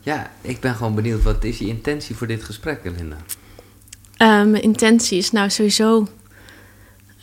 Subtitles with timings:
[0.00, 1.22] Ja, ik ben gewoon benieuwd.
[1.22, 3.16] Wat is je intentie voor dit gesprek, Linda?
[3.16, 6.06] Uh, mijn intentie is nou sowieso...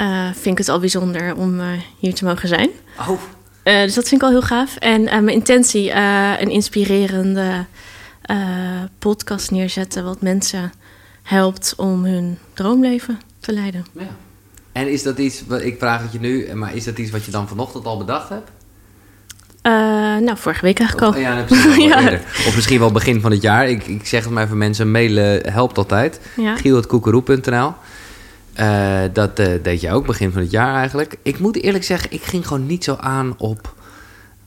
[0.01, 1.67] Uh, vind ik het al bijzonder om uh,
[1.99, 2.69] hier te mogen zijn.
[2.99, 3.21] Oh.
[3.63, 4.75] dus dat vind ik al heel gaaf.
[4.75, 5.91] En mijn intentie,
[6.41, 7.65] een inspirerende
[8.99, 10.03] podcast neerzetten...
[10.03, 10.71] wat mensen
[11.23, 13.85] helpt om hun droomleven te leiden.
[13.91, 14.15] Ja.
[14.71, 17.31] En is dat iets, ik vraag het je nu, maar is dat iets wat je
[17.31, 18.49] dan vanochtend al bedacht hebt?
[19.67, 19.73] Uh,
[20.17, 21.13] nou, vorige week eigenlijk al.
[21.13, 21.45] Oh, ja,
[22.09, 22.13] ja.
[22.47, 23.69] Of misschien wel begin van het jaar.
[23.69, 26.19] Ik, ik zeg het maar voor mensen, mailen helpt altijd.
[26.35, 26.55] Ja.
[26.55, 27.73] Giel.koekeroe.nl
[28.59, 31.15] uh, Dat uh, deed je ook begin van het jaar eigenlijk.
[31.21, 33.75] Ik moet eerlijk zeggen, ik ging gewoon niet zo aan op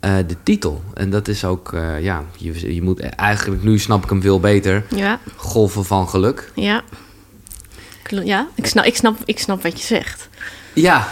[0.01, 0.83] de titel.
[0.95, 4.85] En dat is ook, ja, je, je moet eigenlijk, nu snap ik hem veel beter.
[4.89, 5.19] Ja.
[5.37, 6.51] Golven van geluk.
[6.55, 6.83] Ja.
[8.25, 10.29] Ja, ik snap, ik, snap, ik snap wat je zegt.
[10.73, 11.09] Ja.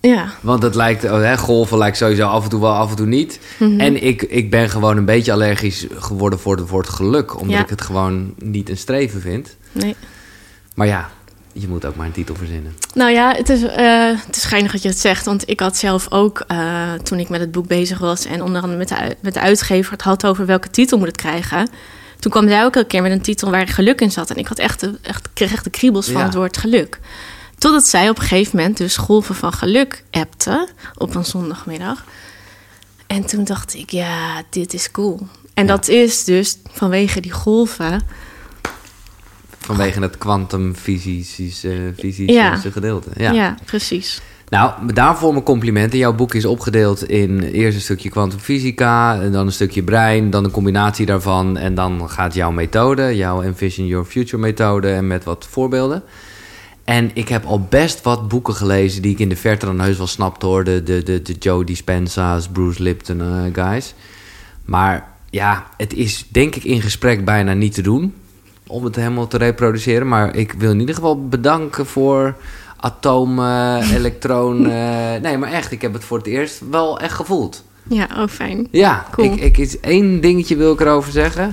[0.00, 0.28] Ja.
[0.40, 3.06] Want het lijkt, oh, hè, golven lijkt sowieso af en toe wel, af en toe
[3.06, 3.40] niet.
[3.56, 3.80] Mhm.
[3.80, 7.40] En ik, ik ben gewoon een beetje allergisch geworden voor het woord geluk.
[7.40, 9.56] Omdat ik het gewoon niet een streven vind.
[9.72, 9.96] Nee.
[10.74, 11.10] Maar ja,
[11.52, 12.74] je moet ook maar een titel verzinnen.
[12.94, 13.70] Nou ja, het is, uh,
[14.26, 15.24] het is schijnig dat je het zegt.
[15.24, 18.24] Want ik had zelf ook, uh, toen ik met het boek bezig was...
[18.24, 21.16] en onder andere met de, met de uitgever het had over welke titel moet het
[21.16, 21.68] krijgen...
[22.20, 24.30] Toen kwam zij ook een keer met een titel waar geluk in zat.
[24.30, 27.00] En ik had echt, echt, kreeg echt de kriebels van het woord geluk.
[27.60, 32.04] Totdat zij op een gegeven moment dus golven van geluk appte op een zondagmiddag.
[33.06, 35.20] En toen dacht ik, ja, dit is cool.
[35.54, 38.02] En dat is dus vanwege die golven.
[39.58, 43.10] Vanwege het kwantumfysische uh, gedeelte.
[43.16, 43.30] Ja.
[43.30, 44.20] ja, precies.
[44.48, 45.98] Nou, daarvoor mijn complimenten.
[45.98, 50.44] Jouw boek is opgedeeld in eerst een stukje kwantumfysica, en dan een stukje brein, dan
[50.44, 51.56] een combinatie daarvan.
[51.56, 56.02] En dan gaat jouw methode, jouw Envision Your Future methode, en met wat voorbeelden.
[56.90, 59.96] En ik heb al best wat boeken gelezen die ik in de verte dan heus
[59.96, 60.64] wel snapte hoor.
[60.64, 63.94] De, de, de, de Joe Dispenza's, Bruce Lipton uh, guys.
[64.64, 68.14] Maar ja, het is denk ik in gesprek bijna niet te doen
[68.66, 70.08] om het helemaal te reproduceren.
[70.08, 72.36] Maar ik wil in ieder geval bedanken voor
[72.76, 75.22] atomen, elektronen.
[75.22, 77.64] nee, maar echt, ik heb het voor het eerst wel echt gevoeld.
[77.88, 78.68] Ja, oh fijn.
[78.70, 79.32] Ja, cool.
[79.32, 81.52] ik, ik, is één dingetje wil ik erover zeggen.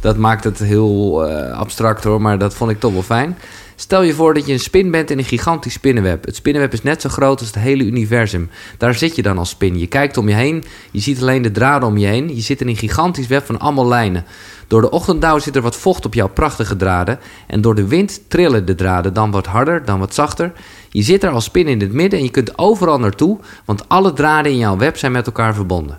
[0.00, 3.36] Dat maakt het heel uh, abstract hoor, maar dat vond ik toch wel fijn.
[3.76, 6.24] Stel je voor dat je een spin bent in een gigantisch spinnenweb.
[6.24, 8.50] Het spinnenweb is net zo groot als het hele universum.
[8.78, 9.78] Daar zit je dan als spin.
[9.78, 12.34] Je kijkt om je heen, je ziet alleen de draden om je heen.
[12.34, 14.24] Je zit in een gigantisch web van allemaal lijnen.
[14.66, 17.18] Door de ochtenddauw zit er wat vocht op jouw prachtige draden.
[17.46, 20.52] En door de wind trillen de draden dan wat harder, dan wat zachter.
[20.90, 24.12] Je zit er als spin in het midden en je kunt overal naartoe, want alle
[24.12, 25.98] draden in jouw web zijn met elkaar verbonden.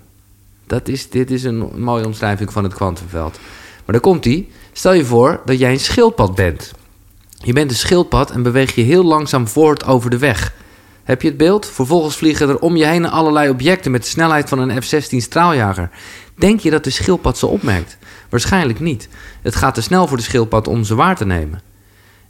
[0.67, 3.39] Dat is, dit is een mooie omschrijving van het kwantumveld.
[3.85, 4.49] Maar daar komt ie.
[4.71, 6.71] Stel je voor dat jij een schildpad bent.
[7.43, 10.53] Je bent een schildpad en beweeg je heel langzaam voort over de weg.
[11.03, 11.65] Heb je het beeld?
[11.65, 15.89] Vervolgens vliegen er om je heen allerlei objecten met de snelheid van een F-16 straaljager.
[16.35, 17.97] Denk je dat de schildpad ze opmerkt?
[18.29, 19.09] Waarschijnlijk niet.
[19.41, 21.61] Het gaat te snel voor de schildpad om ze waar te nemen.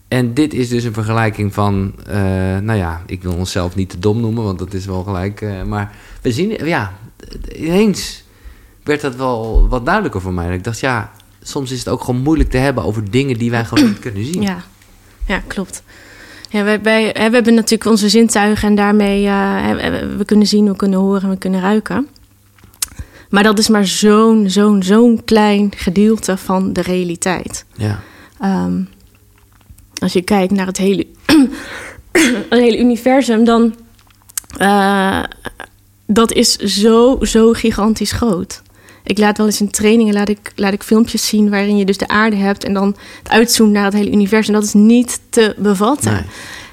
[0.08, 2.14] En dit is dus een vergelijking van, uh,
[2.58, 5.42] nou ja, ik wil onszelf niet te dom noemen, want dat is wel gelijk.
[5.42, 6.94] Uh, maar we zien, ja,
[7.56, 8.24] ineens
[8.84, 10.54] werd dat wel wat duidelijker voor mij.
[10.54, 13.66] Ik dacht, ja, soms is het ook gewoon moeilijk te hebben over dingen die wij
[13.66, 14.42] gewoon niet kunnen zien.
[14.42, 14.64] Ja,
[15.28, 15.84] ja klopt.
[16.50, 19.70] Ja, wij, wij, we hebben natuurlijk onze zintuigen en daarmee uh,
[20.18, 22.08] we kunnen zien, we kunnen horen, we kunnen ruiken.
[23.30, 27.66] Maar dat is maar zo'n, zo'n, zo'n klein gedeelte van de realiteit.
[27.76, 28.00] Ja.
[28.44, 28.90] Um,
[29.98, 31.08] als je kijkt naar het hele,
[32.50, 33.76] het hele universum, dan
[34.62, 35.24] uh,
[36.06, 38.62] dat is zo, zo gigantisch groot.
[39.04, 41.98] Ik laat wel eens in trainingen laat ik, laat ik filmpjes zien waarin je dus
[41.98, 44.54] de aarde hebt en dan het uitzoomt naar het hele universum.
[44.54, 46.14] Dat is niet te bevatten.
[46.14, 46.24] Nee.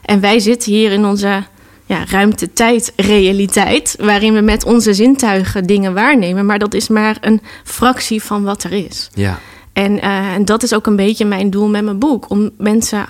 [0.02, 1.42] En wij zitten hier in onze
[1.86, 8.22] ja, ruimte-tijd-realiteit, waarin we met onze zintuigen dingen waarnemen, maar dat is maar een fractie
[8.22, 9.10] van wat er is.
[9.14, 9.38] Ja.
[9.72, 13.06] En, uh, en dat is ook een beetje mijn doel met mijn boek, om mensen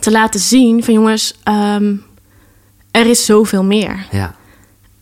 [0.00, 2.02] te laten zien van jongens, um,
[2.90, 4.06] er is zoveel meer.
[4.10, 4.34] Ja.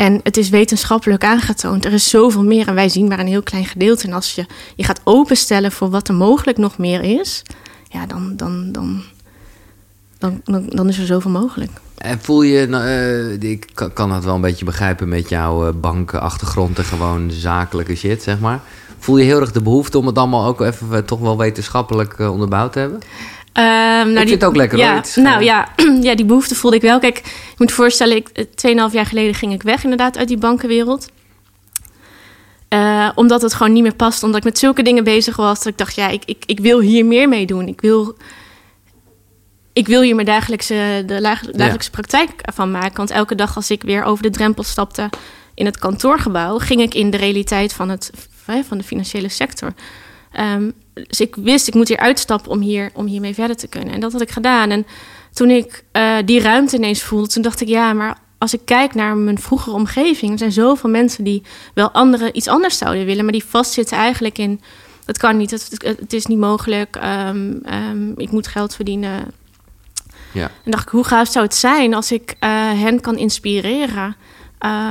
[0.02, 1.84] En het is wetenschappelijk aangetoond.
[1.84, 4.06] Er is zoveel meer en wij zien maar een heel klein gedeelte.
[4.06, 4.46] En als je
[4.76, 7.42] je gaat openstellen voor wat er mogelijk nog meer is,
[7.88, 9.02] ja, dan, dan, dan,
[10.18, 11.70] dan, dan, is er zoveel mogelijk.
[11.98, 12.68] En voel je,
[13.40, 17.96] uh, ik kan dat wel een beetje begrijpen met jouw uh, bankachtergrond en gewoon zakelijke
[17.96, 18.60] shit, zeg maar.
[18.98, 22.18] Voel je heel erg de behoefte om het allemaal ook even uh, toch wel wetenschappelijk
[22.18, 23.00] onderbouwd te hebben?
[23.54, 25.22] Um, nou, ik vind die, het ook lekker ja, hoor.
[25.22, 25.68] Nou ja,
[26.08, 26.98] ja, die behoefte voelde ik wel.
[26.98, 28.28] Kijk, je moet je voorstellen, ik,
[28.88, 31.08] 2,5 jaar geleden ging ik weg inderdaad uit die bankenwereld.
[32.68, 34.22] Uh, omdat het gewoon niet meer past.
[34.22, 35.58] Omdat ik met zulke dingen bezig was.
[35.58, 37.68] Dat ik dacht, ja, ik, ik, ik wil hier meer mee doen.
[37.68, 38.16] Ik wil,
[39.72, 42.00] ik wil hier mijn dagelijkse, de dagelijkse ja.
[42.00, 42.96] praktijk van maken.
[42.96, 45.10] Want elke dag als ik weer over de drempel stapte
[45.54, 46.58] in het kantoorgebouw...
[46.58, 48.10] ging ik in de realiteit van het
[48.64, 49.72] van de financiële sector.
[50.32, 53.94] Ehm, dus ik wist, ik moet hier uitstappen om, hier, om hiermee verder te kunnen.
[53.94, 54.70] En dat had ik gedaan.
[54.70, 54.86] En
[55.32, 58.94] toen ik eh, die ruimte ineens voelde, toen dacht ik, ja, maar als ik kijk
[58.94, 61.42] naar mijn vroegere omgeving, er zijn zoveel mensen die
[61.74, 64.60] wel andere, iets anders zouden willen, maar die vastzitten eigenlijk in,
[65.04, 69.32] het kan niet, het, het is niet mogelijk, ehm, ehm, ik moet geld verdienen.
[70.32, 70.50] Ja.
[70.64, 72.48] En dacht ik, hoe gaaf zou het zijn als ik uh,
[72.80, 74.16] hen kan inspireren?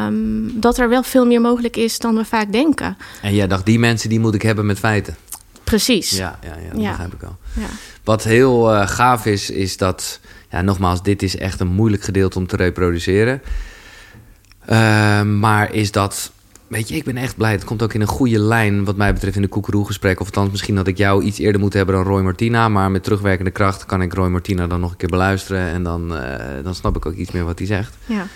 [0.05, 2.97] Um, dat er wel veel meer mogelijk is dan we vaak denken.
[3.21, 5.15] En jij dacht, die mensen die moet ik hebben met feiten.
[5.71, 6.09] Precies.
[6.09, 6.89] Ja, ja, ja dat ja.
[6.89, 7.37] begrijp ik al.
[7.53, 7.67] Ja.
[8.03, 10.19] Wat heel uh, gaaf is, is dat...
[10.49, 13.41] Ja, nogmaals, dit is echt een moeilijk gedeelte om te reproduceren.
[14.69, 16.31] Uh, maar is dat...
[16.67, 17.51] Weet je, ik ben echt blij.
[17.51, 20.19] Het komt ook in een goede lijn, wat mij betreft, in de koekeroe-gesprek.
[20.19, 22.69] Of althans, misschien had ik jou iets eerder moeten hebben dan Roy Martina.
[22.69, 25.71] Maar met terugwerkende kracht kan ik Roy Martina dan nog een keer beluisteren.
[25.71, 27.97] En dan, uh, dan snap ik ook iets meer wat hij zegt.
[28.05, 28.27] Ja.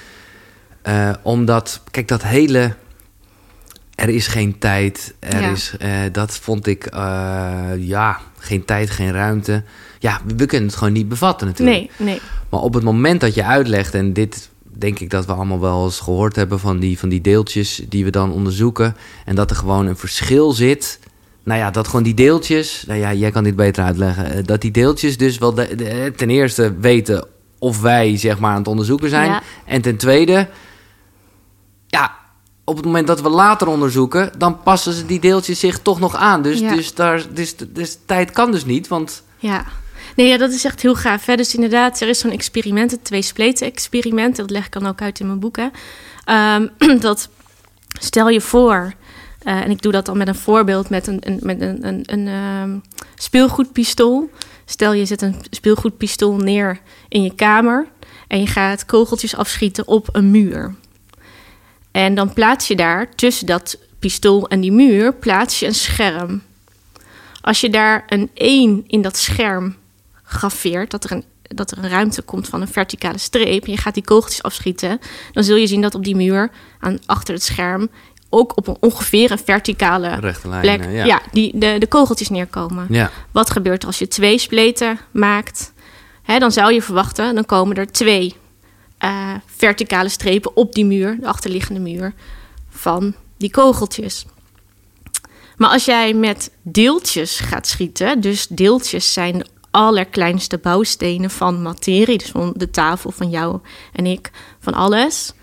[0.87, 2.75] Uh, omdat, kijk, dat hele.
[3.95, 5.13] Er is geen tijd.
[5.19, 5.49] Er Ja.
[5.49, 6.99] is, uh, dat vond ik, uh,
[7.77, 9.63] ja, geen tijd, geen ruimte.
[9.99, 11.77] Ja, we, we kunnen het gewoon niet bevatten natuurlijk.
[11.77, 12.19] Nee, nee.
[12.49, 15.85] Maar op het moment dat je uitlegt, en dit denk ik dat we allemaal wel
[15.85, 18.95] eens gehoord hebben van die, van die deeltjes die we dan onderzoeken.
[19.25, 20.99] En dat er gewoon een verschil zit.
[21.43, 24.31] Nou ja, dat gewoon die deeltjes, nou ja, jij kan dit beter uitleggen.
[24.31, 27.25] eh, Dat die deeltjes dus wel de, de- ten eerste weten
[27.59, 29.29] of wij zeg maar aan het onderzoeken zijn.
[29.29, 29.41] Ja.
[29.65, 30.47] En ten tweede,
[32.65, 36.15] op het moment dat we later onderzoeken, dan passen ze die deeltjes zich toch nog
[36.15, 36.41] aan.
[36.41, 36.75] Dus, Ja.
[36.75, 39.65] dus, daar, dus, dus tijd kan dus niet, want Ja.
[40.15, 41.25] Nee, ja, dat is echt heel gaaf.
[41.25, 41.35] Hè?
[41.35, 44.35] Dus inderdaad, er is zo'n experiment, het twee-spleten-experiment.
[44.35, 45.57] Dat leg ik dan ook uit in mijn boek.
[45.57, 45.67] Hè?
[46.23, 46.67] Ehm,
[46.99, 47.29] dat
[47.99, 48.93] stel je voor,
[49.43, 52.03] eh, en ik doe dat dan met een voorbeeld met een, een, met een, een,
[52.05, 52.77] een ehm,
[53.15, 54.29] speelgoedpistool.
[54.65, 56.79] Stel je zet een speelgoedpistool neer
[57.09, 57.87] in je kamer
[58.27, 60.75] en je gaat kogeltjes afschieten op een muur.
[61.95, 66.41] En dan plaats je daar tussen dat pistool en die muur plaats je een scherm.
[67.41, 69.75] Als je daar een 1 in dat scherm
[70.23, 73.77] graveert, dat er, een, dat er een ruimte komt van een verticale streep, en je
[73.77, 74.99] gaat die kogeltjes afschieten,
[75.31, 76.49] dan zul je zien dat op die muur
[76.79, 77.89] aan, achter het scherm
[78.29, 81.21] ook op een ongeveer een verticale rechte plek eh, ja.
[81.31, 82.85] die, de, de kogeltjes neerkomen.
[82.89, 83.11] ja.
[83.31, 85.73] Wat gebeurt er als je twee spleten maakt?
[86.23, 88.35] Hè, dan zou je verwachten, dan komen er twee
[89.05, 92.13] eh, verticale strepen op die muur, de achterliggende muur,
[92.69, 94.25] van die kogeltjes.
[95.57, 102.17] Maar als jij met deeltjes gaat schieten, dus deeltjes zijn de allerkleinste bouwstenen van materie,
[102.17, 103.59] dus van de tafel van jou
[103.93, 105.33] en ik, van alles,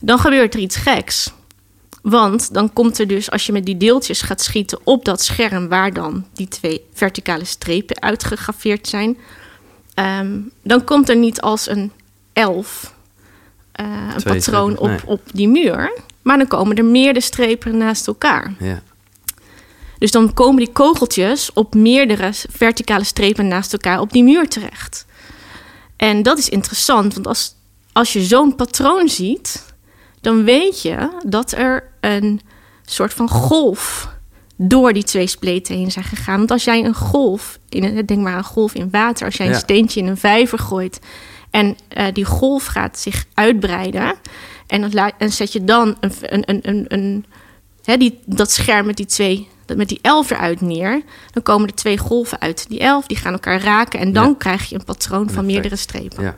[0.00, 1.32] dan gebeurt er iets geks.
[2.02, 5.68] Want dan komt er dus, als je met die deeltjes gaat schieten op dat scherm
[5.68, 9.18] waar dan die twee verticale strepen uitgegraveerd zijn,
[9.94, 11.92] ehm, dan komt er niet als een
[12.32, 12.94] elf
[13.76, 15.06] eh, een Twee patroon strepen, op, nee.
[15.06, 15.92] op die muur,
[16.22, 18.54] maar dan komen er meerdere strepen naast elkaar.
[18.58, 18.82] ja.
[19.98, 25.06] Dus dan komen die kogeltjes op meerdere verticale strepen naast elkaar op die muur terecht.
[25.96, 27.54] En dat is interessant, want als,
[27.92, 29.74] als je zo'n patroon ziet,
[30.20, 32.40] dan weet je dat er een
[32.84, 34.08] soort van golf
[34.56, 36.36] door die twee spleten heen zijn gegaan.
[36.38, 39.52] Want als jij een golf, in denk maar een golf in water, als jij Ja.
[39.52, 41.00] een steentje in een vijver gooit
[41.56, 44.14] en eh, die golf gaat zich uitbreiden
[44.66, 47.24] en, dat en zet je dan een, een, een, een, een
[47.84, 51.74] hè, die, dat scherm met die twee, met die elf eruit neer, dan komen er
[51.74, 54.34] twee golven uit die elf, die gaan elkaar raken en dan Ja.
[54.38, 56.22] krijg je een patroon van meerdere strepen.
[56.22, 56.36] ja.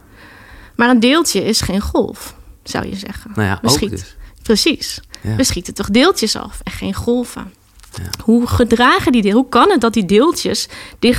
[0.76, 3.31] Maar een deeltje is geen golf, zou je zeggen.
[3.35, 4.16] Nou ja, dus.
[4.43, 5.00] Precies.
[5.21, 5.37] Ja.
[5.37, 7.52] We schieten toch deeltjes af en geen golven.
[8.25, 9.35] Hoe gedragen die deel?
[9.35, 10.69] Hoe kan het dat die deeltjes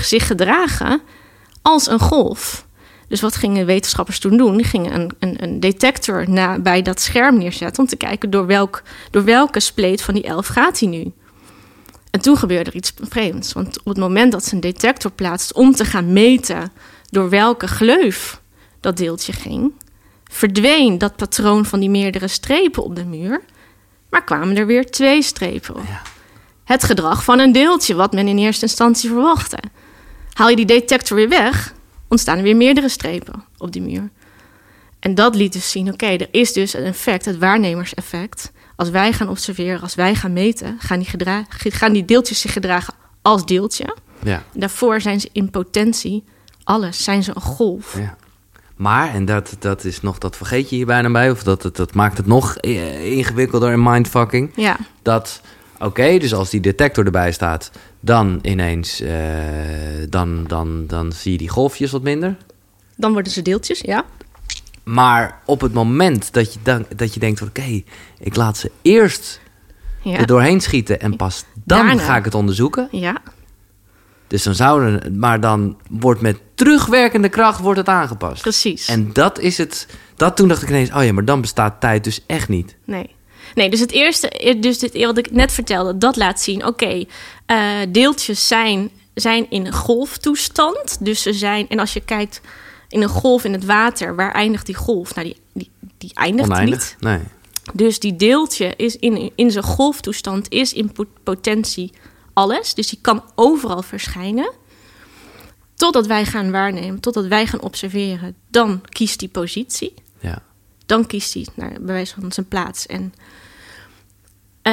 [0.01, 1.01] zich gedragen
[1.61, 2.67] als een golf?
[3.09, 4.57] Dus wat gingen wetenschappers toen doen?
[4.57, 8.45] Die gingen een, een, een detector na, bij dat scherm neerzetten om te kijken door,
[8.45, 11.11] welk, door welke spleet van die elf gaat hij nu.
[12.11, 13.53] En toen gebeurde er iets vreemds.
[13.53, 16.71] Want op het moment dat ze een detector plaatst om te gaan meten
[17.09, 18.41] door welke gleuf
[18.79, 19.73] dat deeltje ging,
[20.23, 23.41] verdween dat patroon van die meerdere strepen op de muur,
[24.09, 25.83] maar kwamen er weer twee strepen op.
[25.87, 26.01] Ja.
[26.63, 29.57] Het gedrag van een deeltje, wat men in eerste instantie verwachtte.
[30.33, 31.73] Haal je die detector weer weg,
[32.09, 34.09] ontstaan er weer meerdere strepen op die muur.
[34.99, 38.51] En dat liet dus zien, oké, er is dus een effect, het waarnemerseffect.
[38.75, 42.53] Als wij gaan observeren, als wij gaan meten, gaan die, gedra- gaan die deeltjes zich
[42.53, 43.95] gedragen als deeltje.
[44.23, 44.43] Ja.
[44.53, 46.23] Daarvoor zijn ze in potentie,
[46.63, 47.97] alles, zijn ze een golf.
[47.97, 48.15] Ja.
[48.75, 51.75] Maar, en dat, dat is nog, dat vergeet je hier bijna bij, of dat, dat,
[51.75, 54.51] dat maakt het nog ingewikkelder in mindfucking.
[54.55, 55.41] Ja, Dat,
[55.79, 59.11] oké, dus als die detector erbij staat, dan ineens, eh,
[60.09, 62.35] dan, dan, dan zie je die golfjes wat minder.
[62.95, 64.05] dan worden ze deeltjes, ja.
[64.83, 67.81] Maar op het moment dat je, dan, dat je denkt, oké,
[68.19, 69.39] ik laat ze eerst
[70.01, 70.17] Ja.
[70.17, 72.01] er doorheen schieten en pas dan Daarna.
[72.01, 72.87] ga ik het onderzoeken.
[72.91, 73.17] Ja,
[74.27, 78.41] Dus dan zouden, maar dan wordt met terugwerkende kracht wordt het aangepast.
[78.41, 78.87] precies.
[78.87, 79.87] En dat is het.
[80.15, 82.75] Dat toen dacht ik ineens, oh ja, maar dan bestaat tijd dus echt niet.
[82.85, 83.15] Nee.
[83.59, 87.05] Nee, dus het eerste, dus dit, wat ik net vertelde, dat laat zien: oké,
[87.45, 91.05] eh, deeltjes zijn, zijn in een golftoestand.
[91.05, 92.41] Dus ze zijn, en als je kijkt
[92.89, 95.15] in een golf in het water, waar eindigt die golf?
[95.15, 96.79] Nou, die, die, die eindigt Oneindig.
[96.79, 96.95] niet.
[96.99, 97.19] Nee.
[97.73, 101.91] Dus die deeltje is in, in zijn golftoestand, is in po- potentie
[102.33, 102.73] alles.
[102.73, 104.51] Dus die kan overal verschijnen.
[105.75, 110.43] Totdat wij gaan waarnemen, totdat wij gaan observeren, dan kiest die positie Ja.
[110.85, 112.85] dan kiest hij naar bij wijze van zijn plaats.
[112.85, 113.13] En,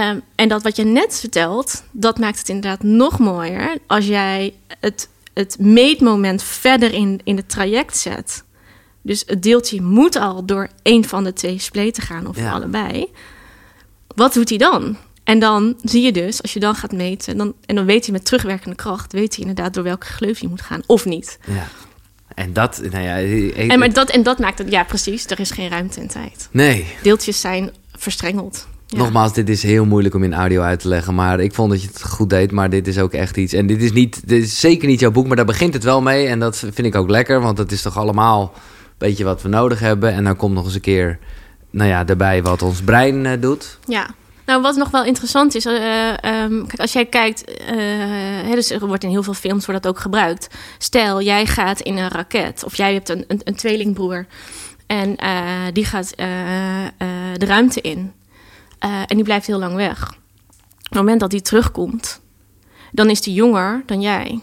[0.00, 4.54] ehm, en dat wat je net vertelt, dat maakt het inderdaad nog mooier als jij
[4.80, 8.44] het, het meetmoment verder in, in het traject zet.
[9.02, 12.52] Dus het deeltje moet al door één van de twee spleten gaan of Ja.
[12.52, 13.06] allebei.
[14.14, 14.96] Wat doet hij dan?
[15.24, 18.12] En dan zie je dus, als je dan gaat meten, dan, en dan weet hij
[18.12, 21.38] met terugwerkende kracht, weet hij inderdaad door welke gleuf hij moet gaan of niet.
[21.46, 21.66] ja.
[22.34, 25.40] En dat, nou ja, ik- En, maar dat, en dat maakt het, ja precies, er
[25.40, 26.48] is geen ruimte en tijd.
[26.50, 26.86] nee.
[27.02, 28.68] Deeltjes zijn verstrengeld.
[28.96, 29.02] Ja.
[29.02, 31.14] Nogmaals, dit is heel moeilijk om in audio uit te leggen.
[31.14, 32.52] Maar ik vond dat je het goed deed.
[32.52, 33.52] Maar dit is ook echt iets.
[33.52, 36.02] En dit is, niet, dit is zeker niet jouw boek, maar daar begint het wel
[36.02, 36.26] mee.
[36.26, 39.48] En dat vind ik ook lekker, want het is toch allemaal een beetje wat we
[39.48, 40.12] nodig hebben.
[40.12, 41.18] En dan komt nog eens een keer,
[41.70, 43.78] nou ja, daarbij wat ons brein eh, doet.
[43.84, 44.06] Ja.
[44.46, 47.76] Nou, wat nog wel interessant is, eh, ehm, kijk, als jij kijkt, eh,
[48.44, 50.48] hè, dus er wordt in heel veel films wordt dat ook gebruikt.
[50.78, 54.26] Stel, jij gaat in een raket, of jij hebt een, een, een tweelingbroer
[54.86, 55.16] en
[55.72, 56.16] die gaat
[57.36, 58.12] de ruimte in
[58.78, 60.08] Eh, en die blijft heel lang weg.
[60.08, 62.20] Op het moment dat die terugkomt,
[62.92, 64.40] dan is die jonger dan jij.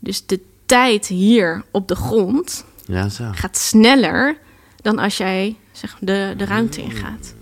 [0.00, 3.28] Dus de tijd hier op de grond Ja, zo.
[3.32, 4.36] gaat sneller
[4.76, 7.34] dan als jij zeg, de, de ruimte ingaat.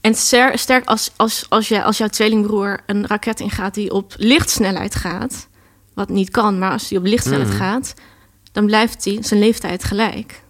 [0.00, 4.14] En ster- sterk als, als, als, je, als jouw tweelingbroer een raket ingaat die op
[4.16, 5.48] lichtsnelheid gaat,
[5.94, 7.56] wat niet kan, maar als die op lichtsnelheid Mhm.
[7.58, 7.94] gaat,
[8.52, 10.42] dan blijft hij zijn leeftijd gelijk.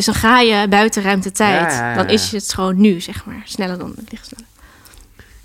[0.00, 3.78] Dus dan ga je buiten ja, ja, dan is het gewoon nu, zeg maar, sneller
[3.78, 4.50] dan de lichtsnelheid.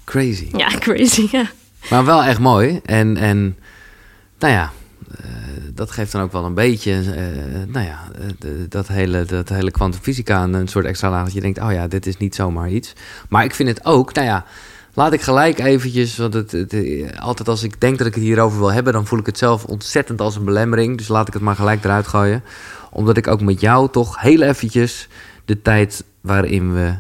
[0.04, 0.50] Crazy.
[0.58, 1.46] Ja, crazy, ja.
[1.90, 2.80] Maar wel echt mooi.
[2.86, 3.58] En, en
[4.40, 4.72] nou ja,
[5.18, 5.26] eh,
[5.74, 9.72] dat geeft dan ook wel een beetje, eh, nou ja, eh, dat hele, dat hele
[9.72, 11.24] kwantumfysica een, een soort extra laag.
[11.24, 12.94] Dat je denkt, oh ja, dit is niet zomaar iets.
[13.30, 14.46] Maar ik vind het ook, nou ja,
[14.94, 16.76] laat ik gelijk eventjes, want het, het,
[17.20, 19.66] altijd als ik denk dat ik het hierover wil hebben, dan voel ik het zelf
[19.66, 20.98] ontzettend als een belemmering.
[20.98, 22.44] Dus laat ik het maar gelijk eruit gooien.
[22.96, 25.08] Omdat ik ook met jou toch heel eventjes
[25.46, 26.94] de tijd waarin we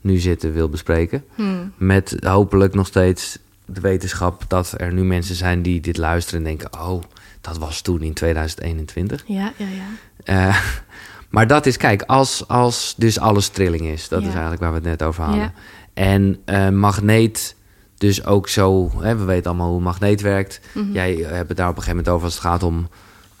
[0.00, 1.24] nu zitten wil bespreken.
[1.34, 1.72] Hmm.
[1.76, 6.46] Met hopelijk nog steeds de wetenschap dat er nu mensen zijn die dit luisteren en
[6.46, 7.02] denken: oh,
[7.40, 9.22] dat was toen in 2021.
[9.26, 10.48] Ja, ja, ja.
[10.48, 10.56] Eh,
[11.34, 14.26] maar dat is, kijk, als, als dus alles trilling is, dat Ja.
[14.26, 15.42] is eigenlijk waar we het net over hadden.
[15.42, 15.52] Ja.
[15.94, 17.56] En eh, magneet
[17.98, 20.60] dus ook zo, hè, we weten allemaal hoe magneet werkt.
[20.74, 20.92] Mhm.
[20.92, 22.88] Jij hebt het daar op een gegeven moment over als het gaat om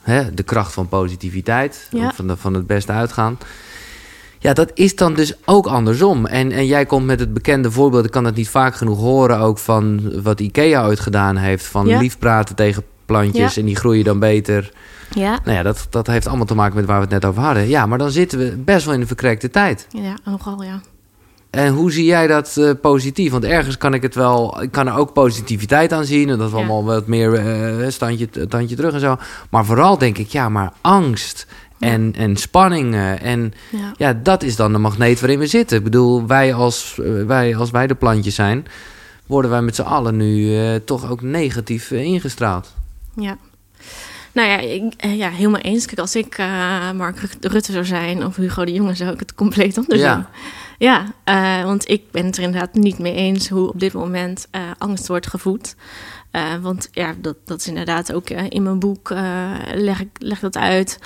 [0.02, 2.12] hè, de kracht van positiviteit, Ja.
[2.14, 3.38] van, de, van het beste uitgaan.
[4.38, 6.26] Ja, dat is dan dus ook andersom.
[6.26, 9.38] En, en jij komt met het bekende voorbeeld, ik kan het niet vaak genoeg horen,
[9.38, 11.64] ook van wat IKEA ooit gedaan heeft.
[11.66, 11.98] Van Ja.
[11.98, 13.60] lief praten tegen plantjes Ja.
[13.60, 14.72] en die groeien dan beter.
[15.14, 17.42] Ja, Nou ja, dat, dat heeft allemaal te maken met waar we het net over
[17.42, 17.68] hadden.
[17.68, 19.86] Ja, maar dan zitten we best wel in de verkrekte tijd.
[19.90, 20.80] ja, nogal, ja.
[21.52, 23.30] En hoe zie jij dat eh, positief?
[23.30, 26.28] Want ergens kan ik het wel, ik kan er ook positiviteit aan zien.
[26.28, 26.62] En dat we Ja.
[26.62, 29.16] allemaal wat meer eh, standje, tandje terug en zo.
[29.50, 31.46] Maar vooral denk ik, ja, maar angst
[31.78, 33.20] en, en spanningen.
[33.20, 33.92] En ja.
[33.96, 35.76] ja, dat is dan de magneet waarin we zitten.
[35.78, 38.66] Ik bedoel, wij als, wij, als wij de plantjes zijn,
[39.26, 42.74] worden wij met z'n allen nu toch ook negatief ingestraald.
[43.16, 43.36] Ja.
[44.32, 45.86] Nou ja, ik, ja, helemaal eens.
[45.86, 46.36] Kijk, als ik
[46.96, 50.14] Mark Rutte zou zijn of Hugo de Jonge, zou ik het compleet anders Ja.
[50.14, 50.24] doen.
[50.82, 54.48] Ja, eh, want ik ben het er inderdaad niet mee eens hoe op dit moment
[54.50, 55.76] eh, angst wordt gevoed.
[56.30, 59.10] Eh, want ja, dat, dat is inderdaad ook in mijn boek
[59.74, 60.98] leg, ik, leg dat uit.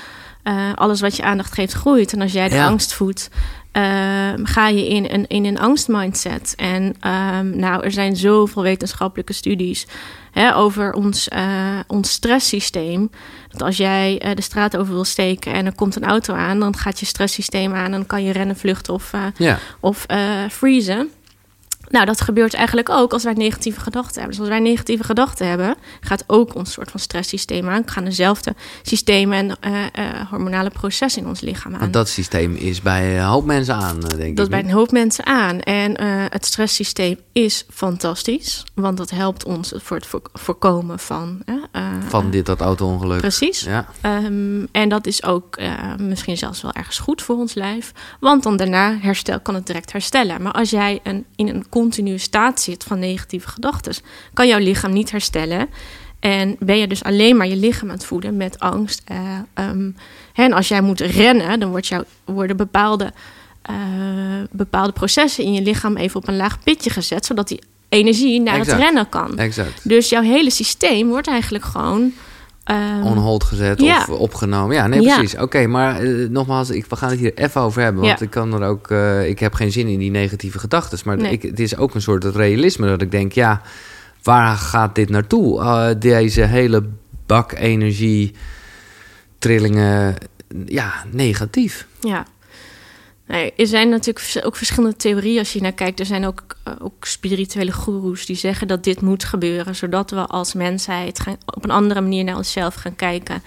[0.75, 2.12] Alles wat je aandacht geeft groeit.
[2.12, 2.66] En als jij de Ja.
[2.66, 3.30] angst voedt,
[3.73, 3.83] eh,
[4.42, 6.54] ga je in een, in een angstmindset.
[6.56, 9.87] En ehm, nou, er zijn zoveel wetenschappelijke studies
[10.33, 11.28] hè, over ons,
[11.87, 13.11] ons stresssysteem.
[13.63, 16.77] Als jij eh, de straat over wil steken en er komt een auto aan, dan
[16.77, 20.19] gaat je stresssysteem aan en dan kan je rennen, vluchten of, eh, Ja, of eh
[20.51, 21.11] freezen.
[21.90, 24.31] Nou, dat gebeurt eigenlijk ook als wij negatieve gedachten hebben.
[24.31, 27.83] Dus als wij negatieve gedachten hebben, gaat ook ons soort van stresssysteem aan.
[27.87, 31.81] Gaan dezelfde systemen en uh, uh, hormonale processen in ons lichaam aan.
[31.81, 34.37] Want dat systeem is bij een hoop mensen aan, denk ik.
[34.37, 35.61] Dat is bij een hoop mensen aan.
[35.61, 41.43] En uh, het stresssysteem is fantastisch, want dat helpt ons voor het voorkomen van...
[42.09, 43.21] van dit, dat auto-ongeluk.
[43.21, 43.61] Precies.
[43.61, 43.87] Ja.
[44.02, 45.59] Um, en dat is ook
[45.99, 47.93] misschien zelfs wel ergens goed voor ons lijf.
[48.21, 50.43] Want dan daarna herstel, kan het direct herstellen.
[50.43, 53.95] Maar als jij een, in een continue staat zit van negatieve gedachten,
[54.35, 55.68] kan jouw lichaam niet herstellen.
[56.21, 59.02] En ben je dus alleen maar je lichaam aan het voeden met angst.
[59.12, 59.97] Uh, um,
[60.35, 63.12] en als jij moet rennen, dan wordt jou, worden bepaalde,
[63.71, 63.76] uh,
[64.50, 68.59] bepaalde processen in je lichaam even op een laag pitje gezet, zodat die energie naar
[68.59, 68.76] exact.
[68.76, 69.38] het rennen kan.
[69.38, 69.88] Exact.
[69.88, 72.12] Dus jouw hele systeem wordt eigenlijk gewoon
[72.70, 73.99] Um, On hold gezet ja.
[73.99, 74.76] of opgenomen.
[74.76, 75.32] Ja, nee, precies.
[75.32, 75.42] Ja.
[75.42, 78.02] Oké, okay, maar uh, nogmaals, ik, we gaan het hier even over hebben.
[78.02, 78.25] Want ja.
[78.25, 78.90] ik kan er ook.
[78.90, 80.99] Uh, ik heb geen zin in die negatieve gedachten.
[81.04, 81.32] Maar nee.
[81.32, 83.62] ik, het is ook een soort realisme dat ik denk, ja,
[84.23, 85.61] waar gaat dit naartoe?
[85.61, 86.85] Uh, deze hele
[87.26, 88.35] bak energie,
[89.38, 90.14] trillingen,
[90.64, 91.87] ja, negatief.
[92.00, 92.26] Ja.
[93.26, 96.00] Nee, er zijn natuurlijk ook verschillende theorieën als je naar kijkt.
[96.00, 100.26] Er zijn ook, uh, ook spirituele goeroes die zeggen dat dit moet gebeuren, zodat we
[100.26, 103.42] als mensheid gaan, op een andere manier naar onszelf gaan kijken.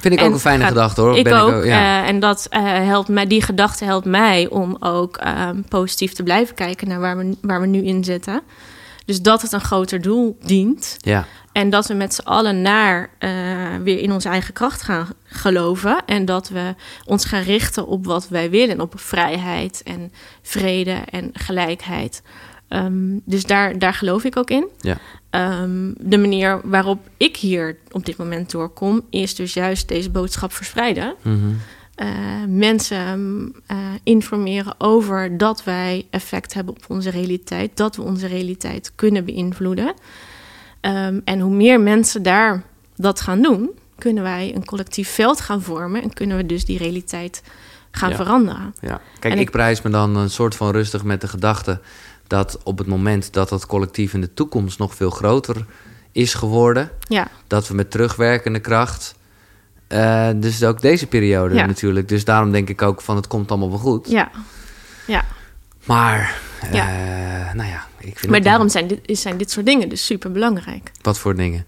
[0.00, 1.16] Vind ik en ook een fijne gaat, gedachte hoor.
[1.16, 1.50] Ik ben ook.
[1.50, 2.02] Ik ook ja.
[2.02, 5.20] uh, en dat uh, helpt mij, die gedachte helpt mij om ook
[5.68, 8.42] positief te blijven kijken naar waar we, waar we nu in zitten.
[9.12, 10.96] Dus dat het een groter doel dient.
[10.98, 11.26] Ja.
[11.52, 13.30] En dat we met z'n allen naar uh,
[13.82, 16.02] weer in onze eigen kracht gaan geloven.
[16.06, 18.80] En dat we ons gaan richten op wat wij willen.
[18.80, 22.22] Op vrijheid en vrede en gelijkheid.
[22.68, 24.68] Um, dus daar, daar geloof ik ook in.
[24.80, 24.98] Ja.
[25.62, 30.52] Um, de manier waarop ik hier op dit moment doorkom, is dus juist deze boodschap
[30.52, 31.14] verspreiden.
[31.22, 31.58] Mm -hmm.
[31.96, 32.08] Uh,
[32.48, 38.92] mensen uh, informeren over dat wij effect hebben op onze realiteit, dat we onze realiteit
[38.94, 39.94] kunnen beïnvloeden.
[40.80, 42.62] Um, en hoe meer mensen daar
[42.96, 46.78] dat gaan doen, kunnen wij een collectief veld gaan vormen en kunnen we dus die
[46.78, 47.42] realiteit
[47.90, 48.16] gaan ja.
[48.16, 48.74] veranderen.
[48.80, 49.00] Ja.
[49.18, 51.80] Kijk, En ik ik- prijs me dan een soort van rustig met de gedachte
[52.26, 55.66] dat op het moment dat dat collectief in de toekomst nog veel groter
[56.12, 59.14] is geworden, Ja, dat we met terugwerkende kracht.
[59.92, 61.66] Eh, dus ook deze periode Ja.
[61.66, 62.08] natuurlijk.
[62.08, 64.10] Dus daarom denk ik ook van het komt allemaal wel goed.
[64.10, 64.30] ja,
[65.06, 65.24] ja.
[65.84, 66.86] Maar, eh, Ja.
[67.54, 70.90] nou ja, ik vind Maar daarom zijn dit, zijn dit soort dingen dus super belangrijk.
[71.02, 71.64] Wat voor dingen?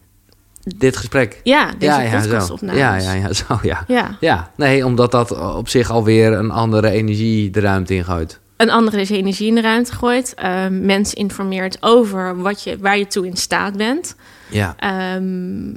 [0.76, 1.40] Dit gesprek.
[1.42, 2.56] Ja, deze ja, ja, zo.
[2.60, 3.84] Ja, ja, ja, zo, ja.
[3.86, 4.16] Ja.
[4.20, 8.40] Ja, nee, omdat dat op zich alweer een andere energie de ruimte ingooit.
[8.56, 10.34] Een andere is energie in de ruimte gooit.
[10.34, 14.16] Ehm, mensen informeert over wat je, waar je toe in staat bent.
[14.48, 15.72] Ja, Ehm,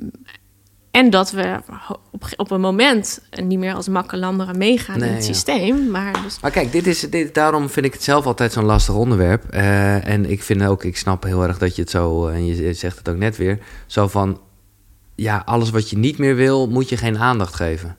[0.98, 1.60] en dat we
[2.12, 5.34] op, op een moment niet meer als makkelamberen meegaan Nee, in het ja.
[5.34, 5.90] systeem.
[5.92, 8.96] Maar dus, maar kijk, dit is, dit, daarom vind ik het zelf altijd zo'n lastig
[8.96, 9.44] onderwerp.
[9.50, 12.46] Eh, en ik vind ook, ik snap heel erg dat je het zo, eh, en
[12.46, 14.40] je zegt het ook net weer, zo van,
[15.16, 17.98] ja, alles wat je niet meer wil, moet je geen aandacht geven.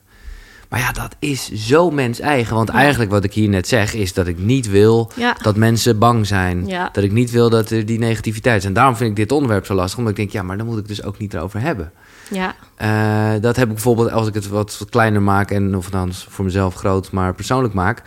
[0.69, 2.55] Maar ja, dat is zo mens eigen.
[2.55, 2.73] Want Ja.
[2.73, 6.27] eigenlijk wat ik hier net zeg, is dat ik niet wil ja, dat mensen bang
[6.27, 6.67] zijn.
[6.67, 6.89] Ja.
[6.91, 8.65] Dat ik niet wil dat er die negativiteit is.
[8.65, 9.97] En daarom vind ik dit onderwerp zo lastig.
[9.97, 11.91] Omdat ik denk, ja, maar dan moet ik dus ook niet erover hebben.
[12.29, 15.51] Ja, Eh, dat heb ik bijvoorbeeld als ik het wat, wat kleiner maak...
[15.51, 18.03] en of dan voor mezelf groot, maar persoonlijk maak...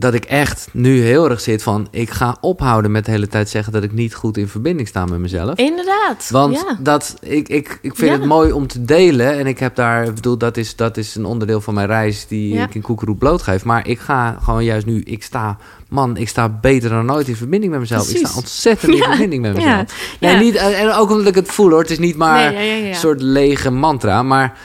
[0.00, 1.88] dat ik echt nu heel erg zit van...
[1.90, 3.72] ik ga ophouden met de hele tijd zeggen...
[3.72, 5.58] dat ik niet goed in verbinding sta met mezelf.
[5.58, 6.28] inderdaad.
[6.30, 6.76] Want ja.
[6.80, 8.16] dat, ik, ik, ik vind Ja.
[8.18, 9.38] het mooi om te delen.
[9.38, 12.26] En ik heb daar, ik bedoel, dat is, dat is een onderdeel van mijn reis
[12.26, 12.62] die Ja.
[12.64, 13.64] ik in Koekeroe blootgeef.
[13.64, 15.56] Maar ik ga gewoon juist nu, ik sta,
[15.88, 18.10] man, ik sta beter dan ooit in verbinding met mezelf.
[18.10, 20.16] Ik sta ontzettend in verbinding met mezelf.
[20.20, 21.80] Nee, niet, en ook omdat ik het voel hoor.
[21.80, 24.22] Het is niet maar Nee, een soort lege mantra.
[24.22, 24.58] Maar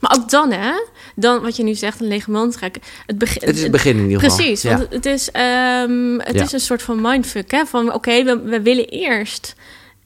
[0.00, 0.72] Maar ook dan, hè?
[1.14, 2.68] Dan wat je nu zegt, een lege mantra.
[3.06, 4.36] Het, begin, het is het begin in ieder geval.
[4.36, 4.76] Precies, Ja.
[4.78, 6.42] want het is, ehm, het Ja.
[6.42, 7.50] is een soort van mindfuck.
[7.50, 7.66] Hè?
[7.66, 9.54] Van oké, we, we willen eerst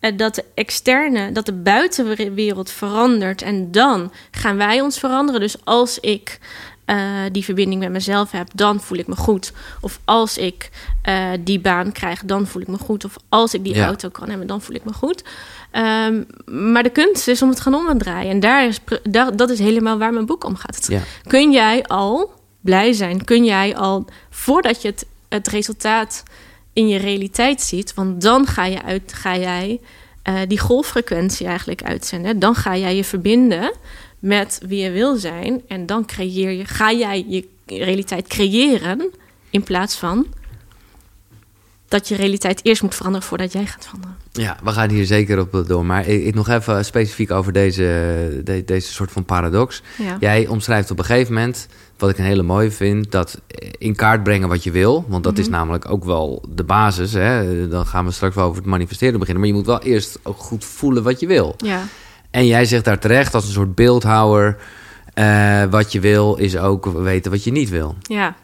[0.01, 3.43] eh, dat de externe, dat de buitenwereld verandert.
[3.43, 5.41] En dan gaan wij ons veranderen.
[5.41, 6.39] Dus als ik
[6.85, 6.97] eh,
[7.33, 9.53] die verbinding met mezelf heb, dan voel ik me goed.
[9.81, 10.71] Of als ik
[11.03, 13.05] eh, die baan krijg, dan voel ik me goed.
[13.05, 13.87] Of als ik die Ja.
[13.87, 15.25] auto kan hebben, dan voel ik me goed.
[15.71, 16.23] Ehm,
[16.71, 18.31] maar de kunst is om het gaan omdraaien.
[18.31, 20.87] En daar is, daar, dat is helemaal waar mijn boek om gaat.
[20.89, 21.01] Ja.
[21.27, 23.25] kun jij al blij zijn?
[23.25, 26.23] Kun jij al, voordat je het, het resultaat
[26.73, 29.81] in je realiteit ziet, want dan ga, je uit, ga jij
[30.23, 32.39] eh, die golffrequentie eigenlijk uitzenden.
[32.39, 33.73] Dan ga jij je verbinden
[34.25, 35.63] met wie je wil zijn.
[35.69, 39.11] En dan creëer je, ga jij je realiteit creëren
[39.51, 40.27] in plaats van
[41.89, 44.17] dat je realiteit eerst moet veranderen voordat jij gaat veranderen.
[44.33, 45.85] Ja, we gaan hier zeker op door.
[45.85, 47.83] Maar ik, ik nog even specifiek over deze,
[48.45, 49.83] de- deze soort van paradox.
[49.99, 50.17] Ja.
[50.21, 51.67] Jij omschrijft op een gegeven moment,
[51.99, 53.41] wat ik een hele mooie vind, dat
[53.79, 55.05] in kaart brengen wat je wil.
[55.09, 57.13] Want dat is namelijk ook wel de basis.
[57.13, 57.69] Hè?
[57.69, 59.43] Dan gaan we straks wel over het manifesteren beginnen.
[59.43, 61.55] Maar je moet wel eerst ook goed voelen wat je wil.
[61.57, 61.87] Ja,
[62.35, 64.57] En jij zegt daar terecht als een soort beeldhouwer.
[65.15, 67.97] eh, wat je wil is ook weten wat je niet wil.
[68.03, 68.35] ja.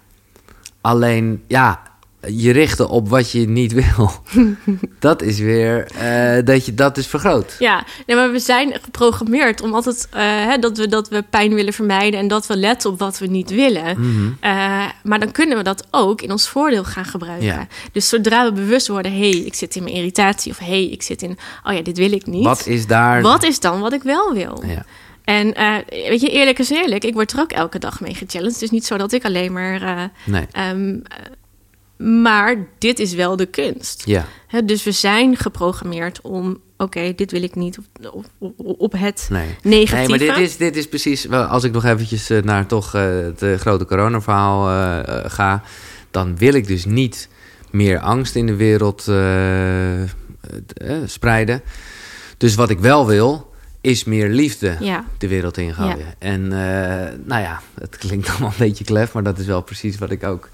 [0.80, 1.82] Alleen, ja,
[2.26, 4.10] je richten op wat je niet wil.
[4.98, 7.56] dat is weer, eh, dat je dat is vergroot.
[7.58, 11.54] Ja, nee, maar we zijn geprogrammeerd om altijd eh, hè, dat, we, dat we pijn
[11.54, 14.00] willen vermijden en dat we letten op wat we niet willen.
[14.00, 14.30] Mhm.
[14.40, 17.46] Eh, maar dan kunnen we dat ook in ons voordeel gaan gebruiken.
[17.46, 17.66] Ja.
[17.92, 20.84] Dus zodra we bewust worden, hé, hey, ik zit in mijn irritatie of hé, hey,
[20.84, 22.44] ik zit in, oh ja, dit wil ik niet.
[22.44, 23.22] Wat is daar...
[23.22, 24.62] Wat is dan wat ik wel wil?
[24.66, 24.84] Ja.
[25.24, 25.54] En
[25.88, 28.54] weet je, eerlijk is eerlijk, ik word er ook elke dag mee gechallenged.
[28.54, 29.82] Het is niet zo dat ik alleen maar.
[29.82, 31.16] eh, Nee, ehm, eh,
[32.02, 34.02] maar dit is wel de kunst.
[34.06, 34.26] ja.
[34.64, 37.84] Dus we zijn geprogrammeerd om, oké, dit wil ik niet op,
[38.38, 39.56] op, op het Nee.
[39.62, 40.16] negatieve.
[40.16, 41.30] Nee, maar dit is, dit is precies...
[41.30, 44.64] Als ik nog eventjes eh, naar toch eh, het eh, grote coronaverhaal
[45.28, 45.62] ga...
[46.10, 47.28] dan wil ik dus niet
[47.70, 49.08] meer angst in de wereld
[51.06, 51.62] spreiden.
[52.36, 56.14] Dus wat ik wel wil, is meer liefde Ja, de wereld ingooien.
[56.18, 59.12] En eh, nou ja, het klinkt allemaal een beetje klef...
[59.12, 60.48] maar dat is wel precies wat ik ook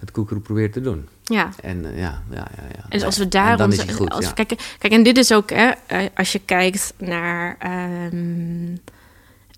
[0.00, 1.08] met Koekeroe probeer te doen.
[1.24, 1.48] ja.
[1.62, 2.82] En eh, ja, ja, ja, ja.
[2.82, 4.32] En dus als we daar dan onze- goed, als ja.
[4.32, 8.76] kijken, kijk, en dit is ook, hè, eh, als je kijkt naar, ehm,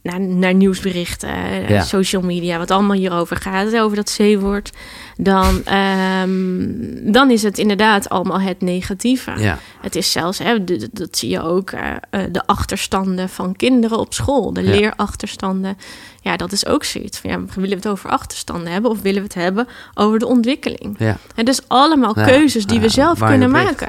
[0.02, 1.82] naar, naar nieuwsberichten, eh, Ja.
[1.82, 4.72] social media, wat allemaal hierover gaat, over dat C-woord,
[5.16, 9.32] dan, ehm, dan is het inderdaad allemaal het negatieve.
[9.38, 13.98] Ja, Het is zelfs, hè, dat zie je ook, eh, eh, de achterstanden van kinderen
[13.98, 14.70] op school, de Ja.
[14.70, 15.76] leerachterstanden.
[16.20, 19.18] Ja, dat is ook zoiets van, ja, willen we het over achterstanden hebben of willen
[19.18, 20.94] we het hebben over de ontwikkeling?
[20.98, 21.16] ja.
[21.34, 23.88] En dus allemaal keuzes die we zelf kunnen maken.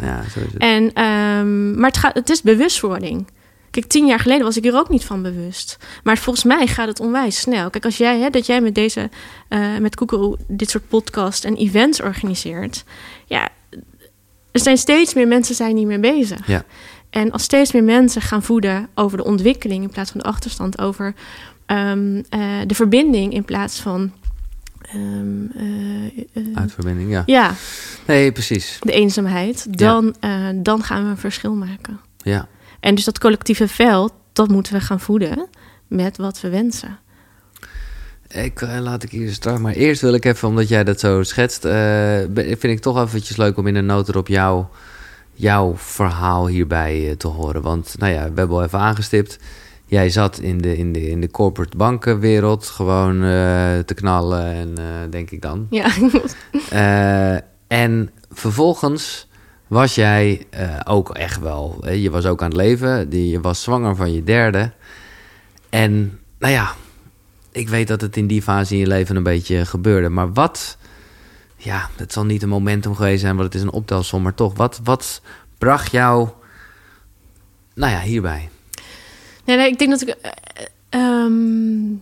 [0.57, 3.25] En, ehm, maar het, gaat, het is bewustwording.
[3.79, 5.77] Kijk, tien jaar geleden was ik er ook niet van bewust.
[6.03, 7.69] Maar volgens mij gaat het onwijs snel.
[7.69, 9.09] Kijk, als jij, hè, dat jij met deze,
[9.47, 12.83] eh, met Koekeroe dit soort podcast en events organiseert.
[13.25, 13.49] Ja,
[14.51, 16.47] er zijn steeds meer mensen zijn niet meer bezig.
[16.47, 16.63] Ja.
[17.09, 20.79] En als steeds meer mensen gaan voeden over de ontwikkeling in plaats van de achterstand,
[20.79, 21.13] over
[21.65, 24.11] ehm, eh, de verbinding in plaats van.
[24.81, 25.45] ehm,
[26.33, 27.23] eh, Uitverbinding, ja.
[27.25, 27.53] ja,
[28.07, 28.77] Nee, precies.
[28.81, 30.15] de eenzaamheid, dan,
[30.55, 31.99] dan gaan we een verschil maken.
[32.17, 32.47] Ja.
[32.79, 35.47] En dus dat collectieve veld, dat moeten we gaan voeden
[35.87, 36.99] met wat we wensen.
[38.27, 39.59] Ik, eh, laat ik hier straks.
[39.59, 43.37] Maar eerst wil ik even, omdat jij dat zo schetst, eh, vind ik toch eventjes
[43.37, 44.65] leuk om in een noot erop jou,
[45.33, 47.61] jouw verhaal hierbij eh, te horen.
[47.61, 49.39] Want, nou ja, we hebben al even aangestipt.
[49.85, 53.19] Jij zat in de, in de, in de corporate bankenwereld gewoon
[53.85, 54.75] te knallen en
[55.09, 55.67] denk ik dan.
[55.69, 55.91] Ja,
[57.67, 59.28] en vervolgens
[59.69, 63.95] was jij eh, ook echt wel, je was ook aan het leven, je was zwanger
[63.95, 64.71] van je derde.
[65.69, 66.73] En nou ja,
[67.51, 70.09] ik weet dat het in die fase in je leven een beetje gebeurde.
[70.09, 70.77] Maar wat,
[71.55, 74.55] ja, het zal niet een momentum geweest zijn, want het is een optelsom, maar toch,
[74.57, 75.21] wat, wat
[75.57, 76.29] bracht jou,
[77.73, 78.49] nou ja, hierbij?
[79.45, 80.07] nee, nee, ik denk dat ik.
[80.09, 80.31] eh,
[80.89, 81.93] ehm,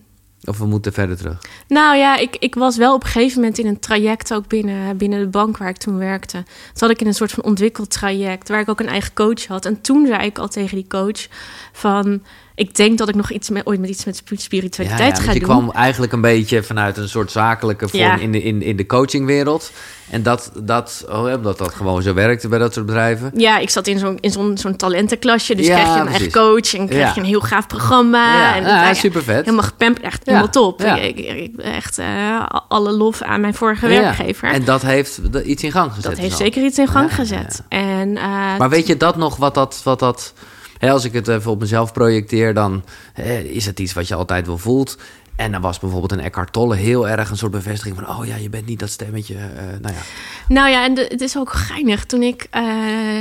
[0.45, 1.37] Of we moeten verder terug.
[1.67, 4.97] nou ja, ik, ik was wel op een gegeven moment in een traject ook binnen,
[4.97, 6.43] binnen de bank waar ik toen werkte.
[6.43, 9.65] Toen zat ik in een soort van ontwikkeltraject waar ik ook een eigen coach had.
[9.65, 11.27] En toen zei ik al tegen die coach
[11.71, 12.21] van...
[12.57, 15.13] Ik denk dat ik nog iets met, ooit met iets met sp- spiritualiteit ja, ja,
[15.15, 15.49] ga want je doen.
[15.49, 18.17] kwam eigenlijk een beetje vanuit een soort zakelijke vorm Ja.
[18.17, 19.71] in, de, in, in de coachingwereld.
[20.09, 23.31] En dat, dat, oh, omdat dat gewoon zo werkte bij dat soort bedrijven.
[23.35, 25.55] Ja, ik zat in zo'n in zo'n zo'n talentenklasje.
[25.55, 28.33] Dus krijg je een eigen coach en krijg je een heel gaaf programma.
[28.37, 29.39] Ja, en, ja, ja, super vet.
[29.45, 30.79] Helemaal gepamperd, echt helemaal top.
[30.81, 30.95] ja.
[30.97, 34.49] Ik, ik, echt eh, alle lof aan mijn vorige Ja, werkgever.
[34.51, 36.03] En dat heeft iets in gang gezet.
[36.03, 36.45] dat heeft dus al.
[36.45, 37.63] zeker iets in gang gezet.
[37.69, 39.81] En, eh, Maar weet je dat nog, wat dat...
[39.83, 40.33] Wat dat
[40.77, 44.15] hè, als ik het even op mezelf projecteer, dan hè, is het iets wat je
[44.15, 44.97] altijd wel voelt.
[45.35, 48.09] En dan was bijvoorbeeld een Eckhart Tolle heel erg een soort bevestiging van...
[48.17, 49.35] oh ja, je bent niet dat stemmetje.
[49.35, 50.01] eh, nou ja,
[50.47, 52.05] Nou ja, en de- het is ook geinig.
[52.05, 52.63] Toen ik eh,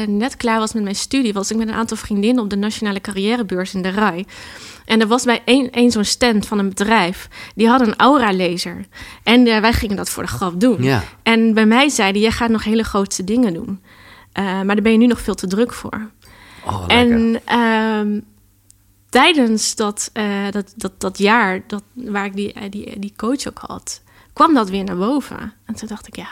[0.06, 3.00] net klaar was met mijn studie, was ik met een aantal vriendinnen op de Nationale
[3.00, 4.24] Carrièrebeurs in de RAI.
[4.84, 7.28] En er was bij één, één zo'n stand van een bedrijf.
[7.54, 8.84] Die had een aura-laser.
[9.22, 10.82] En eh, wij gingen dat voor de grap doen.
[10.82, 11.02] Ja.
[11.22, 13.80] En bij mij zeiden, jij gaat nog hele grootste dingen doen.
[14.32, 16.10] Eh, maar daar ben je nu nog veel te druk voor.
[16.66, 16.84] Oh.
[16.88, 18.20] En ehm,
[19.08, 23.48] tijdens dat, eh, dat, dat, dat jaar dat, waar ik die, eh, die, die coach
[23.48, 24.02] ook had,
[24.32, 25.52] kwam dat weer naar boven.
[25.64, 26.28] En toen dacht ik, ja,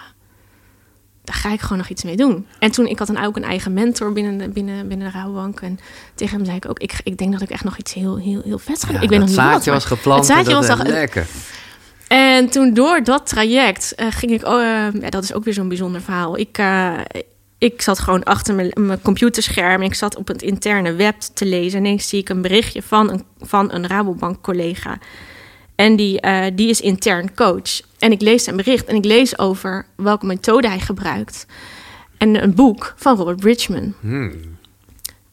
[1.25, 2.47] daar ga ik gewoon nog iets mee doen.
[2.59, 5.61] En toen, ik had dan ook een eigen mentor binnen de, binnen, binnen de Rouwbank.
[5.61, 5.79] En
[6.15, 8.41] tegen hem zei ik ook, ik, ik denk dat ik echt nog iets heel, heel,
[8.45, 8.97] heel vets ga doen.
[8.97, 9.47] Ja, ik weet nog niet wat.
[9.47, 10.19] zaadje was geplant.
[10.29, 11.27] Het zaadje was al- eh, lekker.
[12.09, 14.43] en toen door dat traject eh, ging ik...
[14.43, 14.53] Eh,
[15.01, 16.39] ja, dat is ook weer zo'n bijzonder verhaal.
[16.39, 16.59] Ik,
[17.59, 19.83] ik zat gewoon achter mijn, mijn computerscherm.
[19.83, 21.79] Ik zat op het interne web te lezen.
[21.79, 24.99] En ineens zie ik een berichtje van een, van een Rabobank-collega.
[25.75, 27.81] En die, eh, die is intern coach.
[27.99, 31.47] En ik lees zijn bericht en ik lees over welke methode hij gebruikt.
[32.19, 33.95] En een boek van Robert Bridgman.
[34.01, 34.33] Hmm.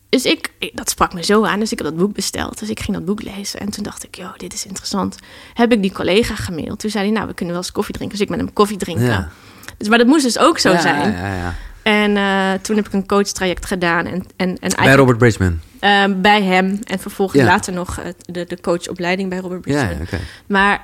[0.10, 2.60] Dus ik, dat sprak me zo aan, dus ik heb dat boek besteld.
[2.60, 5.18] Dus ik ging dat boek lezen en toen dacht ik, joh, dit is interessant.
[5.54, 6.80] Heb ik die collega gemaild.
[6.80, 8.18] Toen zei hij, nou, we kunnen wel eens koffie drinken.
[8.18, 9.06] Dus ik met hem koffie drinken.
[9.06, 9.32] Ja.
[9.78, 11.12] Dus, maar dat moest dus ook zo Ja, zijn.
[11.12, 11.56] Ja, ja, ja.
[11.84, 14.06] En eh, toen heb ik een coachtraject gedaan.
[14.06, 15.60] En, en, en Bij Robert Bridgman.
[15.80, 16.80] eh, bij hem.
[16.84, 17.48] En vervolgens Ja.
[17.48, 19.90] later nog eh, de, de coachopleiding bij Robert Bridgman.
[19.90, 20.18] ja, oké.
[20.48, 20.80] Maar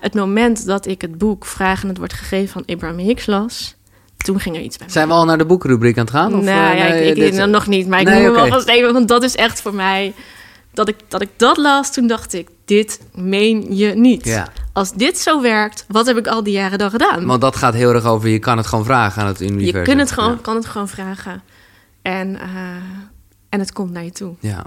[0.00, 3.74] het moment dat ik het boek Vragen het wordt gegeven van Abraham Hicks las...
[4.16, 4.88] toen ging er iets bij.
[4.90, 6.34] Zijn we al naar de boekenrubriek aan het gaan?
[6.34, 8.64] Of, nou ja, nee, ik, ik, dit- nog niet, maar ik Nee, moet hem oké.
[8.64, 10.12] wel even, want dat is echt voor mij.
[10.72, 14.26] Dat ik, dat ik dat las, toen dacht ik: dit meen je niet.
[14.78, 17.26] Als dit zo werkt, wat heb ik al die jaren dan gedaan?
[17.26, 19.76] Want dat gaat heel erg over, je kan het gewoon vragen aan het universum.
[19.78, 20.38] je kunt het gewoon, Ja.
[20.42, 21.42] kan het gewoon vragen.
[22.02, 22.48] En, eh,
[23.48, 24.34] en het komt naar je toe.
[24.40, 24.64] Ja.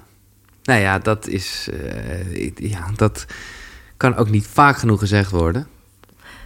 [0.63, 1.69] Nou ja, dat is.
[2.33, 3.25] eh, ja, dat
[3.97, 5.67] kan ook niet vaak genoeg gezegd worden.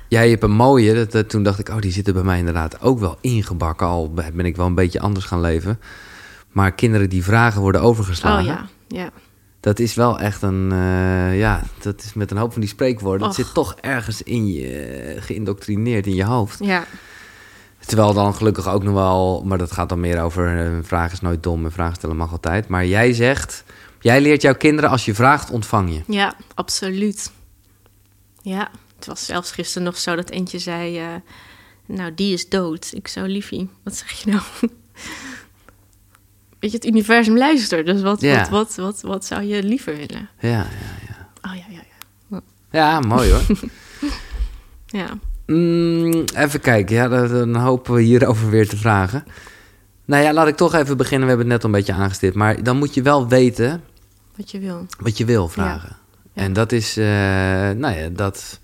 [0.07, 2.81] Jij hebt een mooie, dat, dat- toen dacht ik, oh, die zitten bij mij inderdaad
[2.81, 3.87] ook wel ingebakken.
[3.87, 5.79] Al ben ik wel een beetje anders gaan leven.
[6.51, 8.39] Maar kinderen die vragen worden overgeslagen.
[8.39, 9.09] Oh ja, ja.
[9.65, 10.71] Dat is wel echt een.
[10.71, 13.27] eh, ja, dat is met een hoop van die spreekwoorden.
[13.27, 13.35] Och.
[13.35, 16.59] zit toch ergens in je eh, geïndoctrineerd in je hoofd.
[16.63, 16.85] ja.
[17.85, 21.11] Terwijl dan gelukkig ook nog wel, maar dat gaat dan meer over eh, een vraag
[21.11, 22.67] is nooit dom en vragen stellen mag altijd.
[22.67, 23.63] Maar jij zegt,
[23.99, 26.01] jij leert jouw kinderen als je vraagt, ontvang je.
[26.13, 27.31] Ja, absoluut.
[28.41, 31.01] Ja, het was zelfs gisteren nog zo dat eentje zei...
[31.85, 32.89] nou, die is dood.
[32.93, 34.43] Ik zo, liefie, wat zeg je nou?
[36.65, 37.85] Weet je, het universum luistert.
[37.85, 38.37] Dus wat, Ja.
[38.39, 40.29] wat, wat, wat, wat zou je liever willen?
[40.39, 40.65] Ja, ja,
[41.07, 41.49] ja.
[41.49, 41.79] Oh ja, ja,
[42.29, 42.41] ja.
[42.71, 43.41] Ja, mooi hoor.
[44.85, 45.07] Ja,
[45.45, 49.23] Mm, even kijken, ja, dan- hopen we hierover weer te vragen.
[50.05, 51.21] Nou ja, laat ik toch even beginnen.
[51.27, 52.35] We hebben het net al een beetje aangestipt.
[52.35, 53.81] Maar dan moet je wel weten
[54.35, 54.85] wat je wil.
[54.99, 55.95] wat je wil vragen.
[56.33, 56.41] Ja.
[56.43, 57.05] En dat is, eh,
[57.75, 58.59] nou ja, dat.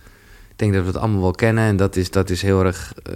[0.62, 1.64] Ik denk dat we het allemaal wel kennen.
[1.64, 3.16] En dat is, dat is heel erg, eh,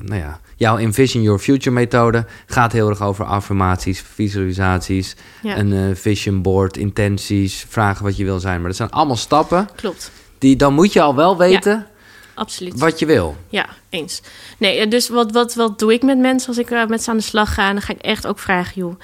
[0.00, 5.72] nou ja, jouw Envision Your Future methode gaat heel erg over affirmaties, visualisaties, Ja, een
[5.72, 8.58] eh, vision board, intenties, vragen wat je wil zijn.
[8.58, 10.10] Maar dat zijn allemaal stappen klopt.
[10.38, 11.86] die, dan moet je al wel weten
[12.34, 12.78] Absoluut.
[12.78, 13.36] wat je wil.
[13.48, 14.22] Ja, eens.
[14.58, 17.16] Nee, eh, dus wat, wat, wat doe ik met mensen als ik met ze aan
[17.16, 17.72] de slag ga?
[17.72, 19.00] Dan ga ik echt ook vragen, joh,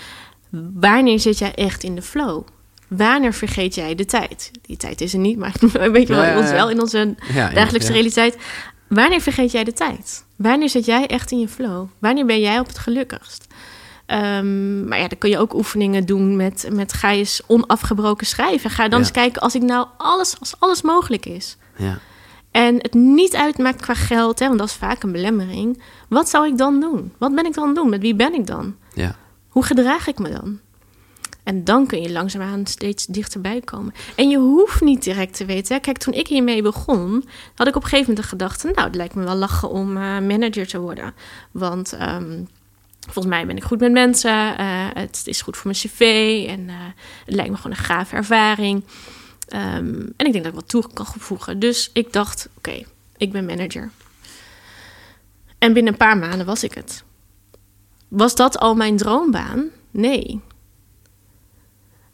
[0.74, 2.42] wanneer zit jij echt in de flow?
[2.96, 4.50] Wanneer vergeet jij de tijd?
[4.62, 5.54] Die tijd is er niet, maar
[5.92, 7.14] weet je wel, in ons wel in onze
[7.54, 8.36] dagelijkse realiteit.
[8.88, 10.24] Wanneer vergeet jij de tijd?
[10.36, 11.86] Wanneer zit jij echt in je flow?
[11.98, 13.46] Wanneer ben jij op het gelukkigst?
[14.06, 18.26] Ehm, maar ja, dan kun je ook oefeningen doen met, met ga je eens onafgebroken
[18.26, 18.70] schrijven.
[18.70, 18.98] Ga dan Ja.
[18.98, 21.56] eens kijken als ik nou alles, als alles mogelijk is.
[21.76, 21.98] Ja.
[22.50, 25.82] En het niet uitmaakt qua geld, hè, want dat is vaak een belemmering.
[26.08, 27.12] Wat zou ik dan doen?
[27.18, 27.88] Wat ben ik dan doen?
[27.88, 28.76] Met wie ben ik dan?
[28.94, 29.16] Ja.
[29.48, 30.58] Hoe gedraag ik me dan?
[31.42, 33.94] En dan kun je langzaamaan steeds dichterbij komen.
[34.16, 35.80] En je hoeft niet direct te weten.
[35.80, 38.70] Kijk, toen ik hiermee begon, had ik op een gegeven moment de gedachte...
[38.74, 41.14] nou, het lijkt me wel lachen om eh, manager te worden.
[41.50, 42.44] Want ehm,
[43.00, 44.58] volgens mij ben ik goed met mensen.
[44.58, 46.00] eh, het is goed voor mijn cv.
[46.48, 46.74] En eh,
[47.24, 48.84] het lijkt me gewoon een gave ervaring.
[49.48, 51.58] Ehm, en ik denk dat ik wat toe kan voegen.
[51.58, 52.82] Dus ik dacht, oké,
[53.16, 53.90] ik ben manager.
[55.58, 57.04] En binnen een paar maanden was ik het.
[58.08, 59.64] Was dat al mijn droombaan?
[59.90, 60.40] Nee.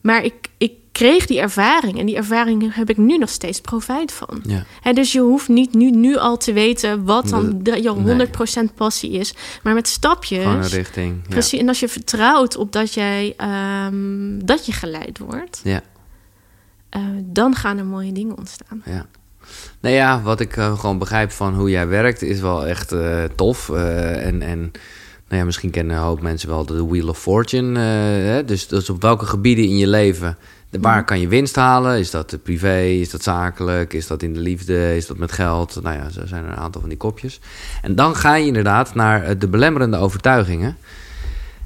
[0.01, 4.13] Maar ik, ik kreeg die ervaring en die ervaring heb ik nu nog steeds profijt
[4.13, 4.43] van.
[4.83, 4.93] Ja.
[4.93, 8.27] Dus je hoeft niet nu, nu al te weten wat dan de, je Nee.
[8.71, 9.35] 100% passie is.
[9.63, 10.43] Maar met stapjes.
[10.43, 11.21] Gewoon een richting.
[11.23, 11.29] Ja.
[11.29, 15.81] Precies, en als je vertrouwt op dat, jij, ehm, dat je geleid wordt, Ja.
[16.89, 18.83] eh, dan gaan er mooie dingen ontstaan.
[18.85, 19.07] Ja.
[19.81, 23.25] Nou ja, wat ik eh, gewoon begrijp van hoe jij werkt is wel echt eh,
[23.37, 23.69] tof.
[23.71, 24.73] En, en
[25.29, 27.79] nou ja, misschien kennen een hoop mensen wel de Wheel of Fortune.
[27.79, 27.85] eh,
[28.33, 28.45] hè?
[28.45, 30.37] Dus, dus op welke gebieden in je leven,
[30.81, 31.99] waar kan je winst halen?
[31.99, 35.79] Is dat privé, is dat zakelijk, is dat in de liefde, is dat met geld?
[35.83, 37.41] Nou ja, zo zijn er een aantal van die kopjes.
[37.83, 40.77] En dan ga je inderdaad naar eh, de belemmerende overtuigingen.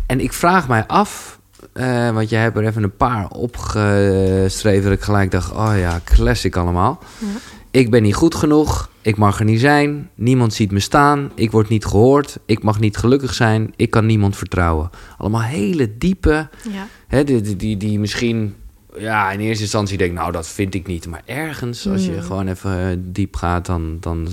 [0.06, 1.38] En ik vraag mij af,
[1.72, 4.82] eh, want jij hebt er even een paar opgeschreven...
[4.82, 6.98] dat ik gelijk dacht, oh ja, classic allemaal.
[7.18, 7.26] Ja.
[7.72, 11.30] Ik ben niet goed genoeg, ik mag er niet zijn, niemand ziet me staan...
[11.34, 14.90] ik word niet gehoord, ik mag niet gelukkig zijn, ik kan niemand vertrouwen.
[15.18, 18.54] Allemaal hele diepe, Ja, hè, die, die, die, die misschien...
[18.98, 21.06] Ja, in eerste instantie denk ik, nou, dat vind ik niet.
[21.06, 22.22] Maar ergens, als je Mm.
[22.22, 23.66] gewoon even eh, diep gaat...
[23.66, 24.28] Dan, dan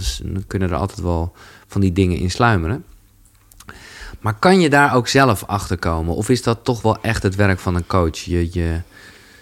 [0.47, 1.33] kunnen er altijd wel
[1.67, 2.83] van die dingen in sluimeren.
[4.19, 6.15] Maar kan je daar ook zelf achter komen?
[6.15, 8.17] Of is dat toch wel echt het werk van een coach?
[8.17, 8.81] Je, je,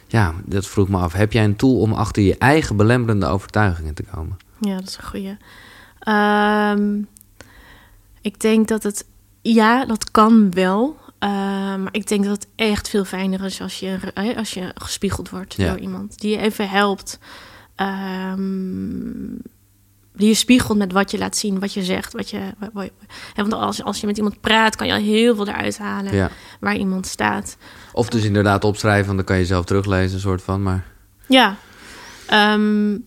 [0.07, 1.13] ja, dat vroeg me af.
[1.13, 4.37] Heb jij een tool om achter je eigen belemmerende overtuigingen te komen?
[4.59, 5.37] ja dat is een goeie.
[5.99, 7.01] Ehm,
[8.21, 9.05] ik denk dat het
[9.41, 10.97] ja, dat kan wel.
[11.23, 11.29] Uh,
[11.75, 13.99] maar ik denk dat het echt veel fijner is als je,
[14.37, 15.69] als je gespiegeld wordt Ja.
[15.69, 17.19] door iemand die je even helpt.
[17.75, 19.35] Ehm,
[20.17, 22.13] die je spiegelt met wat je laat zien, wat je zegt.
[22.13, 22.39] Wat je,
[23.35, 26.29] want als, als je met iemand praat, kan je al heel veel eruit halen Ja.
[26.59, 27.57] waar iemand staat.
[27.93, 30.63] Of dus inderdaad opschrijven, want dan kan je zelf teruglezen, een soort van.
[30.63, 30.85] Maar
[31.27, 31.55] Ja.
[32.27, 32.97] Ehm,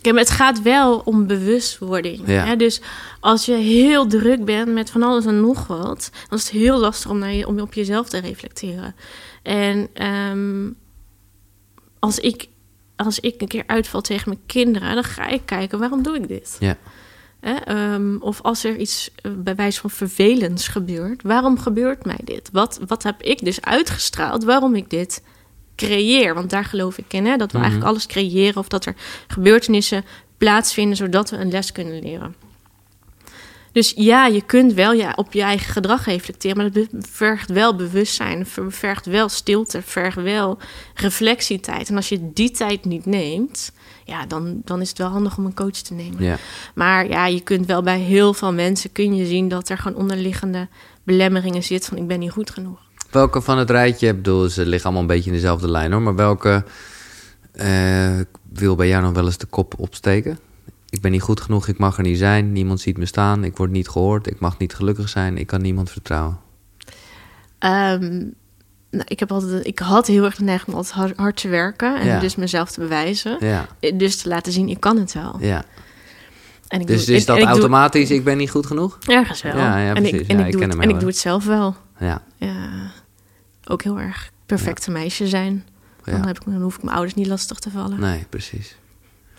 [0.00, 2.22] kijk, maar het gaat wel om bewustwording.
[2.26, 2.44] Ja.
[2.44, 2.56] Hè?
[2.56, 2.80] Dus
[3.20, 6.78] als je heel druk bent met van alles en nog wat, dan is het heel
[6.78, 8.94] lastig om, naar je, om op jezelf te reflecteren.
[9.42, 10.70] En ehm,
[11.98, 12.48] als, ik,
[13.04, 16.28] als ik een keer uitval tegen mijn kinderen, dan ga ik kijken waarom doe ik
[16.28, 16.56] dit.
[16.60, 16.76] ja,
[17.40, 17.52] Hè?
[17.54, 22.48] Ehm, of als er iets eh, bij wijze van vervelends gebeurt, waarom gebeurt mij dit?
[22.52, 25.22] Wat, wat heb ik dus uitgestraald waarom ik dit
[25.76, 26.34] creëer?
[26.34, 27.36] Want daar geloof ik in, hè?
[27.36, 27.66] dat we Mhm.
[27.66, 28.94] eigenlijk alles creëren of dat er
[29.26, 30.04] gebeurtenissen
[30.38, 32.34] plaatsvinden zodat we een les kunnen leren.
[33.72, 37.76] Dus ja, je kunt wel ja, op je eigen gedrag reflecteren, maar dat vergt wel
[37.76, 40.58] bewustzijn, ver- vergt wel stilte, vergt wel
[40.94, 41.88] reflectietijd.
[41.88, 43.72] En als je die tijd niet neemt,
[44.04, 46.22] ja, dan, dan is het wel handig om een coach te nemen.
[46.24, 46.36] ja.
[46.74, 49.98] Maar ja, je kunt wel bij heel veel mensen kun je zien dat er gewoon
[49.98, 50.68] onderliggende
[51.04, 52.78] belemmeringen zitten van ik ben niet goed genoeg.
[53.10, 56.02] Welke van het rijtje, ik bedoel, ze liggen allemaal een beetje in dezelfde lijn hoor,
[56.02, 56.64] maar welke
[57.52, 58.18] eh,
[58.52, 60.38] wil bij jou nog wel eens de kop opsteken?
[60.92, 63.56] Ik ben niet goed genoeg, ik mag er niet zijn, niemand ziet me staan, ik
[63.56, 66.38] word niet gehoord, ik mag niet gelukkig zijn, ik kan niemand vertrouwen.
[67.58, 68.08] Ehm,
[68.90, 71.48] nou, ik, heb altijd, ik had heel erg de neiging om altijd hard, hard te
[71.48, 72.18] werken en Ja.
[72.20, 73.36] dus mezelf te bewijzen.
[73.40, 75.36] Ja, Dus te laten zien, ik kan het wel.
[75.40, 75.64] ja.
[76.68, 78.66] En ik Dus doe- is en- dat en ik doe- automatisch, ik ben niet goed
[78.66, 78.98] genoeg?
[79.06, 79.56] Ergens wel.
[79.56, 80.26] Ja, ja, en ik, precies.
[80.28, 81.76] en ik, ik doe, het, hem en heel ik doe het zelf wel.
[81.98, 82.90] Ja, Ja,
[83.64, 85.64] ook heel erg perfecte meisje zijn.
[86.04, 86.26] Dan, ja.
[86.26, 88.00] heb ik, dan hoef ik mijn ouders niet lastig te vallen.
[88.00, 88.76] Nee, precies.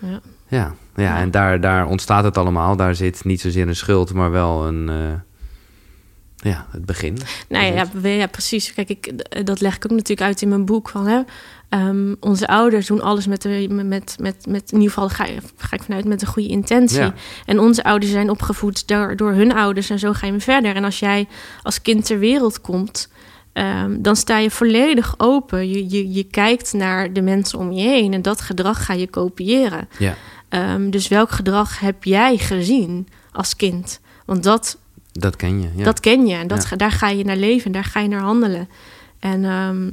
[0.01, 0.21] Ja.
[0.47, 2.75] Ja, ja, en daar, daar ontstaat het allemaal.
[2.75, 4.89] Daar zit niet zozeer een schuld, maar wel een...
[4.89, 5.19] eh,
[6.51, 7.17] ja, het begin.
[7.49, 8.73] Nou ja, ja, ja, precies.
[8.73, 9.13] Kijk, ik,
[9.45, 10.89] dat leg ik ook natuurlijk uit in mijn boek.
[10.89, 11.21] Van, hè,
[11.69, 15.25] ehm, onze ouders doen alles met, de, met, met, met, in ieder geval ga,
[15.58, 16.99] ga ik vanuit met een goede intentie.
[16.99, 17.13] Ja.
[17.45, 20.75] En onze ouders zijn opgevoed door, door hun ouders en zo ga je verder.
[20.75, 21.27] En als jij
[21.63, 23.10] als kind ter wereld komt,
[23.53, 25.69] ehm, dan sta je volledig open.
[25.69, 29.07] Je, je, je kijkt naar de mensen om je heen en dat gedrag ga je
[29.07, 29.87] kopiëren.
[29.97, 30.15] Ja,
[30.49, 33.99] Ehm, dus welk gedrag heb jij gezien als kind?
[34.25, 34.77] Want dat
[35.11, 35.69] dat ken je.
[35.75, 35.83] Ja.
[35.83, 36.75] dat ken je en dat, Ja.
[36.75, 38.69] daar ga je naar leven, daar ga je naar handelen.
[39.19, 39.89] En ehm,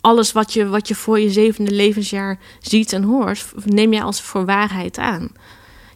[0.00, 4.22] alles wat je, wat je voor je zevende levensjaar ziet en hoort, neem je als
[4.22, 5.28] voor waarheid aan.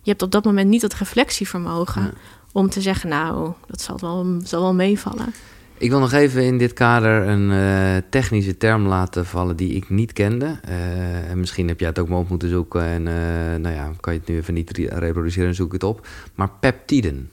[0.02, 2.14] Je hebt op dat moment niet het reflectievermogen.
[2.56, 5.34] Om te zeggen, nou, dat zal wel, zal wel meevallen.
[5.78, 9.90] Ik wil nog even in dit kader een eh, technische term laten vallen die ik
[9.90, 10.58] niet kende.
[10.64, 12.82] Eh, en misschien heb jij het ook maar op moeten zoeken.
[12.82, 15.82] En eh, nou ja, kan je het nu even niet re- reproduceren, zoek ik het
[15.82, 16.06] op.
[16.34, 17.30] Maar peptiden.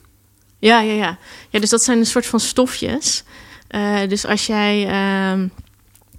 [0.58, 1.18] Ja, ja, ja.
[1.48, 3.24] Ja, dus dat zijn een soort van stofjes.
[4.08, 5.48] Dus als jij ehm,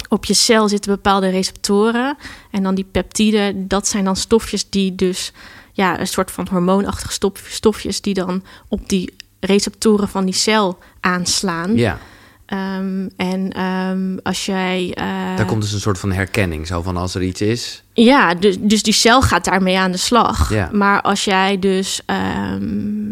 [0.10, 2.18] op je cel zitten bepaalde receptoren
[2.52, 5.34] en dan die peptiden, dat zijn dan stofjes die dus
[5.76, 10.78] ja, een soort van hormoonachtige stof, stofjes die dan op die receptoren van die cel
[11.00, 11.76] aanslaan.
[11.78, 11.98] Ja,
[12.46, 14.92] Ehm, en ehm, als jij.
[14.94, 16.68] eh, daar komt dus een soort van herkenning.
[16.68, 17.84] Zo van als er iets is.
[17.94, 20.54] ja, dus, dus die cel gaat daarmee aan de slag.
[20.54, 20.70] Ja.
[20.74, 23.12] Maar als jij dus ehm,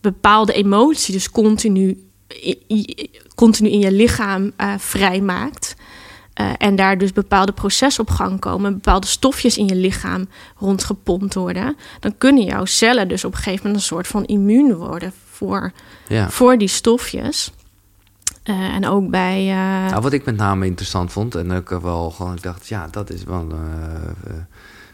[0.00, 2.04] bepaalde emotie, dus continu,
[3.34, 5.74] continu in je lichaam eh, vrijmaakt.
[6.34, 11.34] Eh, en daar dus bepaalde processen op gang komen, bepaalde stofjes in je lichaam rondgepompt
[11.34, 15.12] worden, dan kunnen jouw cellen dus op een gegeven moment een soort van immuun worden
[15.30, 15.72] voor,
[16.08, 16.30] Ja.
[16.30, 17.52] voor die stofjes.
[18.42, 19.38] Eh, en ook bij.
[19.50, 22.88] eh, Nou, wat ik met name interessant vond, en ook wel gewoon, ik dacht, ja,
[22.90, 23.52] dat is wel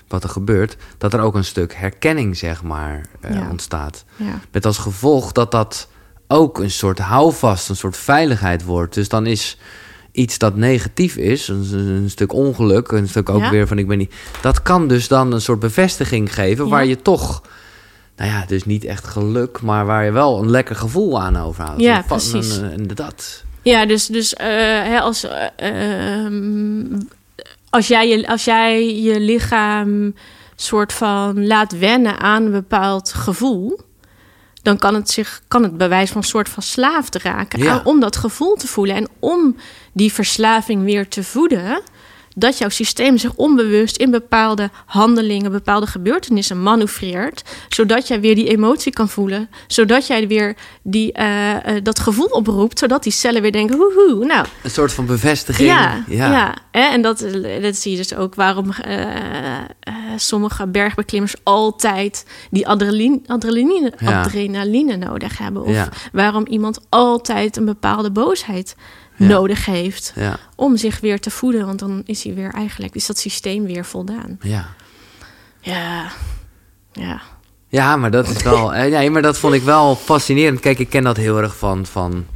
[0.08, 3.48] wat er gebeurt, dat er ook een stuk herkenning, zeg maar, Ja.
[3.50, 4.04] ontstaat.
[4.16, 4.40] ja.
[4.52, 5.88] Met als gevolg dat dat
[6.28, 8.94] ook een soort houvast, een soort veiligheid wordt.
[8.94, 9.58] Dus dan is
[10.12, 13.50] iets dat negatief is, een, een stuk ongeluk, een stuk ook Ja.
[13.50, 14.14] weer van ik ben niet.
[14.42, 16.70] Dat kan dus dan een soort bevestiging geven Ja.
[16.70, 17.42] waar je toch.
[18.16, 21.80] Nou ja, dus niet echt geluk, maar waar je wel een lekker gevoel aan overhoudt.
[21.80, 22.56] Ja, precies.
[22.56, 23.44] een- dat.
[23.62, 26.26] Ja, dus, dus eh, als, eh,
[27.70, 30.14] als, jij je, als jij je lichaam
[30.56, 33.80] soort van laat wennen aan een bepaald gevoel,
[34.62, 37.70] dan kan het zich kan het bewijs van een soort van slaafd raken Ja.
[37.72, 39.56] aan- om dat gevoel te voelen en om
[39.92, 41.82] die verslaving weer te voeden.
[42.36, 47.42] Dat jouw systeem zich onbewust in bepaalde handelingen, bepaalde gebeurtenissen manoeuvreert.
[47.68, 49.48] Zodat jij weer die emotie kan voelen.
[49.66, 52.78] Zodat jij weer die, eh, eh, dat gevoel oproept.
[52.78, 55.68] Zodat die cellen weer denken: hoehoe, nou, Een soort van bevestiging.
[55.68, 56.54] ja, ja.
[56.70, 57.18] en dat,
[57.62, 58.70] dat zie je dus ook waarom.
[58.70, 64.20] eh, sommige bergbeklimmers altijd die adrenaline, adrenaline, Ja.
[64.22, 65.62] adrenaline nodig hebben.
[65.62, 65.88] Of Ja.
[66.12, 68.76] waarom iemand altijd een bepaalde boosheid
[69.20, 69.26] Ja.
[69.26, 71.66] nodig heeft Ja, om zich weer te voeden.
[71.66, 74.38] Want dan is hij weer eigenlijk, is dat systeem weer voldaan.
[74.42, 74.66] ja.
[75.60, 76.06] Ja,
[76.92, 77.20] ja.
[77.68, 78.74] Ja, maar dat is wel.
[78.74, 80.60] eh, nee, maar dat vond ik wel fascinerend.
[80.60, 81.86] Kijk, ik ken dat heel erg van.
[81.86, 82.26] van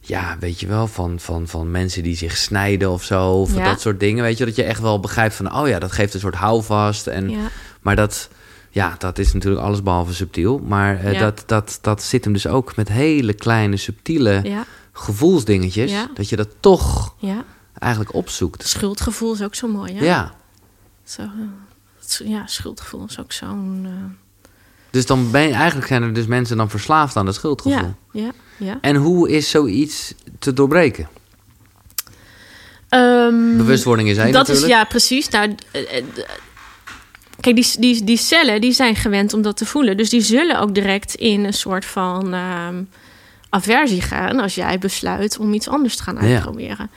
[0.00, 3.30] ja, weet je wel, van, van, van mensen die zich snijden of zo.
[3.32, 3.64] Of Ja.
[3.64, 4.22] dat soort dingen.
[4.24, 5.54] Weet je, dat je echt wel begrijpt van.
[5.54, 7.06] Oh ja, dat geeft een soort houvast.
[7.06, 7.48] En, ja.
[7.80, 8.28] Maar dat.
[8.70, 10.58] Ja, dat is natuurlijk alles behalve subtiel.
[10.58, 11.18] Maar eh, Ja.
[11.20, 14.64] dat, dat, dat zit hem dus ook met hele kleine, subtiele Ja,
[14.98, 15.90] gevoelsdingetjes.
[15.90, 16.08] Ja.
[16.14, 17.44] Dat je dat toch ja.
[17.78, 18.66] eigenlijk opzoekt.
[18.68, 20.04] Schuldgevoel is ook zo mooi, hè?
[20.04, 20.34] Ja.
[21.04, 23.82] Zo, eh, ja, schuldgevoel is ook zo'n...
[23.84, 24.50] eh,
[24.90, 27.94] Dus dan ben je, eigenlijk zijn er dus mensen dan verslaafd aan dat schuldgevoel.
[28.12, 28.78] ja, ja, ja.
[28.80, 31.08] En hoe is zoiets te doorbreken?
[32.88, 35.28] Ehm, Bewustwording is één dat is ja, precies.
[35.28, 36.04] Nou, eh,
[37.40, 39.96] kijk, die, die, die cellen die zijn gewend om dat te voelen.
[39.96, 42.82] Dus die zullen ook direct in een soort van ehm,
[43.48, 46.20] aversie gaan als jij besluit om iets anders te gaan Ja.
[46.20, 46.90] uitproberen.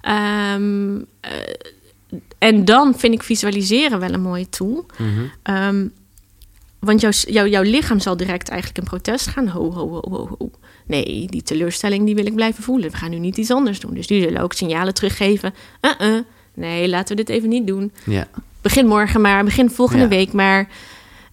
[0.00, 1.30] Ehm, eh,
[2.38, 4.86] en dan vind ik visualiseren wel een mooie tool.
[4.98, 5.08] Mhm.
[5.42, 5.86] Ehm,
[6.78, 9.48] want jouw, jouw, jouw lichaam zal direct eigenlijk in protest gaan.
[9.48, 10.50] Ho, ho, ho, ho, ho.
[10.86, 12.90] Nee, die teleurstelling die wil ik blijven voelen.
[12.90, 13.94] We gaan nu niet iets anders doen.
[13.94, 15.54] Dus die zullen ook signalen teruggeven.
[15.80, 16.20] Uh-uh.
[16.54, 17.92] Nee, laten we dit even niet doen.
[18.04, 18.26] Ja.
[18.60, 20.08] Begin morgen maar, begin volgende Ja.
[20.08, 20.68] week maar.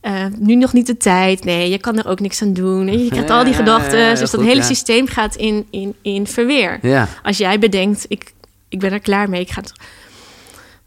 [0.03, 1.43] Eh, nu nog niet de tijd.
[1.43, 2.87] Nee, je kan er ook niks aan doen.
[2.87, 3.97] En je krijgt al die Ja, gedachten.
[3.97, 6.79] ja, ja, dus dat goed, hele systeem gaat in, in, in verweer.
[6.81, 7.07] Ja.
[7.23, 8.33] Als jij bedenkt, ik,
[8.69, 9.41] ik ben er klaar mee.
[9.41, 9.71] Ik ga het...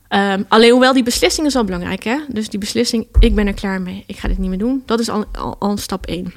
[0.09, 2.17] Ehm, alleen hoewel die beslissing is al belangrijk, hè?
[2.29, 4.05] Dus die beslissing, ik ben er klaar mee.
[4.07, 4.83] Ik ga dit niet meer doen.
[4.87, 6.35] Dat is al, al, al stap één.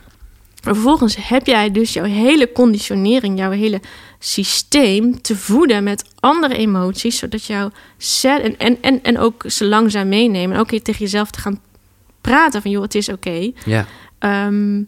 [0.63, 3.81] Maar vervolgens heb jij dus jouw hele conditionering, jouw hele
[4.19, 9.65] systeem te voeden met andere emoties, zodat jouw cel en, en, en, en ook ze
[9.65, 10.55] langzaam meenemen.
[10.55, 11.59] En ook tegen jezelf te gaan
[12.21, 13.51] praten van, joh, het is oké.
[13.65, 13.85] Ja.
[14.19, 14.83] Ehm,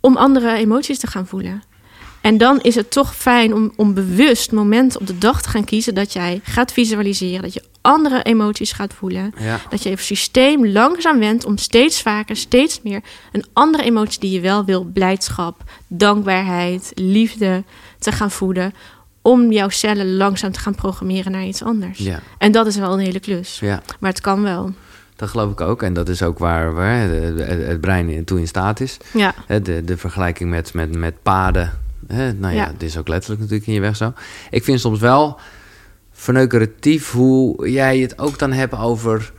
[0.00, 1.62] om andere emoties te gaan voelen.
[2.20, 5.64] En dan is het toch fijn om, om bewust momenten op de dag te gaan
[5.64, 9.34] kiezen dat jij gaat visualiseren, dat je andere emoties gaat voelen.
[9.38, 9.60] Ja.
[9.70, 13.00] Dat je je systeem langzaam wendt om steeds vaker, steeds meer
[13.32, 17.64] een andere emotie die je wel wil, blijdschap, dankbaarheid, liefde
[17.98, 18.74] te gaan voeden.
[19.22, 21.98] Om jouw cellen langzaam te gaan programmeren naar iets anders.
[21.98, 22.20] Ja.
[22.38, 23.58] En dat is wel een hele klus.
[23.60, 24.72] ja, Maar het kan wel.
[25.16, 25.82] Dat geloof ik ook.
[25.82, 28.96] En dat is ook waar, waar het brein in- toe in staat is.
[29.12, 31.72] Ja, De, de vergelijking met, met, met paden.
[32.08, 32.66] Nou ja, Ja.
[32.72, 34.12] het is ook letterlijk natuurlijk in je weg zo.
[34.50, 35.38] Ik vind soms wel
[36.12, 39.32] verneukeratief hoe jij het ook dan hebt over...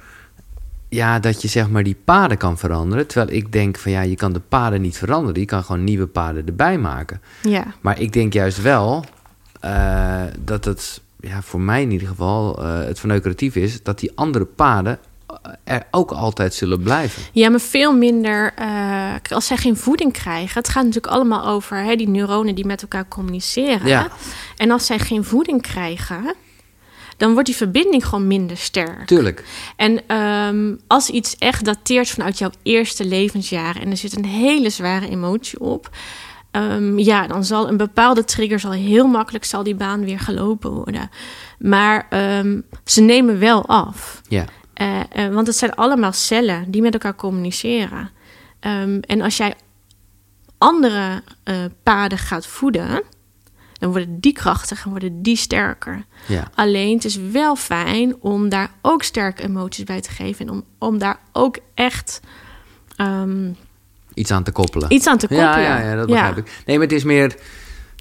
[0.89, 3.07] Ja, dat je zeg maar die paden kan veranderen.
[3.07, 5.39] Terwijl ik denk van ja, je kan de paden niet veranderen.
[5.39, 7.21] Je kan gewoon nieuwe paden erbij maken.
[7.41, 9.03] ja, Maar ik denk juist wel
[9.59, 14.11] eh, dat het, ja, voor mij in ieder geval, eh, het verneukeratief is dat die
[14.15, 14.99] andere paden
[15.63, 17.23] er ook altijd zullen blijven.
[17.31, 18.53] Ja, maar veel minder.
[18.55, 20.57] eh, als zij geen voeding krijgen.
[20.57, 23.88] Het gaat natuurlijk allemaal over hè, die neuronen die met elkaar communiceren.
[23.88, 24.07] Ja.
[24.57, 26.33] En als zij geen voeding krijgen,
[27.17, 29.05] dan wordt die verbinding gewoon minder sterk.
[29.07, 29.43] Tuurlijk.
[29.75, 34.69] En ehm, als iets echt dateert vanuit jouw eerste levensjaren en er zit een hele
[34.69, 35.89] zware emotie op.
[36.51, 40.71] ehm, ja, dan zal een bepaalde trigger zal heel makkelijk zal die baan weer gelopen
[40.71, 41.09] worden.
[41.59, 44.21] Maar ehm, ze nemen wel af.
[44.27, 44.45] Ja.
[44.78, 48.09] Eh, eh, want het zijn allemaal cellen die met elkaar communiceren.
[48.59, 49.55] Ehm, en als jij
[50.57, 53.03] andere eh, paden gaat voeden,
[53.73, 56.05] dan worden die krachtig en worden die sterker.
[56.25, 56.47] Ja.
[56.55, 60.47] Alleen het is wel fijn om daar ook sterke emoties bij te geven.
[60.47, 62.19] En om, om daar ook echt
[62.95, 63.51] ehm,
[64.13, 64.93] Iets aan te koppelen.
[64.93, 65.59] iets aan te koppelen.
[65.61, 66.61] Ja, ja, ja, dat begrijp ik.
[66.65, 67.36] Nee, maar het is meer...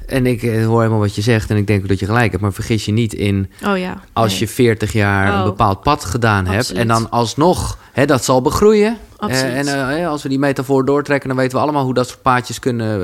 [0.07, 2.31] En ik eh, hoor helemaal wat je zegt en ik denk ook dat je gelijk
[2.31, 2.43] hebt.
[2.43, 4.01] Maar vergis je niet in Oh ja.
[4.13, 4.39] als nee.
[4.41, 5.45] je 40 jaar een Oh.
[5.45, 6.59] bepaald pad gedaan hebt.
[6.59, 6.83] Absoluut.
[6.83, 8.97] En dan alsnog, hè, dat zal begroeien.
[9.17, 9.53] Absoluut.
[9.53, 12.23] Eh, en eh, als we die metafoor doortrekken, dan weten we allemaal hoe dat soort
[12.23, 13.01] paadjes kunnen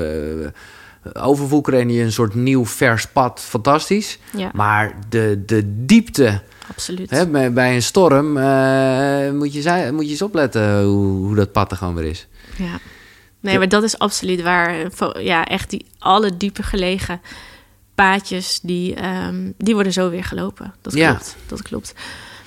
[1.13, 1.79] eh, overvoekeren.
[1.79, 4.19] En je een soort nieuw vers pad, fantastisch.
[4.37, 7.09] Ja, Maar de, de diepte absoluut.
[7.09, 8.27] hè, bij, een storm,
[9.37, 12.27] moet, je, moet je eens opletten hoe, hoe dat pad er gewoon weer is.
[12.57, 12.79] Ja.
[13.43, 14.75] Nee, maar dat is absoluut waar.
[15.21, 17.21] Ja, echt die alle diepe gelegen
[17.95, 20.73] paadjes, die, ehm, die worden zo weer gelopen.
[20.81, 21.09] Dat Ja.
[21.09, 21.93] klopt, dat klopt.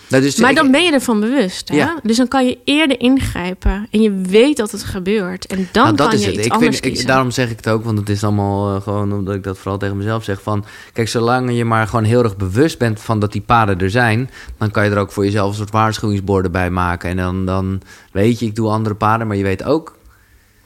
[0.09, 1.69] Nou, dus Maar dan ben je ervan bewust.
[1.69, 1.77] Hè?
[1.77, 1.99] Ja.
[2.03, 3.87] Dus dan kan je eerder ingrijpen.
[3.91, 5.47] En je weet dat het gebeurt.
[5.47, 6.37] En dan Nou, dat kan is je het.
[6.37, 8.83] iets Ik anders vind, ik, daarom zeg ik het ook, want het is allemaal eh,
[8.83, 10.43] gewoon omdat ik dat vooral tegen mezelf zeg.
[10.43, 13.91] Van, kijk, zolang je maar gewoon heel erg bewust bent van dat die paden er
[13.91, 17.11] zijn, dan kan je er ook voor jezelf een soort waarschuwingsborden bij maken.
[17.11, 17.81] En dan, dan
[18.13, 19.96] weet je, ik doe andere paden, maar je weet ook,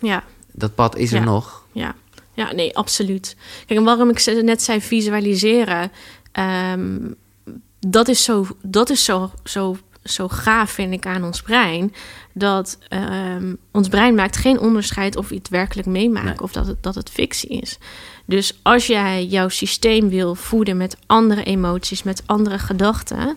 [0.01, 1.24] Ja, dat pad is er Ja.
[1.24, 1.64] nog.
[1.72, 1.94] ja.
[2.32, 3.36] ja, nee, absoluut.
[3.66, 5.92] Kijk, en waarom ik net zei visualiseren...
[6.32, 6.98] ehm,
[7.86, 11.94] dat is zo, dat is zo, zo zo gaaf vind ik aan ons brein.
[12.32, 16.40] Dat ehm, ons brein maakt geen onderscheid of je het werkelijk meemaakt Nee.
[16.40, 17.78] of dat het, dat het fictie is.
[18.24, 23.36] Dus als jij jouw systeem wil voeden met andere emoties, met andere gedachten,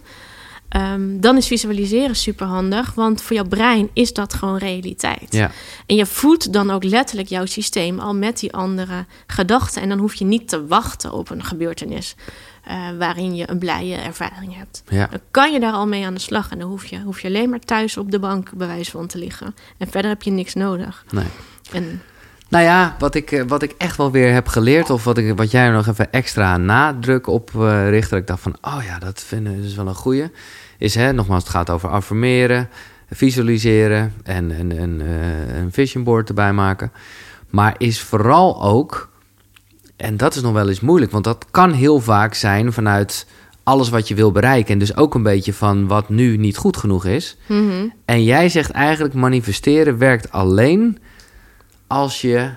[0.73, 2.93] ehm, dan is visualiseren superhandig.
[2.93, 5.27] Want voor jouw brein is dat gewoon realiteit.
[5.29, 5.51] Ja,
[5.85, 9.81] En je voedt dan ook letterlijk jouw systeem al met die andere gedachten.
[9.81, 12.15] En dan hoef je niet te wachten op een gebeurtenis
[12.63, 14.83] eh, waarin je een blije ervaring hebt.
[14.89, 15.07] ja.
[15.07, 16.51] Dan kan je daar al mee aan de slag.
[16.51, 19.07] En dan hoef je, hoef je alleen maar thuis op de bank bij wijze van
[19.07, 19.55] te liggen.
[19.77, 21.05] En verder heb je niks nodig.
[21.11, 21.25] Nee.
[21.71, 22.01] En
[22.49, 25.37] Nou ja, wat ik, eh, wat ik echt wel weer heb geleerd, of wat, ik,
[25.37, 28.83] wat jij er nog even extra nadruk op eh richt, dat ik dacht van, oh
[28.85, 30.25] ja, dat vinden is wel een goeie,
[30.83, 32.69] is hè, nogmaals, het gaat over affirmeren,
[33.09, 36.91] visualiseren en, en, en eh, een vision board erbij maken.
[37.49, 39.09] Maar is vooral ook,
[39.95, 43.27] en dat is nog wel eens moeilijk, want dat kan heel vaak zijn vanuit
[43.63, 44.73] alles wat je wil bereiken.
[44.73, 47.37] En dus ook een beetje van wat nu niet goed genoeg is.
[47.47, 50.97] mhm, En jij zegt eigenlijk manifesteren werkt alleen
[51.87, 52.49] als je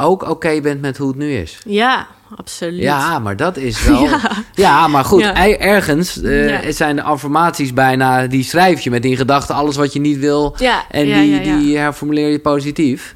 [0.00, 1.58] ook oké bent met hoe het nu is.
[1.64, 2.82] ja, absoluut.
[2.82, 4.02] Ja, maar dat is wel.
[4.08, 4.20] Ja,
[4.54, 4.88] Ja.
[4.88, 5.48] maar goed, Ja.
[5.58, 6.72] ergens eh, Ja.
[6.72, 8.26] zijn de affirmaties bijna.
[8.26, 10.54] Die schrijf je met in gedachten alles wat je niet wil.
[10.58, 13.14] Ja, En die, die herformuleer je positief.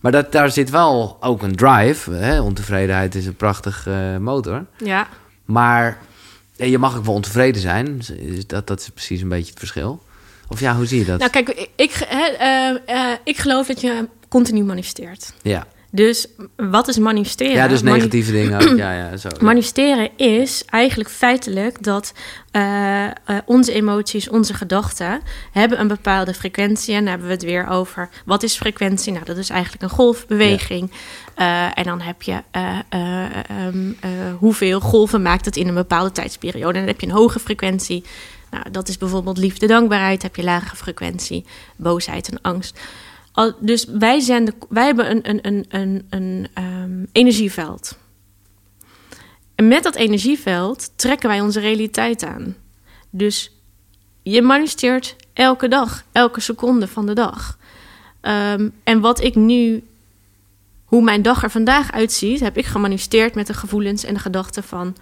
[0.00, 2.10] Maar dat, daar zit wel ook een drive.
[2.12, 2.40] Hè?
[2.40, 4.64] Ontevredenheid is een prachtig eh, motor.
[4.76, 5.06] Ja,
[5.44, 5.98] Maar
[6.56, 8.00] je mag ook wel ontevreden zijn.
[8.46, 10.02] Dat, dat is precies een beetje het verschil.
[10.48, 11.18] Of ja, hoe zie je dat?
[11.18, 12.24] nou kijk, ik, ik, hè,
[12.86, 15.32] eh, ik geloof dat je continu manifesteert.
[15.42, 15.66] ja.
[15.90, 16.26] Dus
[16.56, 17.54] wat is manifesteren?
[17.54, 18.76] ja, dus negatieve dingen ook.
[18.76, 19.28] Ja, ja, zo.
[19.28, 19.44] ja.
[19.44, 22.12] Manifesteren is eigenlijk feitelijk dat
[22.50, 23.12] eh, eh,
[23.44, 25.20] onze emoties, onze gedachten,
[25.52, 26.94] hebben een bepaalde frequentie.
[26.94, 29.12] En dan hebben we het weer over wat is frequentie?
[29.12, 30.90] Nou, dat is eigenlijk een golfbeweging.
[31.34, 35.74] Eh, en dan heb je eh, eh, ehm, eh, hoeveel golven maakt het in een
[35.74, 36.72] bepaalde tijdsperiode.
[36.72, 38.04] En dan heb je een hoge frequentie.
[38.50, 40.22] Nou, dat is bijvoorbeeld liefde, dankbaarheid.
[40.22, 41.44] Heb je lage frequentie,
[41.76, 42.80] boosheid en angst.
[43.60, 47.98] Dus wij, zenden, wij hebben een, een, een, een, een ehm, energieveld.
[49.54, 52.56] En met dat energieveld trekken wij onze realiteit aan.
[53.10, 53.52] Dus
[54.22, 57.58] je manifesteert elke dag, elke seconde van de dag.
[58.20, 59.84] Ehm, en wat ik nu,
[60.84, 64.62] hoe mijn dag er vandaag uitziet, heb ik gemanifesteerd met de gevoelens en de gedachten
[64.62, 64.96] van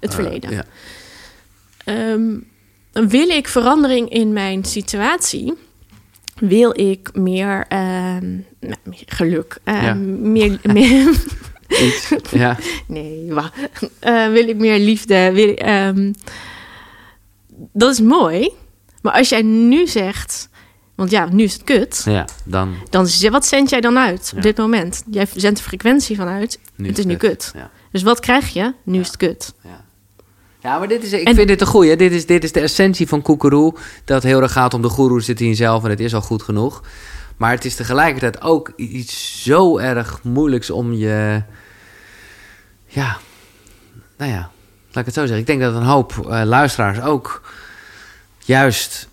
[0.00, 0.50] het Eh, verleden.
[0.50, 0.64] ja.
[1.84, 2.36] Ehm,
[3.08, 5.54] wil ik verandering in mijn situatie?
[6.40, 8.30] Wil ik meer, ehm,
[8.60, 8.76] nou,
[9.06, 9.58] geluk?
[9.64, 9.94] ehm, Ja.
[9.94, 11.10] meer, meer,
[11.68, 12.12] Iets.
[12.30, 12.56] Ja.
[12.86, 13.52] Nee, wacht.
[13.98, 15.30] Eh, wil ik meer liefde?
[15.32, 16.12] Wil ik, ehm,
[17.72, 18.50] dat is mooi.
[19.02, 20.48] Maar als jij nu zegt...
[20.94, 22.02] Want ja, nu is het kut.
[22.04, 22.74] ja, dan.
[22.90, 24.36] Dan, wat zend jij dan uit Ja.
[24.36, 25.02] op dit moment?
[25.10, 26.58] Jij zendt de frequentie vanuit.
[26.76, 27.52] Nu het is nu kut.
[27.54, 27.70] Ja.
[27.92, 28.72] Dus wat krijg je?
[28.82, 29.54] Nu is het kut.
[29.64, 29.84] Ja.
[30.60, 31.96] Ja, maar dit is, ik En- vind dit een goeie.
[31.96, 33.74] Dit is, dit is de essentie van Koekeroe.
[34.04, 36.42] Dat heel erg gaat om de goeroe zit in jezelf en het is al goed
[36.42, 36.82] genoeg.
[37.36, 41.42] Maar het is tegelijkertijd ook iets zo erg moeilijks om je...
[42.86, 43.16] Ja,
[44.16, 44.50] nou ja,
[44.86, 45.38] laat ik het zo zeggen.
[45.38, 47.42] Ik denk dat een hoop eh, luisteraars ook
[48.38, 49.08] juist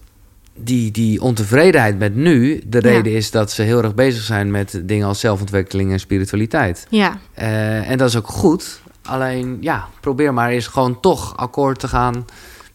[0.57, 2.61] die, die ontevredenheid met nu...
[2.67, 2.89] de Ja.
[2.89, 6.87] reden is dat ze heel erg bezig zijn met dingen als zelfontwikkeling en spiritualiteit.
[6.89, 8.81] Ja, Eh, en dat is ook goed.
[9.05, 12.25] Alleen, ja, probeer maar eens gewoon toch akkoord te gaan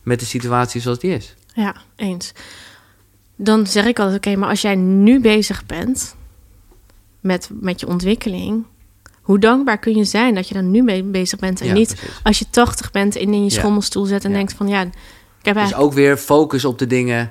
[0.02, 1.34] met de situatie zoals die is.
[1.54, 2.32] ja, eens.
[3.36, 6.14] Dan zeg ik altijd, oké, maar als jij nu bezig bent
[7.20, 8.64] met, met je ontwikkeling...
[9.20, 11.60] hoe dankbaar kun je zijn dat je dan nu mee bezig bent...
[11.60, 12.20] en Ja, niet precies.
[12.22, 14.36] als je 80 bent en in je schommelstoel zet en Ja.
[14.36, 14.68] denkt van...
[14.68, 14.86] ja, ik
[15.42, 15.82] heb Dus eigenlijk...
[15.90, 17.30] ook weer focus op de dingen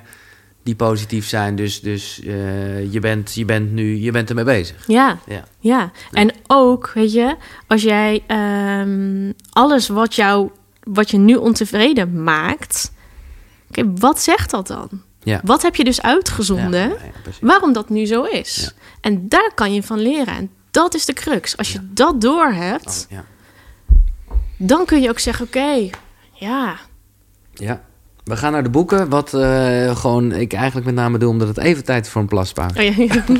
[0.62, 1.56] die positief zijn.
[1.56, 4.84] Dus, dus eh, je, bent, je bent nu je bent ermee bezig.
[4.86, 5.44] Ja, Ja.
[5.58, 5.90] ja.
[6.12, 7.36] En ook, weet je,
[7.66, 10.50] als jij ehm, alles wat, jou,
[10.82, 12.92] wat je nu ontevreden maakt...
[13.68, 14.88] Oké, wat zegt dat dan?
[15.22, 15.40] Ja.
[15.44, 16.88] Wat heb je dus uitgezonden?
[16.88, 16.96] Ja,
[17.40, 18.74] waarom dat nu zo is?
[19.00, 20.34] En daar kan je van leren.
[20.34, 21.56] En dat is de crux.
[21.56, 23.24] Als je dat doorhebt, Oh, ja.
[24.56, 25.46] dan kun je ook zeggen...
[25.46, 25.90] oké,
[26.32, 26.78] ja,
[27.54, 27.84] ja.
[28.30, 29.08] We gaan naar de boeken.
[29.08, 32.28] Wat eh, gewoon ik eigenlijk met name doe, omdat het even tijd is voor een
[32.28, 32.70] plaspaar.
[32.76, 33.24] Oh, ja, ja.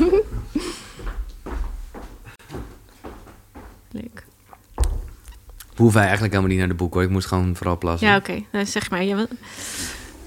[3.91, 4.23] Leuk.
[5.55, 6.97] We hoeven eigenlijk helemaal niet naar de boeken.
[6.99, 7.07] hoor.
[7.07, 8.07] Ik moest gewoon vooral plassen.
[8.07, 8.43] Ja, oké.
[8.51, 9.03] Nou, zeg maar.
[9.03, 9.29] Ja, wat-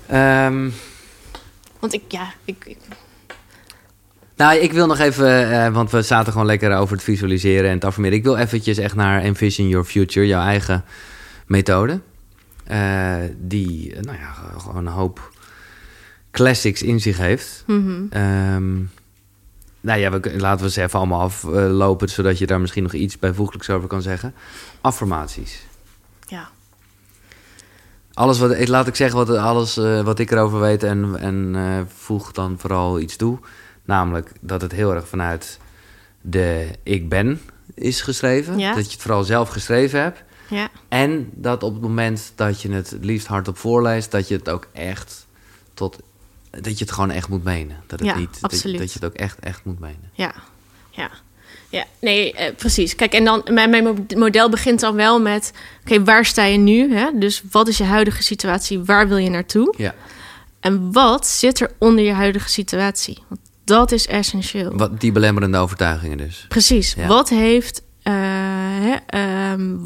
[0.07, 0.69] Ehm,
[1.79, 2.77] want ik, ja, ik, ik
[4.37, 7.75] Nou, ik wil nog even, eh, want we zaten gewoon lekker over het visualiseren en
[7.75, 8.19] het affirmeren.
[8.19, 10.85] Ik wil eventjes echt naar Envision Your Future, jouw eigen
[11.47, 12.01] methode.
[12.65, 15.33] Eh, die, eh, nou ja, gewoon een hoop
[16.31, 17.65] classics in zich heeft.
[17.67, 18.07] mhm.
[18.11, 18.75] Ehm,
[19.81, 23.19] nou ja, we, laten we ze even allemaal aflopen, zodat je daar misschien nog iets
[23.19, 24.35] bijvoeglijks over kan zeggen.
[24.81, 25.67] Affirmaties.
[26.27, 26.49] ja.
[28.13, 32.33] Alles wat, laat ik zeggen wat, alles, eh, wat ik erover weet en, en voeg
[32.33, 33.39] dan vooral iets toe.
[33.85, 35.59] Namelijk dat het heel erg vanuit
[36.21, 37.41] de ik ben
[37.75, 38.59] is geschreven.
[38.59, 38.75] Ja.
[38.75, 40.23] Dat je het vooral zelf geschreven hebt.
[40.49, 44.35] Ja, En dat op het moment dat je het het liefst hardop voorleest, dat je
[44.37, 45.27] het ook echt
[45.75, 45.99] tot.
[46.51, 47.77] Dat je het gewoon echt moet menen.
[47.87, 48.41] Dat het Ja, niet.
[48.41, 50.11] Dat, je het ook echt, echt moet menen.
[50.13, 50.35] ja,
[50.91, 51.11] ja.
[51.69, 52.95] Ja, nee, eh, precies.
[52.95, 56.59] Kijk, en dan mijn, mijn mo- model begint dan wel met: oké, waar sta je
[56.59, 56.95] nu?
[56.95, 57.11] Hè?
[57.19, 58.79] Dus wat is je huidige situatie?
[58.85, 59.75] Waar wil je naartoe?
[59.77, 59.95] Ja.
[60.61, 63.19] En wat zit er onder je huidige situatie?
[63.29, 64.77] Want dat is essentieel.
[64.77, 66.45] Wat, die belemmerende overtuigingen dus.
[66.49, 66.95] Precies.
[66.95, 67.07] Ja.
[67.07, 67.83] Wat heeft.
[68.05, 68.13] Eh,
[68.81, 69.77] hè, ehm,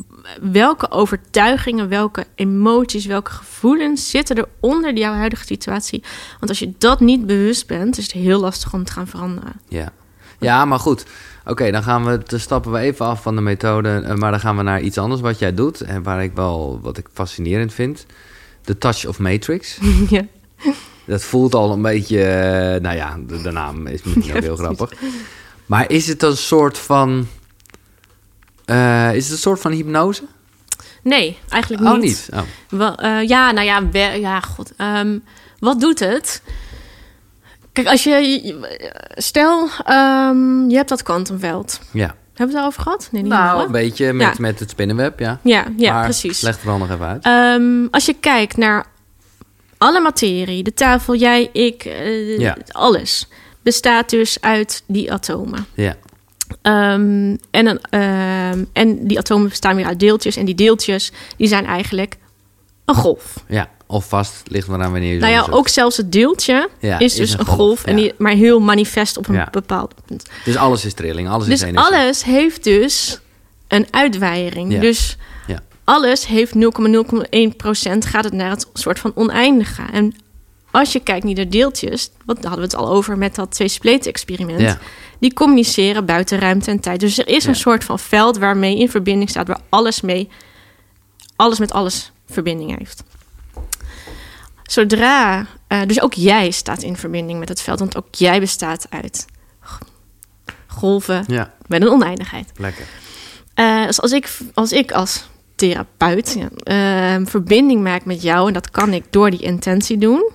[0.52, 6.02] welke overtuigingen, welke emoties, welke gevoelens zitten er onder jouw huidige situatie?
[6.38, 9.52] Want als je dat niet bewust bent, is het heel lastig om te gaan veranderen.
[9.68, 9.92] Ja,
[10.38, 11.04] ja maar goed.
[11.46, 13.88] Oké, dan gaan we, dan stappen we even af van de methode.
[14.06, 15.80] eh, Maar dan gaan we naar iets anders wat jij doet.
[15.80, 18.06] En waar ik wel, wat ik fascinerend vind.
[18.64, 19.78] De Touch of Matrix.
[20.08, 20.22] ja.
[21.04, 24.54] Dat voelt al een beetje, eh, nou ja, de, de naam is misschien Ja, heel
[24.54, 24.76] precies.
[24.76, 24.98] grappig.
[25.66, 27.26] Maar is het een soort van,
[28.68, 30.22] eh, is het een soort van hypnose?
[31.02, 31.92] Nee, eigenlijk niet.
[31.92, 32.28] Oh, niet.
[32.34, 32.40] Oh.
[32.68, 34.72] Wel, eh, ja, nou ja, we- ja, god.
[34.76, 35.18] Ehm,
[35.58, 36.42] wat doet het?
[37.72, 38.54] Kijk, als je.
[39.14, 41.80] Stel, ehm, je hebt dat kwantumveld.
[41.92, 42.14] Ja.
[42.34, 43.08] Hebben we het over gehad?
[43.12, 43.66] Nee, niet Nou, helemaal.
[43.66, 44.34] een beetje met, Ja.
[44.38, 45.38] met het spinnenweb, ja.
[45.42, 46.40] Ja, ja Maar precies.
[46.40, 47.24] Leg het vooral nog even uit.
[47.24, 48.86] Ehm, als je kijkt naar
[49.78, 52.56] alle materie, de tafel, jij, ik, eh, Ja.
[52.72, 53.28] alles,
[53.62, 55.66] bestaat dus uit die atomen.
[55.74, 55.94] Ja,
[56.68, 60.36] Ehm, en, een, ehm, en die atomen bestaan weer uit deeltjes.
[60.36, 62.16] En die deeltjes, die zijn eigenlijk
[62.84, 63.44] een golf.
[63.48, 63.68] ja.
[63.90, 67.12] Of vast, ligt maar aan wanneer je Nou ja, ook zelfs het deeltje Ja, is
[67.14, 67.58] dus is een een golf.
[67.58, 68.02] golf, en ja.
[68.02, 69.48] die, maar heel manifest op een Ja.
[69.50, 70.24] bepaald punt.
[70.44, 71.94] Dus alles is trilling, alles Dus is energie.
[71.96, 73.20] alles heeft dus
[73.68, 74.80] een uitwijering.
[74.80, 75.16] Dus
[75.46, 75.60] Ja.
[75.84, 79.82] alles heeft 0,01% gaat het naar het soort van oneindige.
[79.92, 80.14] En
[80.78, 83.50] als je kijkt naar de deeltjes, wat daar hadden we het al over met dat
[83.50, 84.78] twee-spleet-experiment, Ja.
[85.20, 87.00] die communiceren buiten ruimte en tijd.
[87.00, 87.48] Dus er is Ja.
[87.48, 90.28] een soort van veld waarmee in verbinding staat, waar alles mee,
[91.36, 93.02] alles met alles verbinding heeft.
[94.62, 98.86] Zodra, eh, dus ook jij staat in verbinding met het veld, want ook jij bestaat
[98.90, 99.24] uit
[100.66, 102.50] golven Ja, met een oneindigheid.
[102.56, 102.84] lekker.
[103.54, 106.48] Eh, dus als ik als, ik als therapeut ja,
[107.18, 110.30] eh, verbinding maak met jou, en dat kan ik door die intentie doen,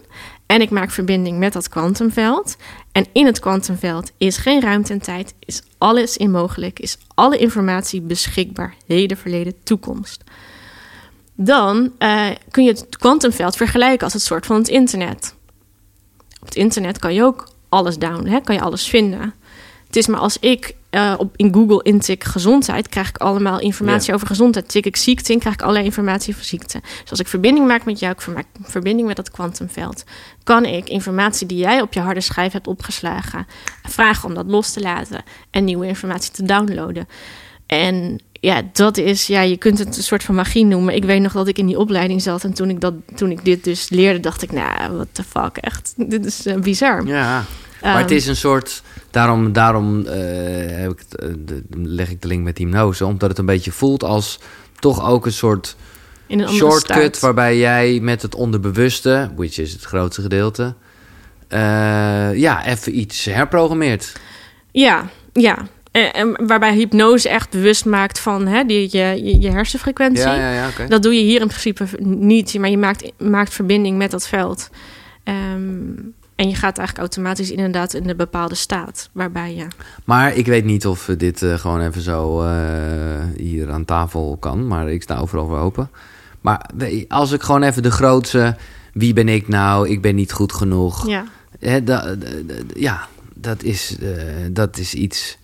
[0.54, 2.56] en ik maak verbinding met dat kwantumveld,
[2.92, 7.38] en in het kwantumveld is geen ruimte en tijd, is alles in mogelijk, is alle
[7.38, 10.24] informatie beschikbaar, heden, verleden, toekomst.
[11.36, 15.36] Dan eh, kun je het kwantumveld vergelijken als het soort van het internet.
[16.40, 19.34] Op het internet kan je ook alles downloaden, kan je alles vinden.
[19.94, 24.14] Het is maar als ik eh, op, in Google intik gezondheid, krijg ik allemaal informatie
[24.14, 24.70] over gezondheid.
[24.70, 26.80] Tik ik ziekte in, krijg ik allerlei informatie over ziekte.
[27.02, 30.04] Dus als ik verbinding maak met jou, ik vermaak verbinding met dat kwantumveld,
[30.44, 33.48] kan ik informatie die jij op je harde schijf hebt opgeslagen,
[33.84, 37.08] vragen om dat los te laten en nieuwe informatie te downloaden.
[37.66, 40.96] En ja, dat is, ja, je kunt het een soort van magie noemen.
[40.96, 43.46] Ik weet nog dat ik in die opleiding zat en toen ik, dat, toen ik
[43.46, 47.06] dit dus leerde, dacht ik, nou, what the fuck, echt, dit is eh, bizar.
[47.06, 47.46] Ja,
[47.82, 48.84] maar het Ehm, is een soort...
[49.14, 50.14] Daarom, daarom eh,
[50.82, 53.06] heb ik het, eh, de- leg ik de link met hypnose.
[53.06, 54.40] Omdat het een beetje voelt als
[54.80, 55.76] toch ook een soort
[56.28, 57.16] in een andere shortcut...
[57.16, 57.20] staat.
[57.20, 60.74] waarbij jij met het onderbewuste, which is het grootste gedeelte...
[61.48, 61.60] eh,
[62.36, 64.12] ja, even iets herprogrammeert.
[64.72, 65.58] Ja, ja.
[65.92, 70.24] En, waarbij hypnose echt bewust maakt van hè, die, je, je, je hersenfrequentie.
[70.26, 70.88] Ja, ja, ja.
[70.88, 74.70] Dat doe je hier in principe niet, maar je maakt, maakt verbinding met dat veld.
[75.24, 75.92] Ehm,
[76.36, 79.68] en je gaat eigenlijk automatisch inderdaad in een bepaalde staat waarbij je.
[80.04, 82.50] Maar ik weet niet of dit eh, gewoon even zo eh,
[83.38, 84.68] hier aan tafel kan.
[84.68, 85.90] Maar ik sta overal voor open.
[86.42, 86.70] Maar
[87.08, 88.56] als ik gewoon even de grootste...
[88.94, 89.90] Wie ben ik nou?
[89.90, 91.08] Ik ben niet goed genoeg.
[91.08, 91.24] Ja,
[91.60, 92.16] Hè, da- da-
[92.46, 94.08] da- ja, dat is, eh,
[94.52, 95.38] dat is iets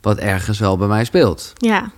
[0.00, 1.52] wat ergens wel bij mij speelt.
[1.54, 1.90] ja.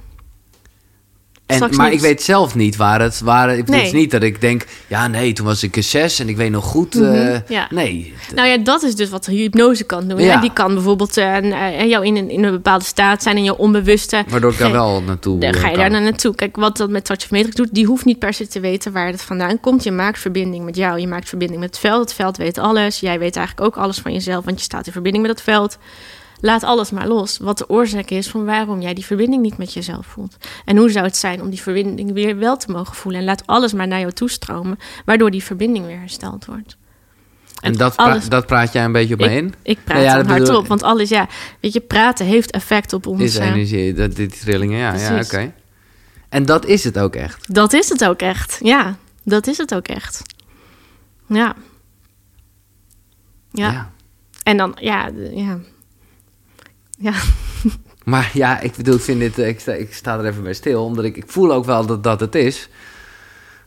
[1.51, 3.21] En, maar ik weet zelf niet waar het...
[3.21, 3.83] Waar, Nee.
[3.87, 4.65] is niet dat ik denk...
[4.87, 6.95] Ja, nee, toen was ik een zes en ik weet nog goed...
[6.95, 7.67] eh, Mhm, ja.
[7.71, 8.15] Nee.
[8.35, 10.19] Nou ja, dat is dus wat hypnose kan doen.
[10.21, 10.35] Ja.
[10.35, 10.41] hè.
[10.41, 11.37] Die kan bijvoorbeeld eh,
[11.81, 14.25] eh, jou in een, in een bepaalde staat zijn in je onbewuste.
[14.29, 15.81] Waardoor ik daar wel naartoe Dan ga je kan.
[15.81, 16.35] daar naar naartoe.
[16.35, 18.93] Kijk, wat dat met Touch of Matrix doet, die hoeft niet per se te weten
[18.93, 19.83] waar het vandaan komt.
[19.85, 22.01] Je maakt verbinding met jou, je maakt verbinding met het veld.
[22.01, 23.01] Het veld weet alles.
[23.01, 25.79] Jij weet eigenlijk ook alles van jezelf, want je staat in verbinding met het veld.
[26.41, 27.39] Laat alles maar los.
[27.39, 30.37] Wat de oorzaak is van waarom jij die verbinding niet met jezelf voelt.
[30.65, 33.21] En hoe zou het zijn om die verbinding weer wel te mogen voelen?
[33.21, 36.77] En laat alles maar naar jou toestromen, waardoor die verbinding weer hersteld wordt.
[37.61, 39.55] En dat, pra- dat praat jij een beetje op me in?
[39.63, 41.29] Ik praat Ja, ja, bedoel- hardop, want alles, ja,
[41.61, 43.21] weet je, praten heeft effect op ons.
[43.23, 45.53] Is energie, dat, die trillingen, ja, ja oké.
[46.29, 47.55] En dat is het ook echt.
[47.55, 48.97] Dat is het ook echt, ja.
[49.25, 50.23] Dat is het ook echt.
[51.29, 51.55] Ja.
[53.53, 53.73] Ja.
[53.73, 53.91] Ja.
[54.43, 55.59] En dan, ja, ja.
[57.01, 57.13] Ja,
[58.05, 60.53] Maar ja, ik bedoel, ik vind dit, eh, ik sta, ik sta er even bij
[60.55, 62.69] stil, omdat ik, ik voel ook wel dat dat het is.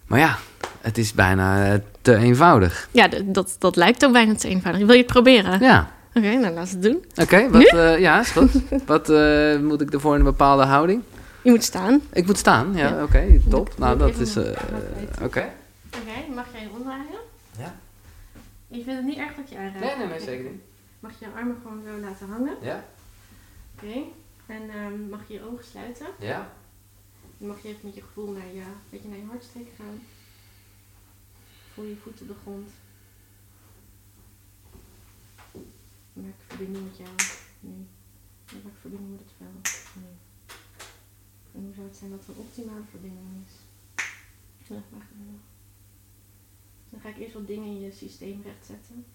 [0.08, 0.38] Maar ja,
[0.82, 2.90] het is bijna eh, te eenvoudig.
[2.92, 4.82] ja dat, dat lijkt ook bijna te eenvoudig.
[4.86, 5.60] Wil je het proberen?
[5.60, 5.92] Ja.
[6.14, 7.06] Oké, nou laat het doen.
[7.16, 8.52] Oké, wat, eh, ja, is goed.
[8.86, 11.02] wat eh, moet ik ervoor in een bepaalde houding?
[11.42, 12.02] Je moet staan.
[12.14, 13.04] Ik moet staan, ja, Ja.
[13.04, 13.74] oké, top.
[13.78, 14.54] Nou, dat is, oké.
[15.24, 15.44] Oké,
[16.36, 17.22] mag jij je omdraaien?
[17.58, 17.76] Ja.
[18.68, 19.80] Je vindt het niet erg dat je aanraakt?
[19.80, 20.62] Nee, nee, nee, zeker niet.
[21.00, 22.54] Mag je je armen gewoon zo laten hangen?
[22.62, 22.84] Ja,
[23.84, 24.04] Oké.
[24.46, 26.08] En ehm, mag je je ogen sluiten?
[26.20, 26.54] ja.
[27.38, 30.02] Dan mag je even met je gevoel naar je, beetje naar je hartstreek gaan.
[31.74, 32.70] Voel je voet op de grond.
[36.14, 37.10] Maak verbinding met jou.
[37.60, 37.86] Nu.
[38.64, 39.86] Maak verbinding met het veld.
[39.96, 40.10] Nu.
[41.52, 43.54] En hoe zou het zijn dat er een optimale verbinding is?
[44.68, 44.84] Ja.
[46.90, 49.06] Dan ga ik eerst wat dingen in je systeem rechtzetten.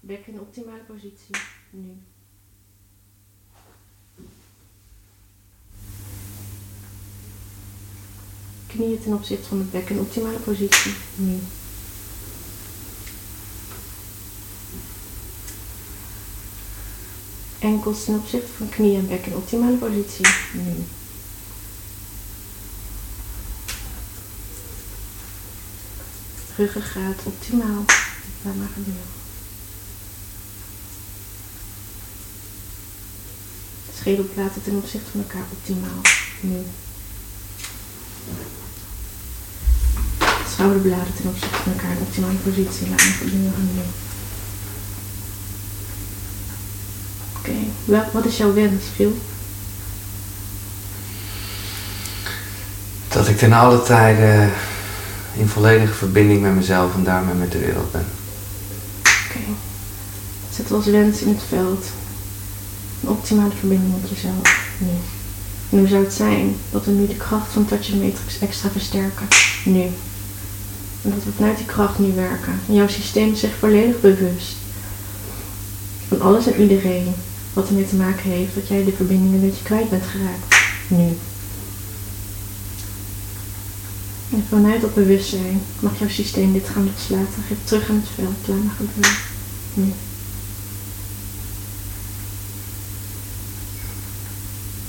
[0.00, 1.36] Bek in optimale positie.
[1.70, 1.96] Nu.
[8.72, 10.94] Knieën ten opzichte van het bek in optimale positie.
[11.14, 11.38] Nu.
[17.58, 20.26] Enkels ten opzichte van knieën en bek in optimale positie.
[20.52, 20.84] Nu.
[26.56, 27.84] Ruggengraat optimaal.
[28.42, 29.20] Laat maar gebeuren.
[33.94, 36.00] Schedelplaten ten opzichte van elkaar optimaal.
[40.62, 40.68] Nu.
[40.68, 42.86] Schouderbladen ten opzichte van elkaar in optimale positie.
[42.96, 43.80] Gebeuren nu.
[47.38, 47.52] Oké,
[47.84, 49.18] Wel- wat is jouw wens, Phil?
[53.08, 54.48] Dat ik ten alle tijde
[55.36, 58.06] in volledige verbinding met mezelf en daarmee met de wereld ben.
[59.00, 59.40] Oké.
[60.54, 61.84] Zet als wens in het veld.
[63.02, 64.68] Een optimale verbinding met jezelf.
[64.78, 64.88] Nu.
[65.70, 69.26] En hoe zou het zijn dat we nu de kracht van Touch Matrix extra versterken?
[69.64, 69.90] Nu.
[71.02, 72.60] En dat we vanuit die kracht nu werken.
[72.68, 74.56] En jouw systeem is zich volledig bewust
[76.08, 77.14] van alles en iedereen
[77.52, 80.54] wat ermee te maken heeft dat jij de verbinding een beetje kwijt bent geraakt.
[80.88, 81.16] Nu.
[84.30, 87.42] En vanuit dat bewustzijn mag jouw systeem dit gaan loslaten.
[87.48, 88.48] Geef terug aan het veld.
[88.48, 89.18] Laat maar gebeuren.
[89.74, 89.92] Nu.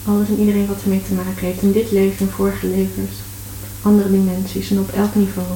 [0.06, 1.62] Alles en iedereen wat ermee te maken heeft.
[1.62, 3.12] In dit leven, in vorige levens.
[3.82, 5.48] Andere dimensies en op elk niveau.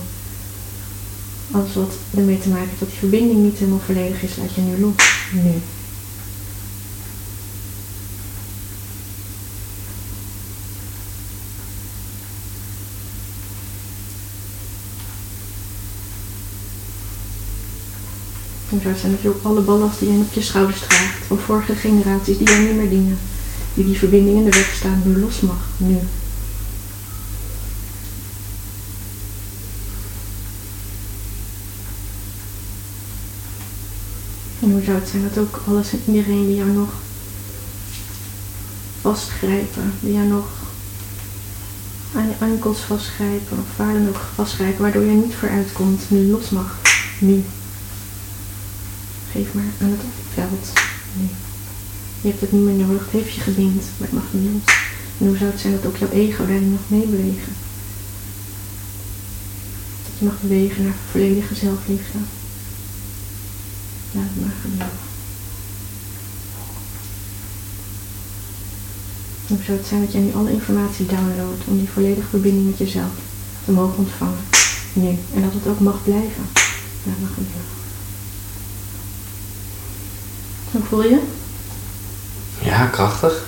[1.51, 4.61] Alles wat ermee te maken heeft dat die verbinding niet helemaal volledig is, laat je
[4.61, 4.93] nu los.
[5.31, 5.53] Nu.
[18.69, 21.25] En zo zijn natuurlijk alle ballast die jij op je schouders draagt.
[21.27, 23.17] Van vorige generaties die jou niet meer dienen.
[23.73, 25.67] Die die verbinding in de weg staan nu los mag.
[25.77, 25.97] Nu.
[34.59, 36.89] En hoe zou het zijn dat ook alles en iedereen die jou nog
[39.01, 40.47] vastgrijpen, die jou nog
[42.15, 46.23] aan je enkels vastgrijpen of waar dan ook vastgrijpen, waardoor je niet vooruit komt, nu
[46.23, 46.77] los mag.
[47.19, 47.43] Nu.
[49.31, 49.99] Geef maar aan het
[50.33, 50.73] veld.
[51.13, 51.27] Nu.
[52.21, 54.75] Je hebt het niet meer nodig, het heeft je gediend, maar het mag niet los.
[55.17, 57.53] En hoe zou het zijn dat ook jouw ego daarin mag meebewegen?
[60.03, 62.17] Dat je mag bewegen naar volledige zelfliefde.
[64.11, 65.05] Laat het maar gebeuren.
[69.47, 72.77] Hoe zou het zijn dat jij nu alle informatie downloadt om die volledige verbinding met
[72.77, 73.11] jezelf
[73.65, 74.39] te mogen ontvangen?
[74.93, 75.07] Nu.
[75.33, 76.43] En dat het ook mag blijven.
[77.03, 77.75] Laat maar gebeuren.
[80.71, 81.21] Hoe voel je?
[82.61, 83.45] Ja, krachtig.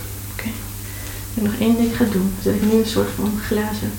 [1.40, 3.92] Als ik nog één ding ga doen, zet ik nu een soort van glazen,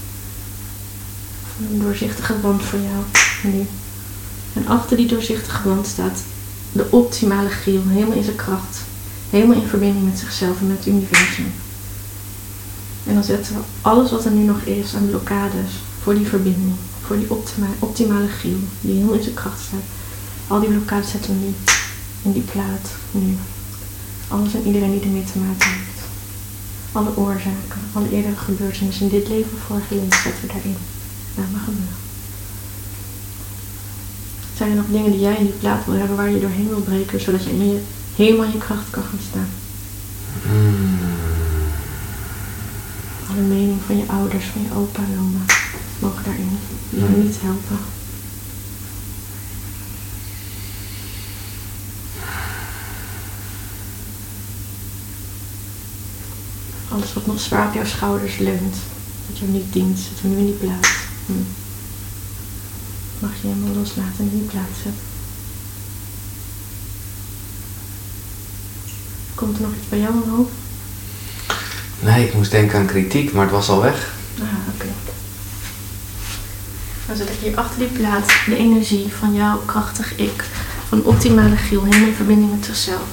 [1.71, 3.05] een doorzichtige wand voor jou.
[3.55, 3.67] Nu.
[4.53, 6.23] En achter die doorzichtige wand staat
[6.73, 8.79] de optimale griel, helemaal in zijn kracht.
[9.31, 11.53] Helemaal in verbinding met zichzelf en met het universum.
[13.07, 15.71] En dan zetten we alles wat er nu nog is aan blokkades
[16.03, 16.75] voor die verbinding,
[17.07, 19.89] voor die optima optimale griel, die helemaal in zijn kracht staat.
[20.47, 21.55] Al die blokkades zetten we nu
[22.23, 23.37] in die plaat, nu.
[24.29, 26.01] Alles en iedereen die ermee te maken heeft.
[26.93, 30.77] Alle oorzaken, alle eerdere gebeurtenissen in dit leven of vorige zetten we daarin.
[31.37, 32.10] Laat maar gebeuren.
[34.61, 36.81] Zijn er nog dingen die jij in die plaat wil hebben waar je doorheen wil
[36.81, 37.81] breken, zodat je, in je
[38.17, 39.49] helemaal in je kracht kan gaan staan?
[40.43, 40.99] Hmm.
[43.31, 45.45] Alle mening van je ouders, van je opa en oma.
[45.99, 46.59] mogen daarin.
[46.89, 47.79] Jou niet helpen.
[56.89, 58.77] Alles wat nog zwaar op jouw schouders leunt,
[59.29, 60.91] dat jou niet dient, zit nu in die plaats.
[61.27, 61.60] Hm.
[63.21, 65.03] Mag je helemaal loslaten en die plaats zetten.
[69.35, 70.49] Komt er nog iets bij jou omhoog?
[72.01, 74.15] Nee, ik moest denken aan kritiek, maar het was al weg.
[74.39, 74.87] Ah, oké.
[77.07, 80.45] Dan zet ik hier achter die plaat de energie van jouw krachtig ik,
[80.89, 83.09] van optimale Giel, helemaal in verbinding met zichzelf.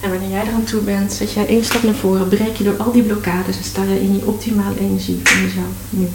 [0.00, 2.76] En wanneer jij eraan toe bent, zet jij één stap naar voren, breek je door
[2.76, 6.08] al die blokkades en sta je in je optimale energie van jezelf nu.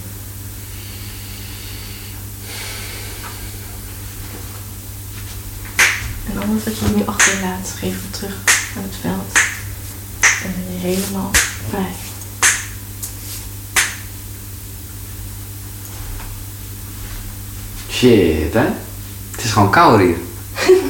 [6.32, 8.36] En alles wat je nu achterlaat, geef we terug
[8.78, 9.32] aan het veld.
[10.44, 11.32] En ben je helemaal
[11.70, 11.92] vrij.
[17.90, 18.66] Shit, hè?
[19.32, 20.18] Het is gewoon koud hier.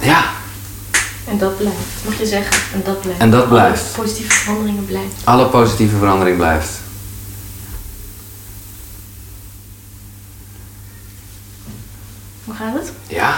[0.00, 0.24] ja,
[1.24, 2.56] En dat blijft, mag je zeggen.
[2.72, 3.20] En dat blijft.
[3.20, 3.92] En dat Alle blijft.
[3.96, 5.12] positieve veranderingen blijven.
[5.24, 6.70] alle positieve verandering blijft.
[12.46, 12.92] Hoe gaat het?
[13.06, 13.34] Ja.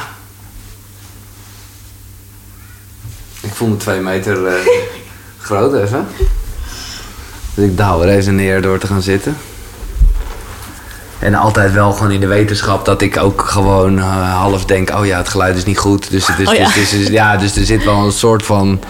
[3.40, 4.54] Ik voel me twee meter eh,
[5.38, 6.06] groot even.
[7.54, 9.36] Dus ik daal er even neer door te gaan zitten.
[11.18, 14.90] En altijd wel gewoon in de wetenschap dat ik ook gewoon eh, half denk...
[14.90, 16.10] oh ja, het geluid is niet goed.
[16.10, 16.64] Dus, het is, Oh ja.
[16.64, 18.80] dus, dus, dus- ja, dus er zit wel een soort van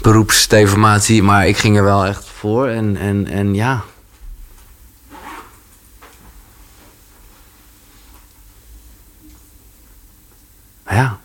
[0.00, 1.22] beroepsdeformatie.
[1.22, 2.68] Maar ik ging er wel echt voor.
[2.68, 3.82] En, en, en ja...
[10.90, 11.18] Ja.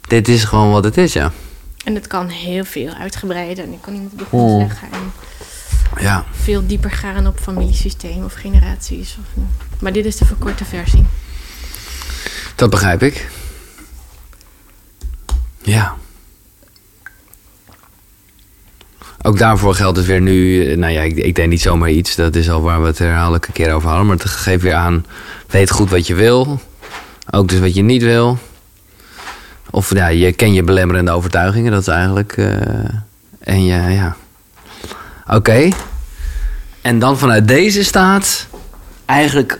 [0.00, 1.32] Dit is gewoon wat het is, ja.
[1.84, 3.64] En het kan heel veel uitgebreider.
[3.64, 4.60] En ik kan niet met beginnen Oh.
[4.68, 4.88] zeggen.
[4.92, 5.12] En
[6.02, 6.24] Ja.
[6.32, 9.16] veel dieper gaan op familiesysteem of generaties.
[9.20, 9.42] Of,
[9.80, 11.04] maar dit is de verkorte versie.
[12.54, 13.28] Dat begrijp ik.
[15.62, 15.94] Ja.
[19.22, 20.66] Ook daarvoor geldt het weer nu.
[20.70, 22.14] eh, Nou ja, ik, ik deed niet zomaar iets.
[22.14, 24.06] Dat is al waar we het herhaaldelijk een keer over hadden.
[24.06, 25.06] Maar het geeft weer aan.
[25.48, 26.60] Weet goed wat je wil.
[27.34, 28.38] Ook dus wat je niet wil.
[29.70, 31.72] Of ja, je ken je belemmerende overtuigingen.
[31.72, 32.32] Dat is eigenlijk.
[32.36, 32.48] eh,
[33.38, 34.16] en ja, ja.
[35.26, 35.68] Oké.
[36.80, 38.46] En dan vanuit deze staat.
[39.04, 39.58] Eigenlijk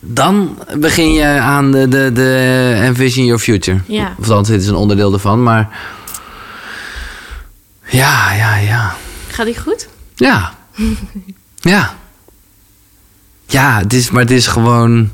[0.00, 3.80] dan begin je aan de, de, de Envision Your Future.
[3.86, 4.14] Ja.
[4.18, 5.68] Of althans, dit is een onderdeel ervan, maar...
[7.88, 8.94] Ja, ja, ja.
[9.28, 9.88] Gaat die goed?
[10.14, 10.52] Ja.
[11.72, 11.94] ja.
[13.46, 15.10] Ja, het is, maar het is gewoon...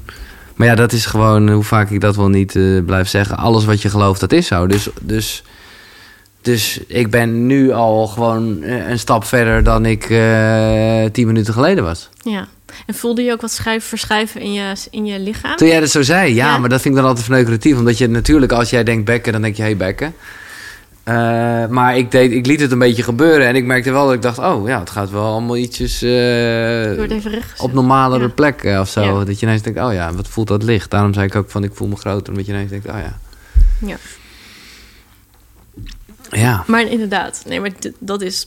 [0.59, 3.37] Maar ja, dat is gewoon, hoe vaak ik dat wel niet eh, blijf zeggen...
[3.37, 4.67] alles wat je gelooft, dat is zo.
[4.67, 5.43] Dus, dus,
[6.43, 9.63] dus ik ben nu al gewoon eh, een stap verder...
[9.63, 12.09] dan ik eh, tien minuten geleden was.
[12.23, 12.49] Ja.
[12.87, 15.57] En voelde je ook wat schuif, verschuiven in je, in je lichaam?
[15.57, 16.59] Toen jij dat zo zei, ja, Ja.
[16.59, 17.79] maar dat vind ik dan altijd verneukeratief.
[17.79, 20.15] Omdat je natuurlijk, als jij denkt bekken, dan denk je, hey bekken.
[21.09, 23.47] Eh, maar ik, deed, ik liet het een beetje gebeuren.
[23.47, 27.63] En ik merkte wel dat ik dacht, oh ja, het gaat wel allemaal ietsjes eh,
[27.63, 28.29] op normalere Ja.
[28.35, 29.19] plekken of zo.
[29.19, 29.25] Ja.
[29.25, 30.91] Dat je ineens denkt, oh ja, wat voelt dat licht?
[30.91, 32.29] Daarom zei ik ook van, ik voel me groter.
[32.33, 33.19] Omdat je ineens denkt, oh ja.
[33.87, 33.97] Ja.
[36.31, 38.47] Ja, Maar inderdaad, nee, maar dat is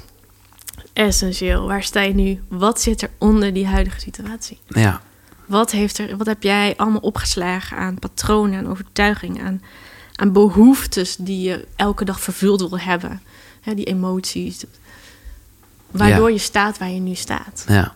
[0.93, 1.67] essentieel.
[1.67, 2.39] Waar sta je nu?
[2.47, 4.59] Wat zit er onder die huidige situatie?
[4.67, 5.01] ja,
[5.45, 9.61] Wat, heeft er, wat heb jij allemaal opgeslagen aan patronen, aan overtuigingen, aan,
[10.21, 13.21] aan behoeftes die je elke dag vervuld wil hebben?
[13.61, 14.63] Hè, die emoties.
[15.91, 16.33] Waardoor Ja.
[16.33, 17.63] je staat waar je nu staat.
[17.67, 17.95] ja,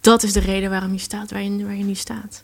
[0.00, 2.42] Dat is de reden waarom je staat waar je, waar je nu staat.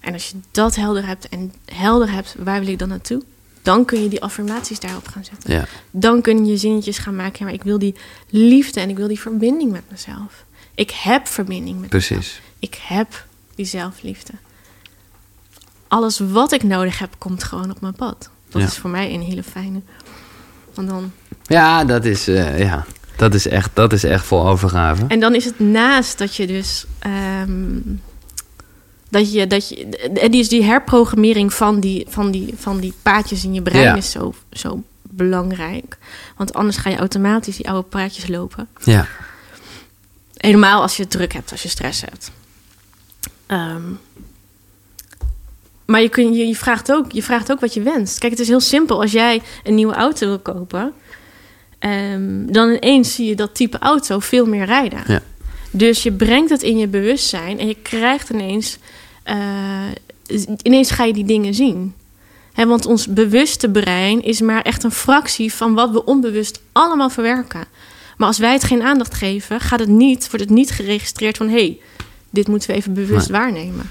[0.00, 3.22] En als je dat helder hebt en helder hebt, waar wil ik dan naartoe?
[3.62, 5.52] Dan kun je die affirmaties daarop gaan zetten.
[5.52, 7.36] ja, Dan kun je zinnetjes gaan maken.
[7.38, 7.94] Ja, maar ik wil die
[8.28, 10.44] liefde en ik wil die verbinding met mezelf.
[10.74, 12.18] Ik heb verbinding met mezelf.
[12.18, 12.40] precies.
[12.58, 14.32] Ik heb die zelfliefde.
[15.88, 18.30] Alles wat ik nodig heb, komt gewoon op mijn pad.
[18.48, 18.68] Dat Ja.
[18.68, 19.80] is voor mij een hele fijne.
[20.74, 21.12] Want dan,
[21.46, 22.84] Ja, dat is, eh, ja,
[23.16, 25.04] dat is echt, dat is echt vol overgave.
[25.08, 26.86] en dan is het naast dat je dus.
[26.98, 27.78] ehm,
[29.10, 29.88] dat je, dat je,
[30.30, 33.94] die, is die herprogrammering van die, van, die, van die paadjes in je brein Ja.
[33.96, 35.98] is zo, zo belangrijk.
[36.36, 38.68] Want anders ga je automatisch die oude praatjes lopen.
[38.84, 39.06] Ja,
[40.36, 42.30] Helemaal als je het druk hebt, als je stress hebt.
[43.46, 43.82] Ehm,
[45.90, 48.18] maar je, kun, je, je, vraagt ook, je vraagt ook wat je wenst.
[48.18, 49.00] Kijk, het is heel simpel.
[49.00, 50.92] Als jij een nieuwe auto wil kopen,
[51.78, 55.02] ehm, dan ineens zie je dat type auto veel meer rijden.
[55.06, 55.22] Ja.
[55.70, 58.78] Dus je brengt het in je bewustzijn en je krijgt ineens,
[59.22, 59.36] eh,
[60.62, 61.94] ineens ga je die dingen zien.
[62.54, 67.64] Want ons bewuste brein is maar echt een fractie van wat we onbewust allemaal verwerken.
[68.16, 71.48] Maar als wij het geen aandacht geven, gaat het niet, wordt het niet geregistreerd van
[71.48, 71.78] hé, hey,
[72.30, 73.40] dit moeten we even bewust Nee.
[73.40, 73.90] waarnemen.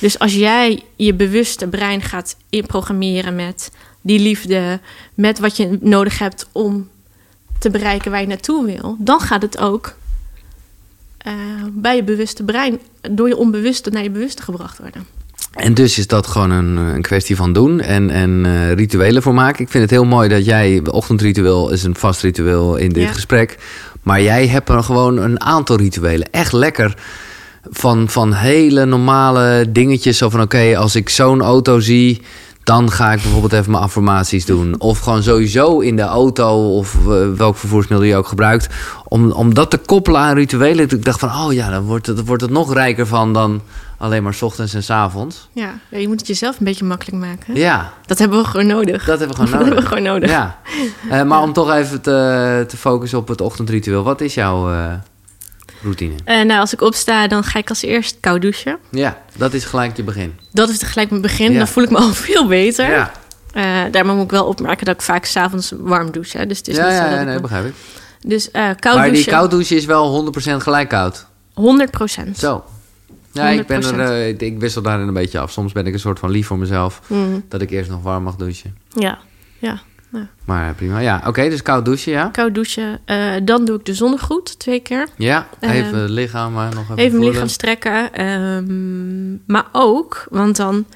[0.00, 3.70] Dus als jij je bewuste brein gaat inprogrammeren met
[4.00, 4.80] die liefde,
[5.14, 6.88] met wat je nodig hebt om
[7.58, 9.94] te bereiken waar je naartoe wil, dan gaat het ook
[11.18, 11.32] eh,
[11.72, 12.78] bij je bewuste brein
[13.10, 15.06] door je onbewuste naar je bewuste gebracht worden.
[15.52, 19.34] En dus is dat gewoon een, een kwestie van doen en, en eh, rituelen voor
[19.34, 19.64] maken.
[19.64, 23.12] Ik vind het heel mooi dat jij, ochtendritueel is een vast ritueel in dit Ja.
[23.12, 23.58] gesprek.
[24.02, 26.30] Maar jij hebt er gewoon een aantal rituelen.
[26.32, 26.96] Echt lekker.
[27.70, 30.18] Van, van hele normale dingetjes.
[30.18, 32.22] Zo van oké, als ik zo'n auto zie,
[32.62, 34.80] dan ga ik bijvoorbeeld even mijn affirmaties doen.
[34.80, 38.68] Of gewoon sowieso in de auto of eh, welk vervoersmiddel je ook gebruikt.
[39.08, 40.90] Om, om dat te koppelen aan rituelen.
[40.90, 43.60] Ik dacht van, oh ja, dan wordt het, wordt het nog rijker van dan
[43.98, 45.48] alleen maar 's ochtends en 's avonds.
[45.52, 47.54] Ja, je moet het jezelf een beetje makkelijk maken.
[47.54, 49.04] Ja, Dat hebben we gewoon nodig.
[49.04, 49.88] dat hebben we gewoon Dat hebben we nodig.
[49.88, 50.30] gewoon nodig.
[50.30, 50.58] Ja.
[51.10, 54.02] Eh, maar om toch even te, te focussen op het ochtendritueel.
[54.02, 54.92] Wat is jouw eh,
[55.82, 56.14] routine?
[56.24, 58.78] Eh, nou, als ik opsta, dan ga ik als eerst koud douchen.
[58.90, 60.34] Ja, dat is gelijk je begin.
[60.52, 61.52] Dat is tegelijk mijn begin.
[61.52, 61.58] Ja.
[61.58, 62.90] Dan voel ik me al veel beter.
[62.90, 63.12] Ja,
[63.90, 66.38] daarmee moet ik wel opmerken dat ik vaak s'avonds warm douche.
[66.38, 66.46] Hè.
[66.46, 67.72] Dus het is ja, niet zo ja, dat ja, ik nee, begrijp ik.
[68.20, 71.26] Dus eh koud maar die douchen, koud douchen is wel 100% gelijk koud.
[71.54, 72.38] 100 procent.
[72.38, 72.64] Zo.
[73.32, 74.34] Ja, ik, ben er, 100%.
[74.34, 75.50] ik- ik wissel daarin een beetje af.
[75.52, 77.00] Soms ben ik een soort van lief voor mezelf.
[77.06, 78.76] Mm, Dat ik eerst nog warm mag douchen.
[78.94, 79.18] ja,
[79.58, 79.80] ja.
[80.44, 80.98] Maar prima.
[80.98, 82.28] Ja, oké, dus koud douchen, ja.
[82.32, 82.98] Koud douchen.
[83.04, 85.06] Eh, dan doe ik de zonnegroet twee keer.
[85.16, 87.30] Ja, Ehm, even het lichaam maar nog even Even mijn voelen.
[87.32, 88.12] lichaam strekken.
[88.12, 90.86] ehm, maar ook, want dan...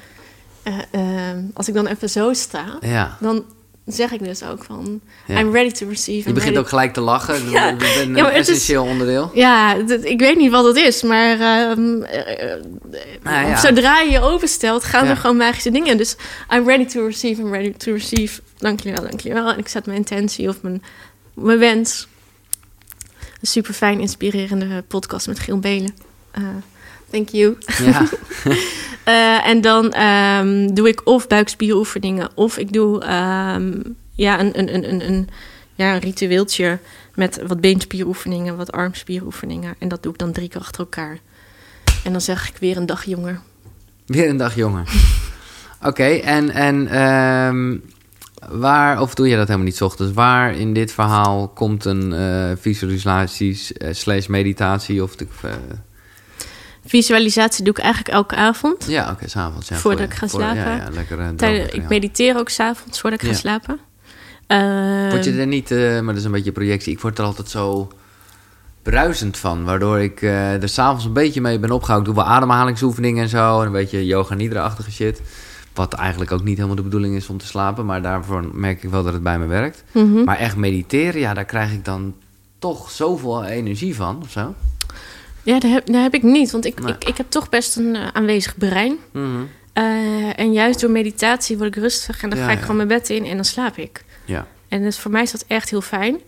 [0.63, 2.65] eh, ehm, als ik dan even zo sta...
[2.81, 3.45] Ja, dan
[3.87, 5.01] zeg ik dus ook van...
[5.27, 5.39] Ja.
[5.41, 6.29] I'm ready to receive.
[6.29, 7.51] je begint ook gelijk te lachen.
[7.51, 7.73] Ja.
[7.73, 9.31] Dat is een Ja, is- essentieel onderdeel.
[9.35, 11.79] Ja, dat- ik weet niet wat het is, maar eh, eh,
[13.23, 15.97] Nou zodra je je openstelt, gaan er gewoon magische dingen.
[15.97, 16.17] Dus
[16.55, 18.41] I'm ready to receive, I'm ready to receive.
[18.61, 19.53] Dank jullie wel, dank jullie wel.
[19.53, 20.83] En ik zet mijn intentie of mijn,
[21.35, 22.09] mijn wens.
[23.19, 25.95] Een super fijn, inspirerende podcast met Giel Belen.
[26.31, 26.43] Eh,
[27.11, 27.57] thank you.
[27.79, 28.07] Ja,
[29.05, 33.81] Eh, en dan ehm, doe ik of buikspieroefeningen, of ik doe ehm,
[34.13, 35.29] ja, een, een, een, een, een,
[35.75, 36.79] ja, een ritueeltje
[37.15, 39.75] met wat beenspieroefeningen, wat armspieroefeningen.
[39.79, 41.19] En dat doe ik dan drie keer achter elkaar.
[42.05, 43.41] En dan zeg ik weer een dag jonger.
[44.07, 44.89] weer een dag jonger.
[45.89, 47.77] Oké, en, en ehm,
[48.49, 50.13] waar, of doe je dat helemaal niet ochtends?
[50.13, 55.03] Waar in dit verhaal komt een eh visualisatie eh, slash meditatie?
[55.03, 55.51] Of de, eh,
[56.87, 58.85] Visualisatie doe ik eigenlijk elke avond.
[58.89, 59.69] ja, oké, s s'avonds.
[59.69, 60.63] Ja, Voordat voor- ik ga voor- slapen.
[60.63, 61.37] Ja, ja, lekker.
[61.37, 63.79] Tijdens- ik mediteer ook s'avonds voordat ik ga slapen.
[64.47, 66.93] Ehm, Word je er niet, maar dat is een beetje projectie.
[66.93, 67.89] Ik word er altijd zo
[68.83, 69.65] bruisend van.
[69.65, 72.11] Waardoor ik er s'avonds een beetje mee ben opgehouden.
[72.11, 73.61] Ik doe wel ademhalingsoefeningen en zo.
[73.61, 75.21] En een beetje yoga nidra-achtige shit.
[75.75, 77.87] Wat eigenlijk ook niet helemaal de bedoeling is om te slapen.
[77.87, 79.85] Maar daarvoor merk ik wel dat het bij me werkt.
[79.93, 80.25] mhm.
[80.25, 82.15] Maar echt mediteren, ja, daar krijg ik dan
[82.59, 84.55] toch zoveel energie van, of zo.
[85.43, 86.93] Ja, dat heb, dat heb ik niet, want ik, Nee.
[86.93, 88.97] ik, ik heb toch best een eh, aanwezig brein.
[89.13, 89.27] Mhm.
[89.73, 92.63] Eh, en juist door meditatie word ik rustig en dan Ja, ga ik ja.
[92.63, 94.05] gewoon mijn bed in en dan slaap ik.
[94.25, 94.47] Ja.
[94.69, 96.19] En dus voor mij is dat echt heel fijn.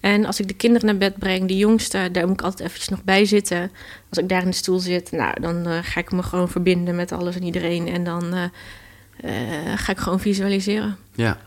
[0.00, 2.88] En als ik de kinderen naar bed breng, de jongste, daar moet ik altijd eventjes
[2.88, 3.70] nog bij zitten.
[4.08, 6.96] Als ik daar in de stoel zit, nou, dan eh, ga ik me gewoon verbinden
[6.96, 7.88] met alles en iedereen.
[7.88, 8.34] En dan
[9.20, 9.30] eh,
[9.76, 10.96] ga ik gewoon visualiseren.
[11.14, 11.38] Ja.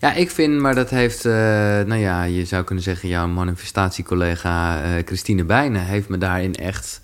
[0.00, 4.82] Ja, ik vind, maar dat heeft, eh, nou ja, je zou kunnen zeggen, jouw manifestatiecollega
[4.82, 7.00] eh, Christine Bijnen heeft me daarin echt,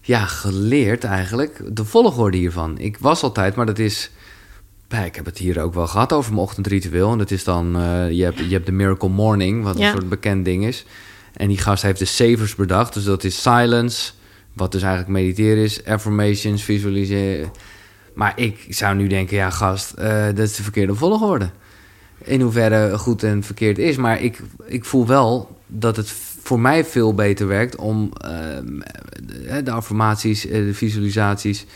[0.00, 1.60] ja, geleerd eigenlijk.
[1.76, 2.78] De volgorde hiervan.
[2.78, 4.10] Ik was altijd, maar dat is,
[4.88, 7.12] ja, ik heb het hier ook wel gehad over mijn ochtendritueel.
[7.12, 7.70] En dat is dan,
[8.10, 9.86] je, hebt, je hebt de Miracle Morning, wat Ja.
[9.86, 10.84] een soort bekend ding is.
[11.32, 12.94] En die gast heeft de savers bedacht.
[12.94, 14.12] Dus dat is silence,
[14.52, 17.50] wat dus eigenlijk mediteren is, affirmations, visualiseren.
[18.14, 21.50] Maar ik zou nu denken, ja gast, eh, dat is de verkeerde volgorde.
[22.18, 23.96] In hoeverre goed en verkeerd is.
[23.96, 26.10] Maar ik, ik voel wel dat het
[26.42, 31.66] voor mij veel beter werkt om ehm, eh, de affirmaties, eh, de visualisaties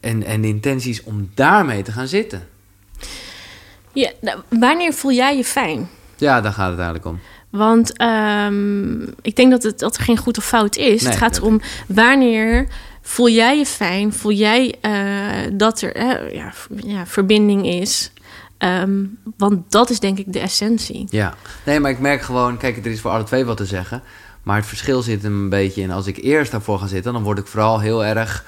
[0.00, 2.48] en, en de intenties om daarmee te gaan zitten.
[3.92, 5.88] Ja, nou, wanneer voel jij je fijn?
[6.16, 7.20] Ja, daar gaat het eigenlijk om.
[7.50, 11.02] Want ehm, ik denk dat, het, dat er geen goed of fout is.
[11.02, 12.66] Nee, het gaat erom wanneer
[13.06, 14.12] voel jij je fijn?
[14.12, 16.52] Voel jij eh, dat er eh, ja,
[16.84, 18.12] ja, verbinding is?
[18.58, 19.04] Ehm,
[19.36, 21.06] want dat is denk ik de essentie.
[21.10, 21.34] Ja,
[21.64, 24.02] nee, maar ik merk gewoon, kijk, er is voor alle twee wat te zeggen.
[24.42, 27.22] Maar het verschil zit hem een beetje in, als ik eerst daarvoor ga zitten, dan
[27.22, 28.44] word ik vooral heel erg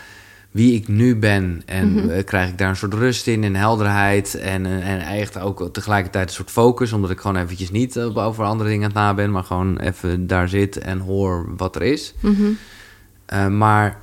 [0.50, 1.62] wie ik nu ben.
[1.66, 2.08] En Mhm.
[2.10, 4.34] eh, krijg ik daar een soort rust in en helderheid.
[4.34, 8.68] En, en echt ook tegelijkertijd een soort focus, omdat ik gewoon eventjes niet over andere
[8.68, 12.14] dingen aan het na ben, maar gewoon even daar zit en hoor wat er is.
[12.20, 13.58] Mhm.
[13.58, 13.98] Maar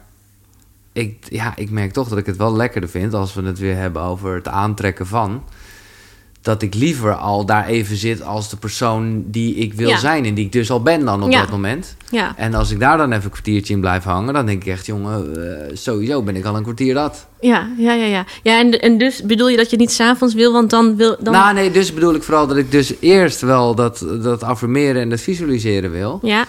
[0.94, 3.76] ik, ja, ik merk toch dat ik het wel lekkerder vind als we het weer
[3.76, 5.44] hebben over het aantrekken van.
[6.42, 9.98] Dat ik liever al daar even zit als de persoon die ik wil Ja.
[9.98, 11.40] zijn en die ik dus al ben dan op Ja.
[11.40, 11.96] dat moment.
[12.10, 14.68] Ja, En als ik daar dan even een kwartiertje in blijf hangen, dan denk ik
[14.74, 15.36] echt, jongen,
[15.70, 17.28] eh, sowieso ben ik al een kwartier dat.
[17.40, 18.06] ja, ja, ja.
[18.06, 18.26] ja.
[18.44, 21.16] ja en, en dus bedoel je dat je niet s'avonds wil, want dan wil...
[21.20, 21.34] Dan...
[21.34, 25.10] Nou, nee, dus bedoel ik vooral dat ik dus eerst wel dat, dat affirmeren en
[25.10, 26.20] dat visualiseren wil.
[26.22, 26.46] Ja,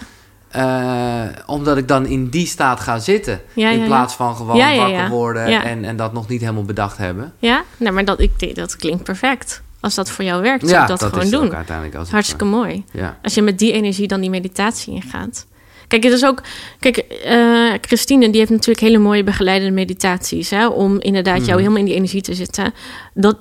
[0.55, 3.41] Eh, omdat ik dan in die staat ga zitten.
[3.53, 3.87] Ja, in ja, ja.
[3.89, 5.45] plaats van gewoon wakker worden.
[5.63, 7.33] En, en dat nog niet helemaal bedacht hebben.
[7.39, 7.63] ja.
[7.77, 9.63] Nou, maar dat, ik, dat klinkt perfect.
[9.81, 11.47] Als dat voor jou werkt, zou ik dat, gewoon doen.
[11.47, 11.97] ook uiteindelijk.
[11.97, 12.85] Als Hartstikke mooi.
[12.93, 13.19] eh, ja.
[13.23, 15.47] Als je met die energie dan die meditatie ingaat.
[15.89, 16.43] Kijk, het is ook.
[16.79, 20.51] Kijk, eh, Christine, die heeft natuurlijk hele mooie begeleidende meditaties.
[20.51, 21.59] Hè, om inderdaad jou Mhm.
[21.59, 22.75] helemaal in die energie te zitten.
[23.15, 23.37] Dat,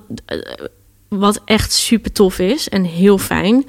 [1.08, 3.64] wat echt super tof is en heel fijn.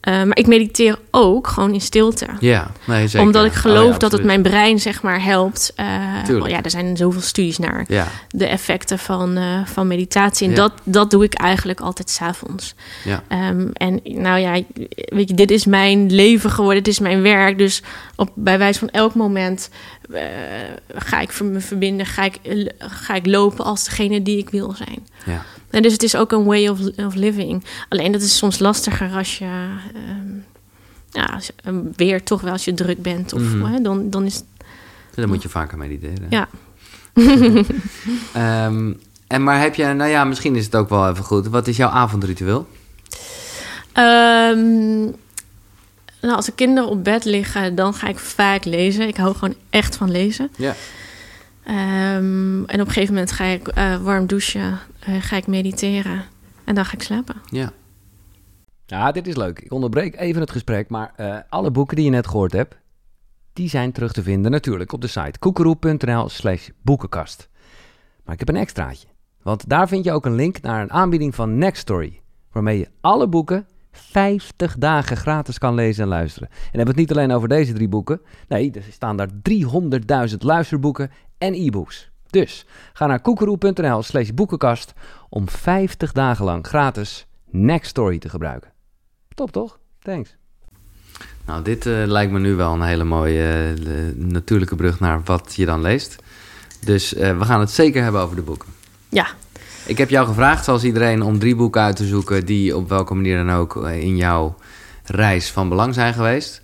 [0.00, 2.26] Eh, maar ik mediteer ook gewoon in stilte.
[2.40, 3.26] Ja, nee, zeker.
[3.26, 5.72] Omdat ik Oh, geloof ja, dat het mijn brein, zeg maar, helpt.
[5.76, 5.86] Eh,
[6.46, 10.44] ja, er zijn zoveel studies naar Ja, de effecten van, eh, van meditatie.
[10.46, 10.56] En Ja.
[10.60, 12.74] dat, dat doe ik eigenlijk altijd s'avonds.
[13.04, 13.22] ja.
[13.28, 14.62] Ehm, en nou ja,
[15.04, 17.58] weet je, dit is mijn leven geworden, dit is mijn werk.
[17.58, 17.82] Dus
[18.16, 19.70] op, bij wijze van elk moment
[20.12, 20.22] eh,
[20.94, 24.72] ga ik me verbinden, ga ik, eh, ga ik lopen als degene die ik wil
[24.72, 25.06] zijn.
[25.26, 25.42] ja.
[25.70, 27.64] En dus het is ook een way of, of living.
[27.88, 29.44] Alleen dat is soms lastiger als je,
[29.94, 30.28] ehm,
[31.10, 33.32] ja, als je, eh, weer toch wel als je druk bent.
[33.32, 33.64] Of, Mhm.
[33.72, 34.42] hè, dan, dan is
[35.14, 36.26] Dan moet je vaker mediteren.
[36.30, 36.48] Ja.
[38.32, 38.92] Ehm,
[39.26, 41.46] en maar heb je, nou ja, misschien is het ook wel even goed.
[41.48, 42.68] Wat is jouw avondritueel?
[43.92, 45.06] Ehm,
[46.20, 49.08] nou, als de kinderen op bed liggen, dan ga ik vaak lezen.
[49.08, 50.50] Ik hou gewoon echt van lezen.
[50.56, 50.74] Ja.
[51.62, 56.24] Ehm, en op een gegeven moment ga ik eh, warm douchen, eh, ga ik mediteren
[56.64, 57.36] en dan ga ik slapen.
[57.50, 57.72] Ja.
[58.86, 59.58] Ja, dit is leuk.
[59.58, 62.76] Ik onderbreek even het gesprek, maar eh, alle boeken die je net gehoord hebt,
[63.52, 67.48] die zijn terug te vinden natuurlijk op de site koekeroe.nl slash boekenkast.
[68.24, 69.08] Maar ik heb een extraatje,
[69.42, 72.20] want daar vind je ook een link naar een aanbieding van Nextory,
[72.52, 76.48] waarmee je alle boeken 50 dagen gratis kan lezen en luisteren.
[76.48, 79.28] En dan hebben we het niet alleen over deze drie boeken, nee, er staan daar
[80.30, 82.10] 300.000 luisterboeken en e-books.
[82.26, 84.92] Dus ga naar koekeroe.nl slash boekenkast
[85.28, 88.72] om 50 dagen lang gratis Nextory te gebruiken.
[89.34, 89.78] Top toch?
[89.98, 90.36] Thanks.
[91.46, 95.54] Nou, dit eh, lijkt me nu wel een hele mooie eh, natuurlijke brug naar wat
[95.56, 96.16] je dan leest.
[96.84, 98.68] Dus eh, we gaan het zeker hebben over de boeken.
[99.08, 99.26] Ja,
[99.90, 103.14] Ik heb jou gevraagd, zoals iedereen, om drie boeken uit te zoeken die op welke
[103.14, 104.54] manier dan ook eh, in jouw
[105.04, 106.60] reis van belang zijn geweest.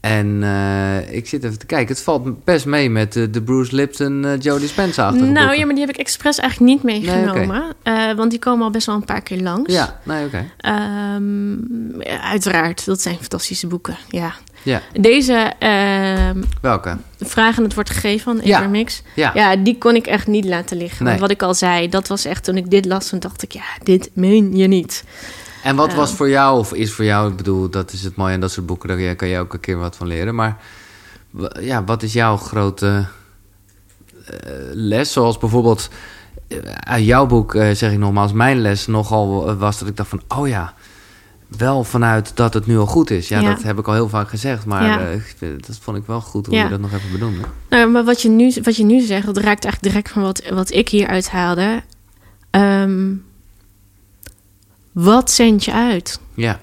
[0.00, 1.94] En eh, ik zit even te kijken.
[1.94, 5.58] Het valt best mee met de Bruce Lipton, eh Joe Dispenza-achtige nou boeken.
[5.58, 7.48] ja, maar die heb ik expres eigenlijk niet meegenomen.
[7.82, 9.72] Nee, Eh, want die komen al best wel een paar keer langs.
[9.72, 10.44] Ja, nee, oké.
[10.58, 11.54] Ehm,
[12.22, 13.96] uiteraard, dat zijn fantastische boeken.
[14.08, 14.34] Ja.
[14.62, 16.96] Ja, Deze ehm, welke?
[17.20, 18.58] Vragen het wordt gegeven van Ja.
[18.58, 19.02] Evermix.
[19.14, 21.04] Ja, Ja, die kon ik echt niet laten liggen.
[21.04, 21.18] Nee.
[21.18, 23.62] Wat ik al zei, dat was echt toen ik dit las, toen dacht ik, ja,
[23.82, 25.04] dit meen je niet.
[25.68, 28.34] En wat was voor jou, of is voor jou, ik bedoel, dat is het mooie
[28.34, 30.34] aan dat soort boeken, daar kan je ook een keer wat van leren.
[30.34, 30.56] Maar
[31.60, 33.06] ja, wat is jouw grote
[34.26, 34.32] eh,
[34.72, 35.12] les?
[35.12, 35.88] Zoals bijvoorbeeld
[36.48, 40.08] eh, uit jouw boek, eh, zeg ik nogmaals, mijn les nogal was dat ik dacht
[40.08, 40.74] van, oh ja,
[41.58, 43.28] wel vanuit dat het nu al goed is.
[43.28, 43.48] Ja, Ja.
[43.54, 44.98] dat heb ik al heel vaak gezegd, maar Ja.
[45.66, 46.62] dat vond ik wel goed hoe Ja.
[46.62, 47.42] je dat nog even benoemde.
[47.68, 50.42] Nou, maar wat je nu, wat je nu zegt, dat raakt eigenlijk direct van wat,
[50.50, 51.82] wat ik hier uithaalde.
[52.50, 53.10] Ehm,
[55.02, 56.20] wat zend je uit?
[56.34, 56.60] Ja,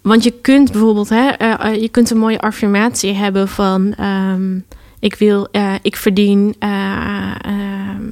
[0.00, 4.58] Want je kunt bijvoorbeeld, hè, eh, eh, je kunt een mooie affirmatie hebben van ehm,
[4.98, 8.02] ik wil, eh, ik verdien, eh, ehm,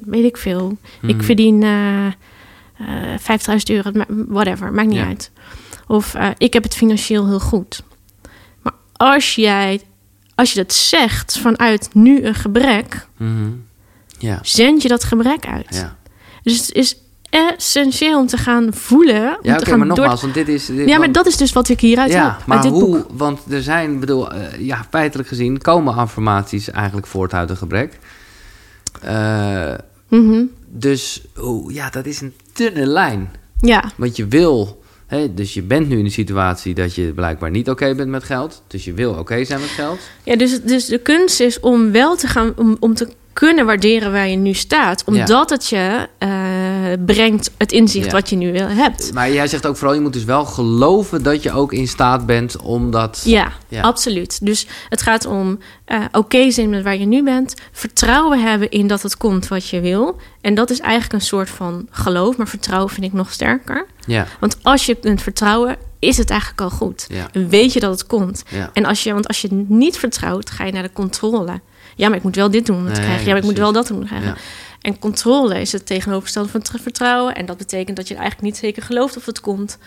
[0.00, 1.24] weet ik veel, ik Mhm.
[1.24, 3.90] verdien eh eh 50.000 euro,
[4.28, 5.06] whatever, maakt niet Ja.
[5.06, 5.30] uit.
[5.86, 7.82] Of ik heb het financieel heel goed.
[8.62, 9.80] Maar als jij,
[10.34, 13.48] als je dat zegt vanuit nu een gebrek, Mhm.
[14.18, 15.66] ja, zend je dat gebrek uit.
[15.74, 15.96] ja.
[16.42, 16.96] Dus het is
[17.30, 19.22] essentieel om te gaan voelen.
[19.22, 20.66] om Ja, oké, gaan maar door- nogmaals, want dit is...
[20.66, 22.46] Dit, Ja, maar dat is dus wat ik hieruit ja, heb.
[22.46, 22.80] maar dit hoe?
[22.96, 23.06] boek.
[23.12, 27.98] Want er zijn, bedoel, eh, ja, feitelijk gezien komen affirmaties eigenlijk voort uit een gebrek.
[29.02, 29.74] Eh,
[30.08, 30.42] Mhm.
[30.68, 33.30] dus, hoe, ja, dat is een dunne lijn.
[33.60, 37.50] Ja, Want je wil, hè, dus je bent nu in de situatie dat je blijkbaar
[37.50, 38.62] niet oké bent met geld.
[38.66, 39.98] Dus je wil oké zijn met geld.
[40.22, 44.12] ja dus, dus de kunst is om wel te gaan, om, om te kunnen waarderen
[44.12, 45.04] waar je nu staat.
[45.04, 46.28] Omdat het je eh,
[47.06, 48.10] brengt het inzicht Ja.
[48.12, 49.12] wat je nu wil, hebt.
[49.12, 52.26] Maar jij zegt ook vooral, je moet dus wel geloven dat je ook in staat
[52.26, 53.22] bent om dat...
[53.24, 53.80] Ja, Ja.
[53.82, 54.44] absoluut.
[54.46, 57.54] Dus het gaat om eh, oké zijn met waar je nu bent.
[57.72, 60.16] Vertrouwen hebben in dat het komt wat je wil.
[60.40, 62.36] En dat is eigenlijk een soort van geloof.
[62.36, 63.86] Maar vertrouwen vind ik nog sterker.
[64.06, 67.06] Ja, Want als je kunt vertrouwen, is het eigenlijk al goed.
[67.08, 68.42] ja, En weet je dat het komt.
[68.50, 68.70] ja.
[68.72, 71.60] En als je, want als je niet vertrouwt, ga je naar de controle.
[71.96, 73.22] Ja, maar ik moet wel dit doen om het te krijgen.
[73.24, 74.42] Ja, maar ik moet wel dat doen om het te krijgen.
[74.88, 77.34] En controle is het tegenovergestelde van vertrouwen.
[77.34, 79.78] En dat betekent dat je eigenlijk niet zeker gelooft of het komt.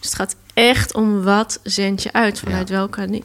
[0.00, 2.38] Dus het gaat echt om wat zend je uit.
[2.38, 3.22] Vanuit welke...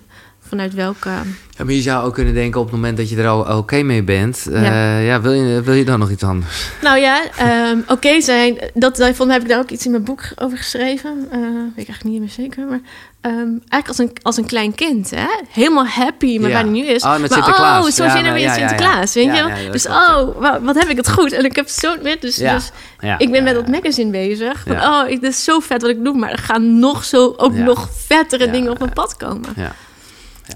[0.52, 1.10] Vanuit welke...
[1.58, 3.82] Ja, maar je zou ook kunnen denken op het moment dat je er al oké
[3.82, 4.48] mee bent.
[4.52, 4.98] eh, Ja.
[4.98, 6.70] ja, wil, je, wil je dan nog iets anders?
[6.82, 8.58] Nou ja, ehm, oké zijn.
[8.74, 11.28] Dat, mij heb ik daar ook iets in mijn boek over geschreven.
[11.32, 12.66] Eh, weet ik eigenlijk niet meer zeker.
[12.68, 12.80] Maar
[13.22, 13.36] ehm,
[13.70, 15.26] eigenlijk als een, als een klein kind, hè?
[15.50, 16.54] Helemaal happy met Ja.
[16.56, 17.04] waar hij nu is.
[17.04, 17.86] Oh, met maar Sinterklaas.
[17.86, 18.68] oh, zo Ja, zijn er nou, weer ja, ja, ja.
[18.68, 19.58] Sinterklaas, weet Ja, je ja, wel?
[19.66, 21.32] ja, dus oh, wa- wat heb ik het goed.
[21.32, 21.96] En ik heb zo...
[22.20, 22.54] Dus, Ja.
[22.54, 23.60] dus Ja, ik ben ja, met ja.
[23.62, 24.64] dat magazine bezig.
[24.68, 25.02] Van, Ja.
[25.04, 26.18] oh, ik- dit is zo vet wat ik doe.
[26.18, 27.64] Maar er gaan nog, zo, ook Ja.
[27.64, 29.02] nog vettere Ja, dingen op mijn ja.
[29.02, 29.50] pad komen.
[29.56, 29.72] Ja.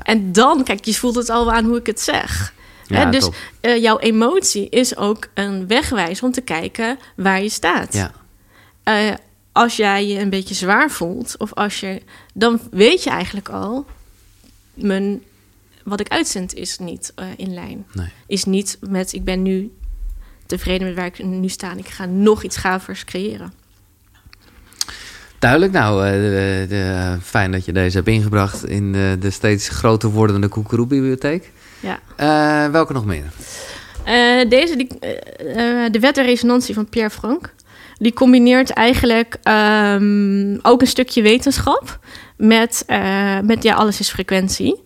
[0.04, 2.54] En dan, kijk, je voelt het al aan hoe ik het zeg.
[2.88, 3.30] Ja, Hè, dus
[3.62, 7.94] eh, jouw emotie is ook een wegwijzer om te kijken waar je staat.
[7.94, 8.12] Ja.
[8.84, 9.14] Eh,
[9.52, 12.02] als jij je een beetje zwaar voelt, of als je,
[12.34, 13.86] dan weet je eigenlijk al,
[14.74, 15.22] mijn,
[15.84, 17.86] wat ik uitzend is niet eh, in lijn.
[17.92, 18.08] Nee.
[18.28, 19.72] Is niet met, ik ben nu
[20.46, 23.54] tevreden met waar ik nu sta en ik ga nog iets gavers creëren.
[25.46, 25.72] Duidelijk.
[25.74, 30.10] Nou, eh, de, de- fijn dat je deze hebt ingebracht in de, de steeds groter
[30.10, 31.52] wordende Koekeroe-bibliotheek.
[31.80, 32.00] Ja.
[32.16, 33.24] Eh, welke nog meer?
[34.04, 37.54] Eh, deze, die, eh, eh, de wet der resonantie van Pierre Frank.
[37.98, 42.00] Die combineert eigenlijk ehm, ook een stukje wetenschap
[42.38, 44.82] met, eh, met ja, alles is frequentie.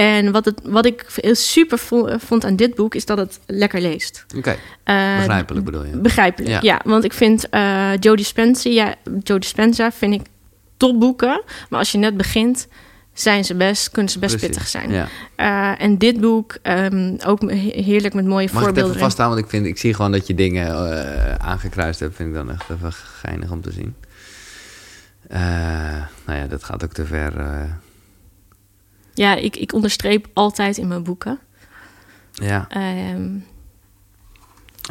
[0.00, 3.80] En wat, het, wat ik super vo- vond aan dit boek is dat het lekker
[3.80, 4.24] leest.
[4.36, 5.96] Oké, Eh, begrijpelijk bedoel je.
[5.96, 6.58] Begrijpelijk, Ja.
[6.62, 6.80] ja.
[6.84, 10.20] Want ik vind eh Joe Dispenza, ja, Joe Dispenza vind ik
[10.76, 11.42] topboeken.
[11.68, 12.66] Maar als je net begint,
[13.12, 14.48] zijn ze best, kunnen ze best Precies.
[14.56, 14.90] pittig zijn.
[14.90, 15.08] Ja.
[15.36, 18.90] Eh, en dit boek, ehm, ook he- heerlijk met mooie Mag ik het voorbeelden.
[18.90, 19.38] even vasthouden?
[19.40, 22.16] Want ik, vind, ik zie gewoon dat je dingen aangekruist hebt.
[22.16, 23.94] Vind ik dan echt even geinig om te zien.
[25.28, 25.40] Eh,
[26.26, 27.32] nou ja, dat gaat ook te ver.
[29.14, 31.38] Ja, ik, ik onderstreep altijd in mijn boeken.
[32.32, 32.66] ja.
[32.68, 33.28] Ehm,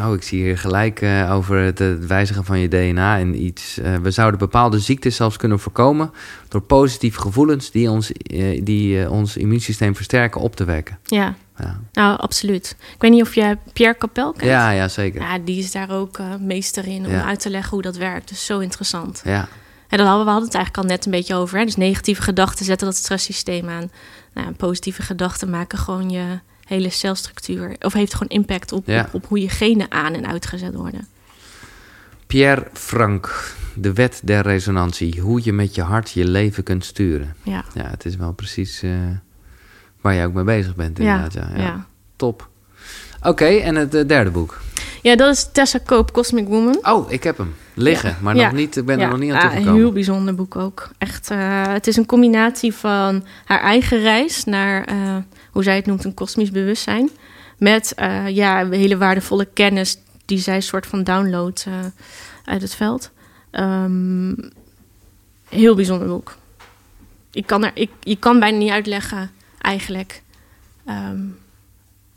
[0.02, 3.78] Oh, ik zie hier gelijk eh, over het, het wijzigen van je DNA en iets.
[3.78, 6.12] eh, we zouden bepaalde ziektes zelfs kunnen voorkomen
[6.48, 10.98] door positieve gevoelens die ons, eh, die, ons immuunsysteem versterken op te wekken.
[11.06, 12.76] ja, Ja, nou absoluut.
[12.96, 14.44] Ik weet niet of je Pierre Capel kent.
[14.52, 15.22] ja, ja zeker.
[15.22, 17.26] Ja, die is daar ook meester in om Ja.
[17.26, 18.30] uit te leggen hoe dat werkt.
[18.30, 19.22] Dus zo interessant.
[19.26, 19.48] Ja,
[19.90, 21.58] En dan hadden we hadden het eigenlijk al net een beetje over.
[21.60, 21.66] Hè?
[21.66, 23.92] Dus negatieve gedachten zetten dat stresssysteem aan.
[24.34, 27.76] Nou, positieve gedachten maken gewoon je hele celstructuur.
[27.80, 29.00] Of heeft gewoon impact op, Ja.
[29.02, 31.08] op, op hoe je genen aan en uitgezet worden.
[32.28, 35.20] Pierre Frank, de wet der resonantie.
[35.22, 37.36] Hoe je met je hart je leven kunt sturen.
[37.44, 38.92] Ja, Ja, het is wel precies eh,
[40.02, 41.34] waar jij ook mee bezig bent inderdaad.
[41.34, 41.62] Ja, ja.
[41.62, 41.86] ja.
[42.16, 42.50] Top.
[43.22, 44.62] Oké, en het eh, derde boek.
[45.02, 45.16] Ja.
[45.16, 46.80] dat is Tessa Koop, Cosmic Woman.
[46.82, 48.16] Oh, ik heb hem liggen, Ja.
[48.22, 49.74] maar nog niet, ik ben er nog niet aan ja, toegekomen.
[49.74, 50.90] Een heel bijzonder boek ook.
[50.98, 55.16] Echt, eh, het is een combinatie van haar eigen reis naar, eh,
[55.52, 57.10] hoe zij het noemt, een kosmisch bewustzijn.
[57.58, 61.66] Met eh, ja, hele waardevolle kennis die zij soort van downloadt
[62.46, 63.12] uit het veld.
[63.52, 64.34] Ehm,
[65.50, 66.38] heel bijzonder boek.
[67.32, 69.32] Ik kan er, ik, je kan bijna niet uitleggen,
[69.62, 70.22] eigenlijk.
[70.86, 71.22] Ehm,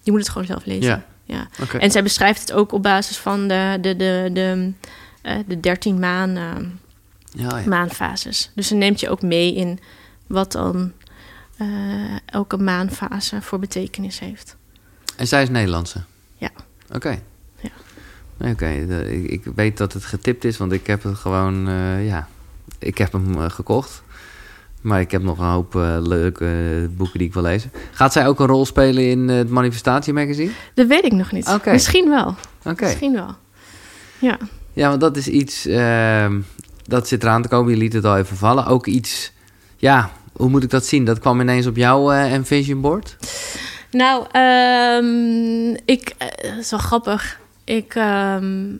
[0.03, 0.91] je moet het gewoon zelf lezen.
[0.91, 1.07] Ja.
[1.33, 1.49] Ja.
[1.79, 4.73] En zij beschrijft het ook op basis van de, de, de, de,
[5.23, 6.45] eh, de 13 maan, eh,
[7.31, 7.69] Ja, ja.
[7.69, 8.51] maanfases.
[8.55, 9.79] Dus ze neemt je ook mee in
[10.27, 10.93] wat dan
[11.57, 11.67] eh,
[12.27, 14.57] elke maanfase voor betekenis heeft.
[15.17, 16.03] En zij is Nederlandse?
[16.37, 16.51] Ja.
[16.91, 17.23] Oké.
[17.61, 17.71] Ja.
[18.51, 21.71] Oké, ik, ik weet dat het getipt is, want ik heb het gewoon,
[22.05, 22.29] ja,
[22.79, 24.03] ik heb hem gekocht.
[24.83, 27.73] Maar ik heb nog een hoop eh, leuke eh, boeken die ik wil lezen.
[27.93, 30.51] Gaat zij ook een rol spelen in eh, het Manifestatie magazine?
[30.75, 31.59] Dat weet ik nog niet.
[31.65, 32.35] Misschien wel.
[32.81, 33.35] Misschien wel.
[34.19, 34.39] Ja.
[34.73, 36.41] Ja, want dat is iets, ehm,
[36.85, 37.73] dat zit eraan te komen.
[37.73, 38.67] Je liet het al even vallen.
[38.67, 39.33] Ook iets,
[39.77, 41.05] ja, hoe moet ik dat zien?
[41.05, 43.17] Dat kwam ineens op jouw Envision board?
[43.91, 47.41] Nou, ehm, ik, dat is wel grappig.
[47.65, 48.73] Ik, ehm,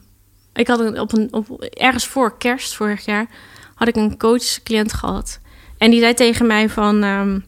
[0.55, 3.27] ik had een, op een, op, ergens voor kerst vorig jaar
[3.74, 5.41] had ik een coach-cliënt gehad.
[5.83, 7.39] En die zei tegen mij van, ehm,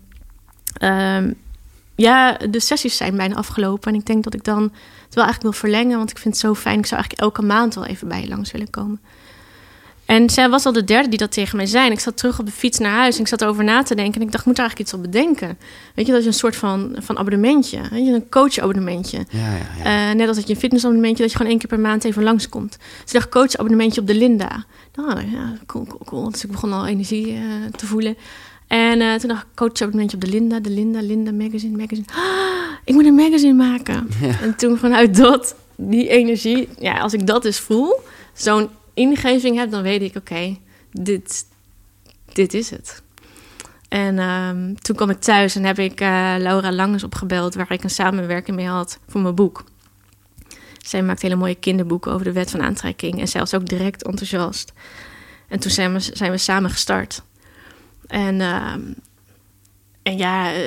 [0.72, 1.32] ehm,
[1.94, 3.92] ja, de sessies zijn bijna afgelopen.
[3.92, 4.62] En ik denk dat ik dan
[5.04, 6.78] het wel eigenlijk wil verlengen, want ik vind het zo fijn.
[6.78, 9.00] Ik zou eigenlijk elke maand wel even bij je langs willen komen.
[10.06, 11.86] En zij was al de derde die dat tegen mij zei.
[11.86, 13.94] En ik zat terug op de fiets naar huis en ik zat erover na te
[13.94, 14.20] denken.
[14.20, 15.58] En ik dacht, ik moet er eigenlijk iets op bedenken.
[15.94, 17.80] Weet je, dat is een soort van, van abonnementje.
[17.90, 19.18] Weet je, een coach-abonnementje.
[19.30, 20.10] Ja, ja, ja.
[20.10, 22.22] Eh, net als dat je een fitnessabonnementje, dat je gewoon één keer per maand even
[22.22, 22.76] langskomt.
[22.78, 24.64] Dus ik dacht, coach-abonnementje op de Linda.
[24.94, 26.30] Nou, ja, cool, cool, cool.
[26.30, 27.40] Dus ik begon al energie eh,
[27.76, 28.16] te voelen.
[28.66, 32.06] En eh, toen dacht ik, coach-abonnementje op de Linda, de Linda, Linda Magazine, Magazine.
[32.14, 32.24] Ah,
[32.84, 34.08] ik moet een magazine maken.
[34.42, 38.00] En toen vanuit dat, die energie, ja, als ik dat dus voel,
[38.32, 40.56] zo'n ingeving heb, dan weet ik, oké,
[40.92, 41.46] dit,
[42.32, 43.02] dit is het.
[43.88, 47.54] En ehm, toen kwam ik thuis en heb ik uh, Laura Langes opgebeld...
[47.54, 49.64] waar ik een samenwerking mee had voor mijn boek.
[50.78, 53.20] Zij maakt hele mooie kinderboeken over de wet van aantrekking...
[53.20, 54.72] en zelfs ook direct enthousiast.
[55.48, 57.22] En toen zijn we, zijn we samen gestart.
[58.06, 58.72] En, uh,
[60.02, 60.58] en ja, uh,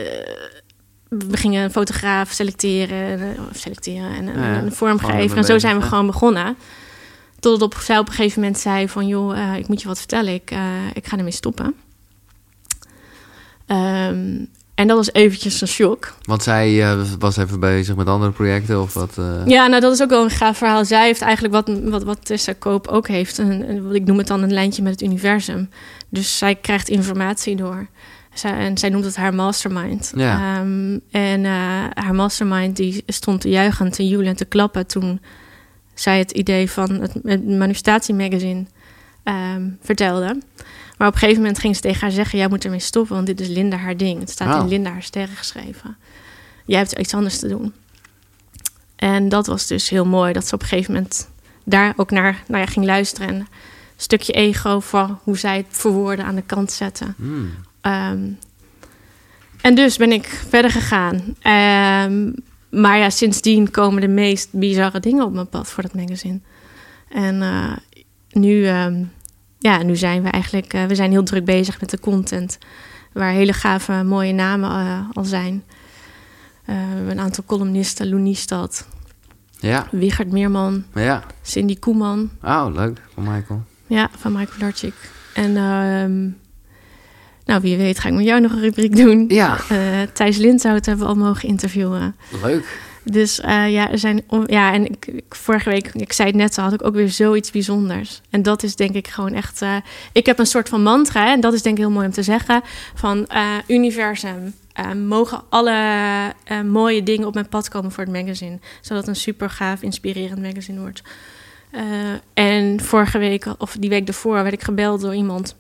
[1.09, 5.37] we gingen een fotograaf selecteren, uh, selecteren en ja, een vormgever.
[5.37, 6.57] En zo zijn we gewoon begonnen.
[7.47, 9.07] Totdat op, zij op een gegeven moment zei van...
[9.07, 10.51] joh, uh, ik moet je wat vertellen, ik,
[10.93, 11.65] ik ga ermee stoppen.
[13.67, 16.13] Um, en dat was eventjes een shock.
[16.23, 19.15] Want zij uh, was even bezig met andere projecten of wat?
[19.19, 19.45] Uh...
[19.45, 20.85] Ja, nou dat is ook wel een gaaf verhaal.
[20.85, 23.37] Zij heeft eigenlijk wat, wat, wat Tessa Koop ook heeft.
[23.37, 25.69] Een, ik noem het dan een lijntje met het universum.
[26.09, 27.87] Dus zij krijgt informatie door.
[28.33, 30.11] Zij, en zij noemt het haar mastermind.
[30.15, 30.59] Ja.
[30.59, 31.51] Um, en uh,
[31.93, 34.87] haar mastermind die stond te juichen en te joelen en te klappen...
[34.87, 35.21] toen
[35.99, 38.65] zij het idee van het, het manifestatiemagazine
[39.23, 40.37] um, vertelde...
[40.97, 43.27] Maar op een gegeven moment ging ze tegen haar zeggen: Jij moet ermee stoppen, want
[43.27, 44.19] dit is Linda haar ding.
[44.19, 45.97] Het staat in Linda haar sterren geschreven.
[46.65, 47.73] Jij hebt iets anders te doen.
[48.95, 51.29] En dat was dus heel mooi dat ze op een gegeven moment
[51.63, 53.27] daar ook naar nou ja, ging luisteren.
[53.27, 53.47] En een
[53.97, 57.13] stukje ego voor hoe zij het verwoorden aan de kant zetten.
[57.17, 57.51] Hmm.
[57.81, 58.39] Um,
[59.61, 61.15] en dus ben ik verder gegaan.
[62.05, 62.35] Um,
[62.69, 66.39] maar ja, sindsdien komen de meest bizarre dingen op mijn pad voor dat magazine.
[67.09, 67.71] En uh,
[68.29, 69.11] nu, um,
[69.59, 72.57] ja, nu zijn we eigenlijk, uh, we zijn heel druk bezig met de content.
[73.13, 75.63] Waar hele gave, mooie namen uh, al zijn.
[76.69, 78.87] Uh, een aantal columnisten, Loenie Stad,
[79.59, 81.23] Ja, Wiegert Meerman, ja.
[81.41, 82.29] Cindy Koeman.
[82.43, 83.01] Oh, leuk.
[83.13, 83.63] Van Michael.
[83.87, 84.93] Ja, van Michael Darchik.
[85.33, 86.31] En uh,
[87.47, 89.25] nou, wie weet ga ik met jou nog een rubriek doen.
[89.27, 89.57] Ja.
[89.71, 89.77] Uh,
[90.13, 92.15] Thijs Lindhout hebben we al mogen interviewen.
[92.43, 92.85] Leuk.
[93.03, 94.23] Dus uh, ja, er zijn.
[94.45, 97.09] Ja, en ik, ik, vorige week, ik zei het net al, had ik ook weer
[97.09, 98.21] zoiets bijzonders.
[98.29, 99.61] En dat is denk ik gewoon echt.
[99.61, 99.75] Uh,
[100.11, 102.11] ik heb een soort van mantra, hè, en dat is denk ik heel mooi om
[102.11, 102.61] te zeggen:
[102.95, 104.53] van uh, universum.
[105.07, 106.33] mogen alle
[106.65, 108.59] mooie dingen op mijn pad komen voor het magazine.
[108.81, 111.01] Zodat het een super gaaf, inspirerend magazine wordt.
[112.33, 115.55] En vorige week, of die week daarvoor, werd ik gebeld door iemand.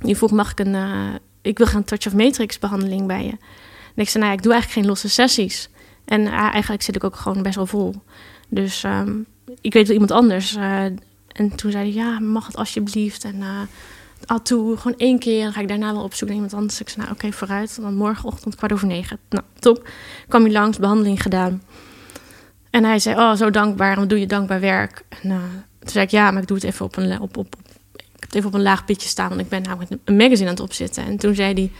[0.00, 0.74] Die vroeg: Mag ik een.
[0.74, 3.30] Uh, ik wil gaan Touch of Matrix behandeling bij je.
[3.94, 5.68] En ik zei: Nou ik doe eigenlijk geen losse sessies.
[6.04, 7.94] En uh, eigenlijk zit ik ook gewoon best wel vol.
[8.48, 9.26] Dus um,
[9.60, 10.56] ik weet wel iemand anders.
[10.56, 10.84] Uh,
[11.28, 13.24] en toen zei hij: Ja, mag het alsjeblieft?
[13.24, 13.42] En
[14.42, 15.42] toe, gewoon één keer.
[15.42, 16.80] Dan ga ik daarna wel op zoek naar iemand anders.
[16.80, 17.80] Ik zei: Nou, oké, vooruit.
[17.80, 19.18] Dan morgenochtend kwart over negen.
[19.28, 19.88] Nou, top.
[20.28, 21.62] Kwam hij langs, behandeling gedaan.
[22.70, 23.96] En hij zei: Oh, zo dankbaar.
[23.96, 25.04] Wat doe je dankbaar werk?
[25.08, 25.28] En
[25.78, 27.56] toen zei ik: Ja, maar ik doe het even op een, op, op,
[28.20, 29.28] ik heb het even op een laag pitje staan.
[29.28, 31.04] Want ik ben namelijk een magazine aan het opzetten.
[31.04, 31.70] En toen zei hij.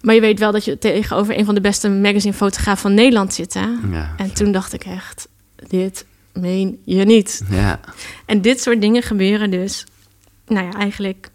[0.00, 3.54] Maar je weet wel dat je tegenover een van de beste magazinefotografen van Nederland zit.
[3.54, 3.68] Hè?
[3.90, 5.28] Ja, en toen dacht ik echt,
[5.68, 7.42] dit meen je niet.
[7.50, 7.80] Ja.
[8.26, 9.86] En dit soort dingen gebeuren dus,
[10.46, 11.30] nou ja, eigenlijk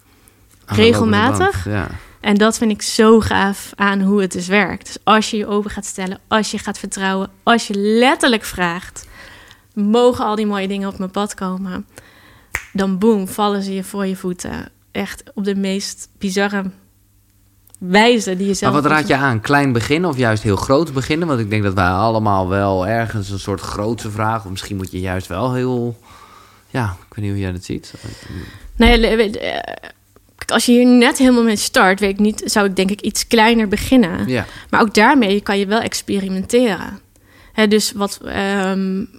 [0.65, 1.65] regelmatig.
[1.65, 1.87] Ja.
[2.19, 4.85] En dat vind ik zo gaaf aan hoe het dus werkt.
[4.85, 9.07] Dus als je je open gaat stellen, als je gaat vertrouwen, als je letterlijk vraagt,
[9.73, 11.85] mogen al die mooie dingen op mijn pad komen?
[12.73, 14.71] Dan boem, vallen ze je voor je voeten.
[14.91, 16.63] Echt op de meest bizarre
[17.77, 18.73] wijze die je zelf...
[18.73, 19.41] Maar wat raad je aan?
[19.41, 21.27] Klein beginnen of juist heel groot beginnen?
[21.27, 24.43] Want ik denk dat wij allemaal wel ergens een soort grootse vraag...
[24.43, 25.99] of misschien moet je juist wel heel...
[26.69, 27.93] Ja, ik weet niet hoe jij dat ziet.
[28.75, 29.31] Nee,
[30.45, 31.99] als je hier net helemaal mee start...
[31.99, 34.27] weet ik niet, zou ik denk ik iets kleiner beginnen.
[34.27, 34.45] Ja.
[34.69, 36.99] Maar ook daarmee kan je wel experimenteren.
[37.67, 38.19] Dus wat...
[38.25, 39.09] Um,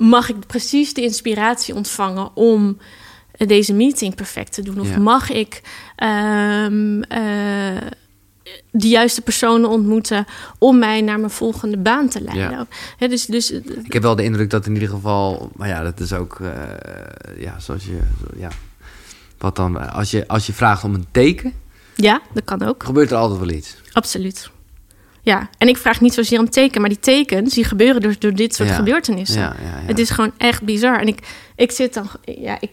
[0.00, 2.78] mag ik precies de inspiratie ontvangen om
[3.46, 4.80] deze meeting perfect te doen?
[4.80, 4.98] Of Ja.
[4.98, 5.62] mag ik
[5.96, 7.76] ehm, eh,
[8.70, 10.26] de juiste personen ontmoeten
[10.58, 12.66] om mij naar mijn volgende baan te leiden?
[12.98, 13.06] Ja.
[13.08, 13.50] Dus, dus,
[13.82, 15.50] Ik heb wel de indruk dat in ieder geval...
[15.56, 16.40] Maar ja, dat is ook...
[16.40, 17.98] eh, ja, zoals je...
[18.36, 18.48] Ja.
[19.38, 19.92] Wat dan?
[19.92, 21.52] Als je, als je vraagt om een teken...
[21.94, 22.84] ja, dat kan ook.
[22.84, 23.76] gebeurt er altijd wel iets.
[23.92, 24.50] Absoluut.
[25.30, 28.34] Ja, en ik vraag niet zozeer om teken, maar die tekens die gebeuren door, door
[28.34, 28.74] dit soort Ja.
[28.74, 29.40] gebeurtenissen.
[29.40, 29.54] Ja.
[29.62, 31.00] Het is gewoon echt bizar.
[31.00, 31.18] En ik,
[31.56, 32.70] ik zit dan, ja, ik,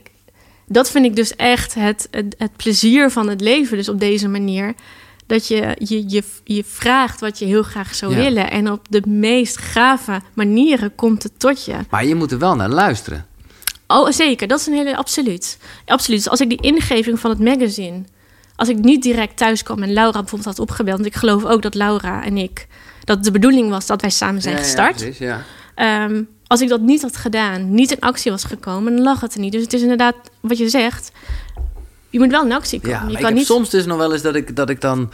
[0.66, 3.78] dat vind ik dus echt het, het, het plezier van het leven.
[3.78, 4.74] Dus op deze manier.
[5.26, 8.52] Dat je je, je, je vraagt wat je heel graag zou willen.
[8.52, 11.76] En op de meest gave manieren komt het tot je.
[11.90, 13.26] Maar je moet er wel naar luisteren.
[13.88, 14.48] Oh, zeker.
[14.48, 14.98] Dat is een hele...
[14.98, 15.58] Absoluut.
[15.86, 16.20] Absoluut.
[16.20, 18.04] Dus als ik die ingeving van het magazine...
[18.58, 20.98] Als ik niet direct thuis kwam en Laura bijvoorbeeld had opgebeld...
[20.98, 22.68] want ik geloof ook dat Laura en ik...
[23.04, 24.96] dat de bedoeling was dat wij samen zijn Ja, ja, gestart.
[24.96, 25.44] precies, ja.
[25.76, 28.96] Ehm, als ik dat niet had gedaan, niet in actie was gekomen...
[28.96, 29.52] dan lag het er niet.
[29.52, 31.12] Dus het is inderdaad wat je zegt...
[32.10, 33.00] je moet wel in actie komen.
[33.00, 33.46] Ja, ik kan heb niet...
[33.46, 35.12] soms dus nog wel eens dat ik, dat ik dan...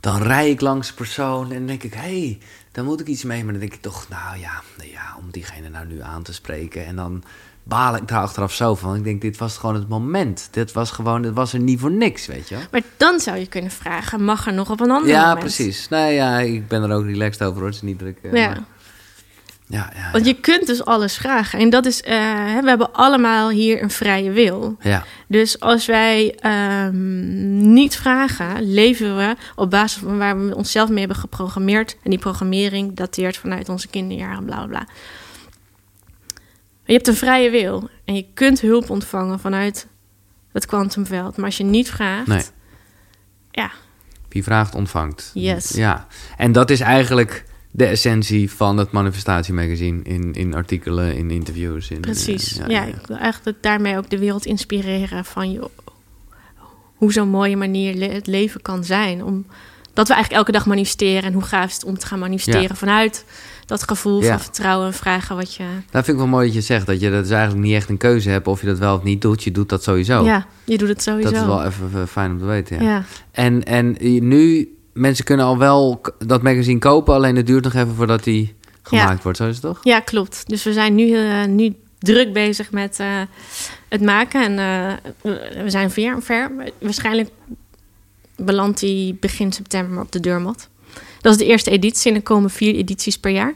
[0.00, 1.94] Dan rij ik langs een persoon en denk ik...
[1.94, 2.38] Hé, hey,
[2.72, 3.44] dan moet ik iets mee.
[3.44, 6.32] Maar dan denk ik toch, nou ja, nou ja, om diegene nou nu aan te
[6.32, 6.86] spreken.
[6.86, 7.22] En dan
[7.70, 8.94] baal ik daar achteraf zo van.
[8.96, 10.48] Ik denk, dit was gewoon het moment.
[10.50, 12.64] Dit was gewoon, dit was er niet voor niks, weet je wel.
[12.70, 15.38] Maar dan zou je kunnen vragen, mag er nog op een ander Ja, moment?
[15.38, 15.88] precies.
[15.88, 17.66] Nee, ja, ik ben er ook relaxed over, hoor.
[17.66, 18.18] Het is niet druk.
[18.22, 18.30] Ja.
[18.30, 18.58] Maar,
[19.66, 21.58] ja, ja, Want je kunt dus alles vragen.
[21.58, 22.12] En dat is, eh,
[22.60, 24.76] we hebben allemaal hier een vrije wil.
[24.80, 25.04] ja.
[25.28, 30.98] Dus als wij ehm, niet vragen, leven we op basis van waar we onszelf mee
[30.98, 31.96] hebben geprogrammeerd.
[32.02, 34.86] En die programmering dateert vanuit onze kinderjaren, bla bla bla.
[36.90, 39.86] Je hebt een vrije wil en je kunt hulp ontvangen vanuit
[40.52, 41.36] het kwantumveld.
[41.36, 42.42] Maar als je niet vraagt, Nee.
[43.50, 43.70] ja,
[44.28, 45.30] Wie vraagt, ontvangt.
[45.34, 45.70] Yes.
[45.70, 46.06] Ja,
[46.36, 50.02] en dat is eigenlijk de essentie van het manifestatiemagazine.
[50.02, 51.90] In, in artikelen, in interviews.
[51.90, 52.58] In, precies.
[52.58, 55.70] eh, ja, ik wil eigenlijk daarmee ook de wereld inspireren van je,
[56.94, 59.24] hoe zo'n mooie manier le- het leven kan zijn.
[59.24, 59.46] Om,
[59.94, 62.62] dat we eigenlijk elke dag manifesteren en hoe gaaf is het om te gaan manifesteren
[62.62, 62.74] Ja.
[62.74, 63.24] vanuit
[63.70, 64.28] dat gevoel Ja.
[64.28, 65.64] van vertrouwen en vragen wat je.
[65.90, 66.86] Dat vind ik wel mooi dat je zegt.
[66.86, 69.02] Dat je dat dus eigenlijk niet echt een keuze hebt of je dat wel of
[69.02, 69.42] niet doet.
[69.42, 70.24] Je doet dat sowieso.
[70.24, 71.30] Ja, je doet het sowieso.
[71.30, 72.82] dat is wel even fijn om te weten.
[72.82, 72.88] Ja.
[72.90, 73.04] ja.
[73.30, 73.96] En, en
[74.28, 77.14] nu, mensen kunnen al wel dat magazine kopen.
[77.14, 79.22] Alleen het duurt nog even voordat die gemaakt Ja.
[79.22, 79.38] wordt.
[79.38, 79.78] Zo is het toch?
[79.82, 80.42] Ja, klopt.
[80.48, 83.06] Dus we zijn nu, eh, nu druk bezig met eh,
[83.88, 84.42] het maken.
[84.44, 86.50] En eh, we- we zijn ver, ver.
[86.80, 87.28] Waarschijnlijk
[88.36, 90.68] belandt die begin september op de deurmat.
[91.20, 93.54] Dat is de eerste editie en er komen vier edities per jaar.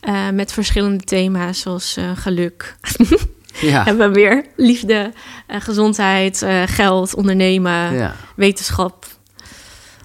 [0.00, 2.76] Eh, met verschillende thema's zoals eh, geluk.
[3.60, 3.84] Ja.
[3.88, 5.12] Hebben we weer liefde,
[5.46, 8.14] eh, gezondheid, geld, ondernemen, ja.
[8.36, 9.06] wetenschap.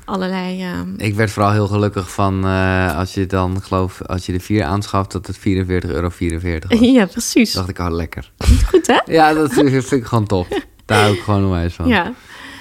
[0.05, 0.61] Allerlei.
[0.61, 2.43] ehm, Ik werd vooral heel gelukkig van
[2.95, 5.41] als je dan, geloof als je de vier aanschaft, dat het 44,44
[5.89, 6.09] euro
[6.67, 6.79] was.
[6.97, 7.53] ja, precies.
[7.53, 8.31] dacht ik, oh lekker.
[8.67, 8.99] Goed hè?
[9.05, 10.61] Ja, dat vind ik gewoon top.
[10.85, 11.87] Daar hou ik gewoon onwijs van.
[11.87, 12.13] Ja.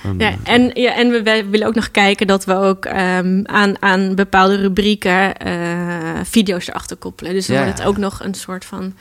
[0.05, 3.82] Van, Ja, en, ja, en we, willen ook nog kijken dat we ook ehm, aan,
[3.82, 7.32] aan bepaalde rubrieken eh, video's erachter koppelen.
[7.32, 8.94] Dus dan Ja, wordt het ook nog een soort van.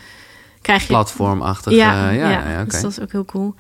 [0.62, 0.88] Krijg je.
[0.88, 1.74] Platformachtig.
[1.74, 3.56] Ja, ja, ja, dus dat is ook heel cool.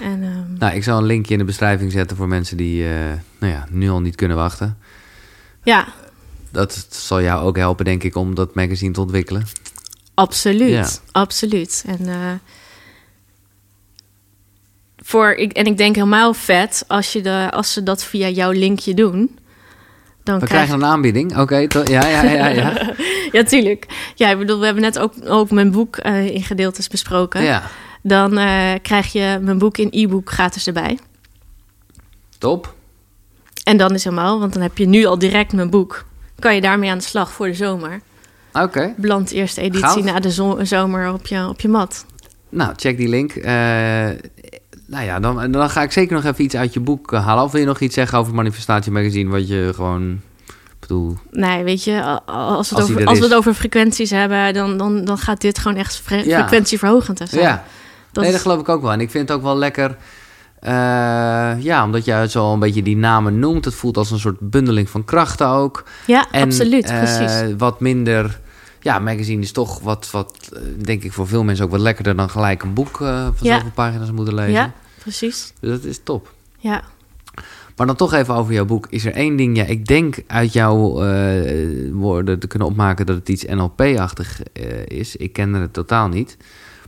[0.00, 2.94] En, ehm, Nou, ik zal een linkje in de beschrijving zetten voor mensen die eh,
[3.38, 4.78] nou ja, nu al niet kunnen wachten.
[5.62, 5.86] ja,
[6.50, 9.42] Dat zal jou ook helpen, denk ik, om dat magazine te ontwikkelen.
[10.14, 11.00] absoluut.
[11.12, 11.84] Absoluut.
[11.86, 12.32] En, eh,
[15.06, 18.50] voor, ik, en ik denk helemaal vet als, je de, als ze dat via jouw
[18.50, 19.38] linkje doen.
[20.22, 21.38] Dan We krijg krijgen een aanbieding.
[21.38, 22.94] Oké, to- ja, ja, ja, ja.
[23.32, 23.86] Ja, tuurlijk.
[24.14, 27.42] Ja, ik bedoel, we hebben net ook, ook mijn boek eh, in gedeeltes besproken.
[27.42, 27.62] ja.
[28.02, 30.98] Dan eh, krijg je mijn boek in e-book gratis erbij.
[32.38, 32.74] Top.
[33.64, 36.04] En dan is helemaal, want dan heb je nu al direct mijn boek.
[36.38, 38.00] Kan je daarmee aan de slag voor de zomer.
[38.52, 38.94] Oké.
[38.96, 42.06] Belandt eerste editie na de zo- zomer op je, op je mat.
[42.48, 43.32] Nou, check die link.
[43.32, 44.08] Eh,
[44.86, 47.44] nou ja, dan, dan ga ik zeker nog even iets uit je boek eh, halen.
[47.44, 50.20] Of wil je nog iets zeggen over Manifestatie Magazine, wat je gewoon...
[50.80, 55.04] bedoel, Nee, weet je, als, het over, als we het over frequenties hebben, dan, dan,
[55.04, 56.38] dan gaat dit gewoon echt fre- Ja.
[56.38, 57.42] frequentieverhogend zijn.
[57.42, 57.64] ja,
[58.12, 58.92] Dat nee, is- dat geloof ik ook wel.
[58.92, 59.96] En ik vind het ook wel lekker...
[60.60, 60.72] eh,
[61.62, 63.64] ja, omdat je zo een beetje die namen noemt.
[63.64, 65.84] Het voelt als een soort bundeling van krachten ook.
[66.06, 67.54] ja, En, absoluut, eh, precies.
[67.58, 68.40] wat minder...
[68.86, 72.16] Ja, magazine is toch wat, wat eh, denk ik voor veel mensen ook wat lekkerder
[72.16, 73.54] dan gelijk een boek eh, van Ja.
[73.56, 74.52] zoveel pagina's moeten lezen.
[74.52, 75.52] Ja, precies.
[75.60, 76.32] Dus dat is top.
[76.58, 76.82] Ja,
[77.76, 78.86] Maar dan toch even over jouw boek.
[78.90, 83.16] Is er één ding, ja, ik denk uit jouw eh, woorden te kunnen opmaken dat
[83.16, 84.42] het iets NLP-achtig
[84.84, 85.16] is.
[85.16, 86.36] Ik kende het totaal niet.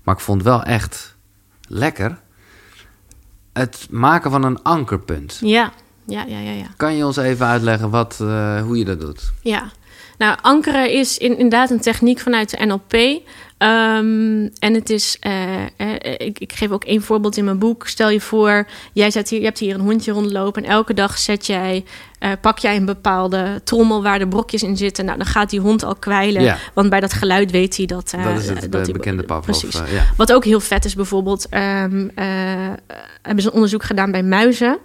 [0.05, 1.17] Maar ik vond wel echt
[1.69, 2.19] lekker.
[3.53, 5.39] Het maken van een ankerpunt.
[5.41, 5.73] ja,
[6.07, 6.51] ja, ja, ja.
[6.53, 6.67] ja.
[6.77, 8.17] Kan je ons even uitleggen wat,
[8.65, 9.33] hoe je dat doet?
[9.43, 9.71] Ja,
[10.19, 13.21] nou, ankeren is in- inderdaad een techniek vanuit de NLP.
[13.59, 17.87] Ehm, en het is, eh, eh, ik, ik geef ook één voorbeeld in mijn boek.
[17.87, 21.19] Stel je voor, jij zet hier, je hebt hier een hondje rondlopen en elke dag
[21.19, 21.85] zet jij,
[22.19, 25.05] eh, pak jij een bepaalde trommel waar de brokjes in zitten.
[25.05, 26.57] Nou, dan gaat die hond al kwijlen, Ja.
[26.75, 28.15] want bij dat geluid weet hij dat.
[28.25, 29.59] dat is het dat bekende Pavlov.
[29.61, 29.81] Precies.
[29.93, 30.05] ja.
[30.17, 31.61] Wat ook heel vet is bijvoorbeeld, eh,
[33.23, 34.79] hebben ze een onderzoek gedaan bij muizen.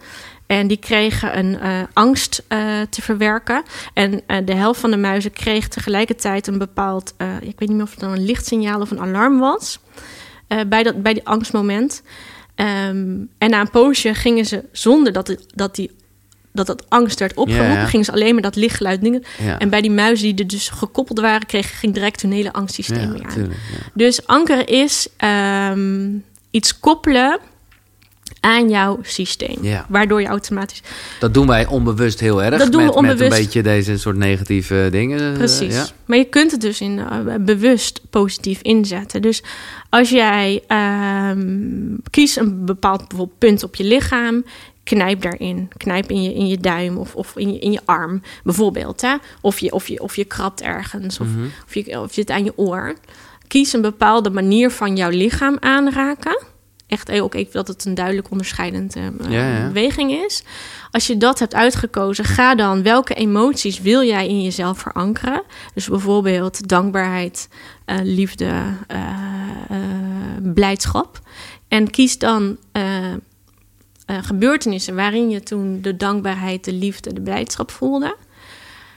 [0.54, 2.60] En die kregen een eh, angst eh,
[2.90, 3.64] te verwerken.
[3.94, 7.14] En eh, de helft van de muizen kreeg tegelijkertijd een bepaald...
[7.42, 9.80] ik weet niet meer of het dan een lichtsignaal of een alarm was...
[10.68, 12.04] bij, dat, bij die angstmoment.
[12.56, 15.92] Ehm, en na een poosje gingen ze zonder dat, het, dat, die,
[16.52, 17.88] dat dat angst werd opgeroepen...
[17.88, 19.24] Gingen ze alleen maar dat lichtgeluid dingen.
[19.58, 21.48] En bij die muizen die er dus gekoppeld waren...
[21.48, 23.34] kregen ging direct hun hele angstsysteem weer aan.
[23.34, 23.60] tuurlijk.
[23.94, 26.10] Dus ankeren is ehm,
[26.52, 27.40] iets koppelen
[28.44, 29.58] aan jouw systeem.
[29.62, 29.86] Ja.
[29.90, 30.82] Waardoor je automatisch...
[31.20, 32.58] Dat doen wij onbewust heel erg.
[32.58, 33.38] Dat doen we met, met onbewust.
[33.38, 35.32] een beetje deze soort negatieve dingen.
[35.32, 35.74] eh, Precies.
[35.76, 35.86] ja.
[36.06, 39.22] Maar je kunt het dus in, eh, bewust positief inzetten.
[39.22, 39.44] Dus
[39.90, 44.44] als jij ehm kiest een bepaald bijvoorbeeld punt op je lichaam...
[44.84, 45.70] knijp daarin.
[45.78, 49.02] Knijp in je, in je duim of, of in, je, in je arm, bijvoorbeeld.
[49.02, 49.16] Hè?
[49.42, 51.20] Of, je, of, je, of je krabt ergens.
[51.20, 51.46] Of, Mhm.
[51.68, 52.94] of, je, of je het aan je oor.
[53.48, 56.42] kies een bepaalde manier van jouw lichaam aanraken.
[56.88, 59.68] Echt ook even dat het een duidelijk onderscheidend uh, Ja, ja.
[59.68, 60.44] beweging is.
[60.92, 65.44] Als je dat hebt uitgekozen, ga dan welke emoties wil jij in jezelf verankeren?
[65.74, 67.50] Dus bijvoorbeeld dankbaarheid,
[67.86, 69.00] eh, liefde, eh,
[69.70, 71.20] eh, blijdschap.
[71.68, 73.14] En kies dan eh,
[74.06, 78.16] eh, gebeurtenissen waarin je toen de dankbaarheid, de liefde, de blijdschap voelde.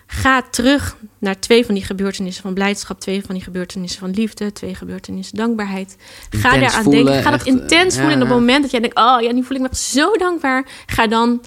[0.06, 4.52] Ga terug naar twee van die gebeurtenissen van blijdschap, twee van die gebeurtenissen van liefde,
[4.52, 5.96] twee gebeurtenissen dankbaarheid.
[6.30, 7.22] Ga Intens daaraan voelen, denken.
[7.22, 8.16] Ga dat eh, intens ja, voelen.
[8.16, 10.66] En op het moment dat jij denkt, oh ja, nu voel ik me zo dankbaar.
[10.86, 11.44] Ga dan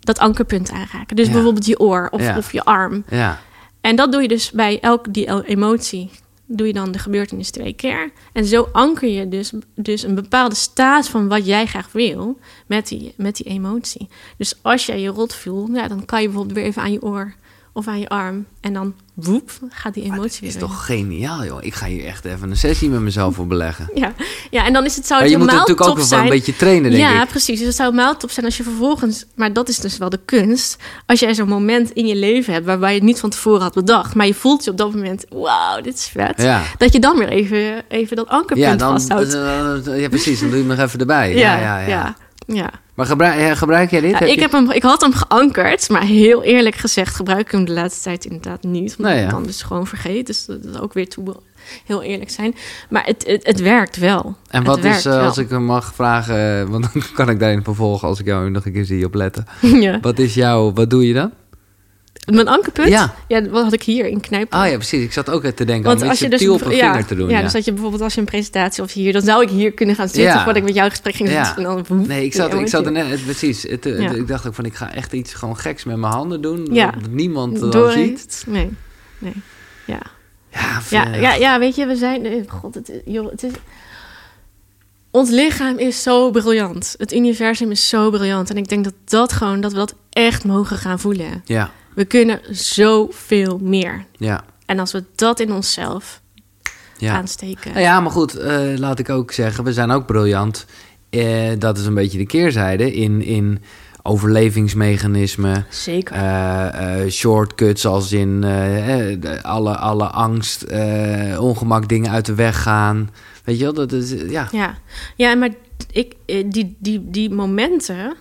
[0.00, 1.16] dat ankerpunt aanraken.
[1.16, 1.32] Dus Ja.
[1.32, 2.36] bijvoorbeeld je oor of, Ja.
[2.36, 3.04] of je arm.
[3.08, 3.40] Ja,
[3.80, 6.10] En dat doe je dus bij elke die emotie.
[6.46, 8.10] Doe je dan de gebeurtenis twee keer.
[8.32, 12.88] En zo anker je dus, dus een bepaalde staat van wat jij graag wil met
[12.88, 14.08] die, met die emotie.
[14.36, 17.02] Dus als jij je rot voelt, ja, dan kan je bijvoorbeeld weer even aan je
[17.02, 17.34] oor
[17.76, 18.46] of aan je arm.
[18.60, 20.62] En dan woep, gaat die emotie weer is weg.
[20.62, 21.64] toch geniaal, joh.
[21.64, 23.90] Ik ga hier echt even een sessie met mezelf voor beleggen.
[23.94, 24.12] Ja.
[24.50, 26.56] ja, en dan is het, zou Maar het je moet natuurlijk ook wel een beetje
[26.56, 27.28] trainen, denk ja, ik.
[27.28, 27.58] precies.
[27.58, 29.24] Dus het zou top zijn als je vervolgens...
[29.34, 30.76] Maar dat is dus wel de kunst.
[31.06, 32.66] Als jij zo'n moment in je leven hebt...
[32.66, 34.14] waarbij je het niet van tevoren had bedacht...
[34.14, 35.24] maar je voelt je op dat moment...
[35.28, 36.42] wauw, dit is vet.
[36.42, 36.62] Ja.
[36.78, 39.34] Dat je dan weer even, even dat ankerpunt Ja, dan, vasthoudt.
[39.34, 40.40] eh, ja, precies.
[40.40, 41.34] Dan doe je hem nog even erbij.
[41.34, 41.86] Ja, ja, ja.
[41.86, 42.16] ja.
[42.46, 42.70] ja.
[42.94, 44.10] Maar gebruik, eh, gebruik jij dit?
[44.10, 47.40] Ja, Heb ik, je- heb hem, ik had hem geankerd, maar heel eerlijk gezegd gebruik
[47.40, 48.94] ik hem de laatste tijd inderdaad niet.
[48.98, 49.30] Omdat Nou ik ja.
[49.30, 50.26] dan dus gewoon vergeet.
[50.26, 51.36] Dus dat is ook weer toe,
[51.86, 52.54] heel eerlijk zijn.
[52.90, 54.36] Maar het, het, het werkt wel.
[54.50, 57.64] En wat is, eh, als ik hem mag vragen, eh, want dan kan ik daarin
[57.64, 59.46] vervolgen als ik jou nog een keer zie opletten.
[59.86, 59.98] ja.
[60.00, 61.30] Wat is jouw, wat doe je dan?
[62.26, 62.88] Mijn ankerpunt?
[62.88, 63.14] Ja.
[63.28, 64.58] ja, wat had ik hier in knijpen.
[64.58, 65.02] Ah ja, precies.
[65.04, 67.14] Ik zat ook te denken Want om als je dus op een ja, vinger te
[67.14, 67.28] doen.
[67.28, 69.48] ja, Ja, dus dat je bijvoorbeeld als je een presentatie of hier, dan zou ik
[69.48, 70.36] hier kunnen gaan zitten Ja.
[70.36, 71.54] voordat ik met jou gesprek ging Ja.
[71.54, 73.62] dan, Nee, ik zat, ik zat er net, precies.
[73.62, 74.10] Het, het- Ja.
[74.10, 76.68] Ik dacht ook van, ik ga echt iets gewoon geks met mijn handen doen.
[76.72, 76.90] Ja.
[76.90, 78.44] Dat niemand dan Door ziet.
[78.46, 78.70] Nee,
[79.18, 79.32] nee.
[79.86, 79.98] Ja.
[80.52, 82.22] Ja, Ja, eh, ja, ja, weet je, we zijn.
[82.22, 83.52] nee, God, het, is- joh, het is.
[85.10, 86.94] Ons lichaam is zo briljant.
[86.98, 88.50] Het universum is zo briljant.
[88.50, 91.42] En ik denk dat dat gewoon, dat we dat echt mogen gaan voelen.
[91.44, 94.04] ja, We kunnen zoveel meer.
[94.16, 96.22] ja, En als we dat in onszelf
[96.98, 97.14] ja.
[97.14, 97.70] aansteken.
[97.70, 100.66] Nou ja, maar goed, eh, laat ik ook zeggen, we zijn ook briljant.
[101.10, 103.62] Eh, dat is een beetje de keerzijde in, in
[104.02, 105.66] overlevingsmechanismen.
[105.70, 106.14] Zeker.
[106.16, 108.44] eh, shortcuts als in
[109.42, 110.66] alle, alle angst,
[111.38, 113.10] ongemak dingen uit de weg gaan.
[113.44, 114.48] Weet je wel, dat is, ja.
[114.52, 114.78] Ja,
[115.16, 115.50] ja maar
[115.90, 116.14] ik,
[116.46, 118.14] die, die, die momenten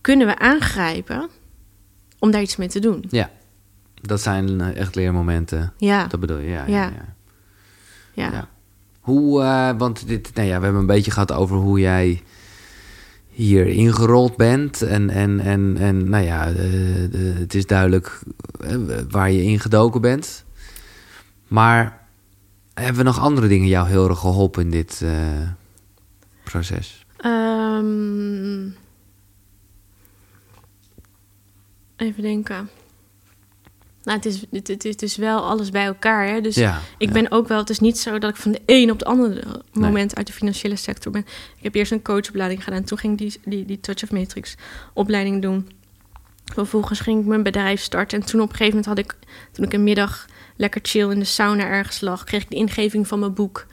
[0.00, 1.28] kunnen we aangrijpen
[2.18, 3.04] om daar iets mee te doen.
[3.10, 3.30] ja.
[4.02, 5.72] Dat zijn eh, echt leermomenten.
[5.78, 6.66] Ja, Dat bedoel je, ja.
[6.66, 6.92] ja.
[8.12, 8.32] Ja.
[8.32, 8.48] ja.
[9.00, 12.22] Hoe, eh, want dit, nou ja, we hebben een beetje gehad over hoe jij
[13.36, 14.82] hier ingerold bent.
[14.82, 18.20] En, en, en, en nou ja, de, de, het is duidelijk
[18.60, 18.76] eh,
[19.10, 20.44] waar je ingedoken bent.
[21.48, 22.06] Maar
[22.74, 25.10] hebben we nog andere dingen jou heel erg geholpen in dit eh,
[26.44, 27.06] proces?
[27.16, 28.68] Ehm,
[31.96, 32.70] even denken.
[34.02, 36.26] Nou, het is, het, het, het is wel alles bij elkaar.
[36.28, 36.40] Hè?
[36.40, 37.12] Dus ja, ik ja.
[37.12, 37.58] ben ook wel...
[37.58, 40.32] Het is niet zo dat ik van de een op de andere moment uit de
[40.32, 41.20] financiële sector ben.
[41.56, 42.84] Ik heb eerst een coachopleiding gedaan.
[42.84, 44.54] Toen ging ik die, die, die Touch of Matrix
[44.94, 45.68] opleiding doen.
[46.44, 48.20] Vervolgens ging ik mijn bedrijf starten.
[48.20, 49.16] En toen op een gegeven moment had ik...
[49.52, 52.24] Toen ik een middag lekker chill in de sauna ergens lag...
[52.24, 53.66] kreeg ik de ingeving van mijn boek.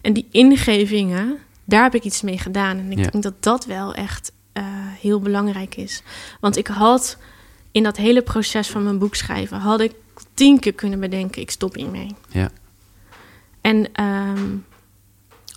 [0.00, 2.78] En die ingevingen, daar heb ik iets mee gedaan.
[2.78, 3.10] En ik Ja.
[3.10, 4.64] denk dat dat wel echt eh,
[5.00, 6.02] heel belangrijk is.
[6.40, 7.18] Want ik had
[7.76, 9.58] in dat hele proces van mijn boek schrijven...
[9.58, 9.92] had ik
[10.34, 12.14] tien keer kunnen bedenken, ik stop hiermee.
[12.28, 12.50] Ja.
[13.60, 14.56] En ehm,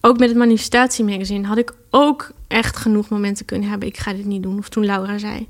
[0.01, 3.87] ook met het manifestatiemagazine had ik ook echt genoeg momenten kunnen hebben...
[3.87, 5.47] ik ga dit niet doen, of toen Laura zei...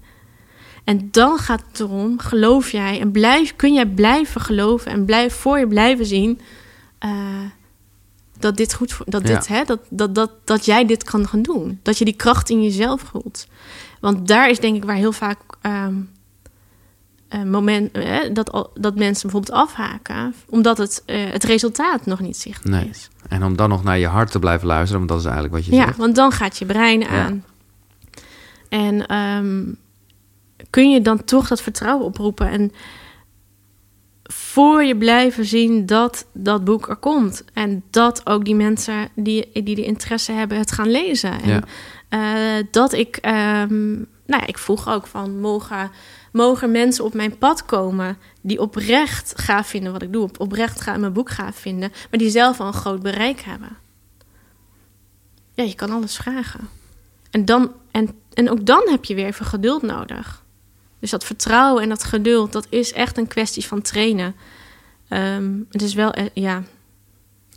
[0.83, 5.33] En dan gaat het erom, geloof jij en blijf, kun jij blijven geloven en blijf
[5.33, 6.39] voor je blijven zien
[6.99, 7.11] eh,
[8.39, 9.35] dat dit goed voor, dat, Ja.
[9.35, 11.79] dit, hè, dat, dat, dat, dat jij dit kan gaan doen.
[11.83, 13.47] Dat je die kracht in jezelf voelt.
[13.99, 15.95] Want daar is denk ik waar heel vaak ehm,
[17.29, 22.19] een moment eh, dat, al- dat mensen bijvoorbeeld afhaken, omdat het, eh, het resultaat nog
[22.19, 22.89] niet zichtbaar Nee.
[22.89, 23.09] is.
[23.29, 25.65] En om dan nog naar je hart te blijven luisteren, want dat is eigenlijk wat
[25.65, 25.97] je Ja, zegt.
[25.97, 27.43] want dan gaat je brein aan.
[28.69, 29.63] En ehm,
[30.69, 32.71] kun je dan toch dat vertrouwen oproepen en
[34.23, 37.43] voor je blijven zien dat dat boek er komt.
[37.53, 41.41] En dat ook die mensen die, die de interesse hebben het gaan lezen.
[41.41, 41.63] En
[42.09, 42.61] Ja.
[42.71, 45.91] dat ik, ehm, nou ja, ik vroeg ook van, mogen,
[46.31, 50.81] mogen mensen op mijn pad komen die oprecht gaaf vinden wat ik doe, op- oprecht
[50.81, 53.77] ga, mijn boek gaaf vinden, maar die zelf al een groot bereik hebben.
[55.53, 56.69] Ja, je kan alles vragen.
[57.31, 60.43] En, dan, en, en ook dan heb je weer even geduld nodig.
[60.99, 64.35] Dus dat vertrouwen en dat geduld, dat is echt een kwestie van trainen.
[65.07, 66.63] Ehm, het is wel, eh, ja,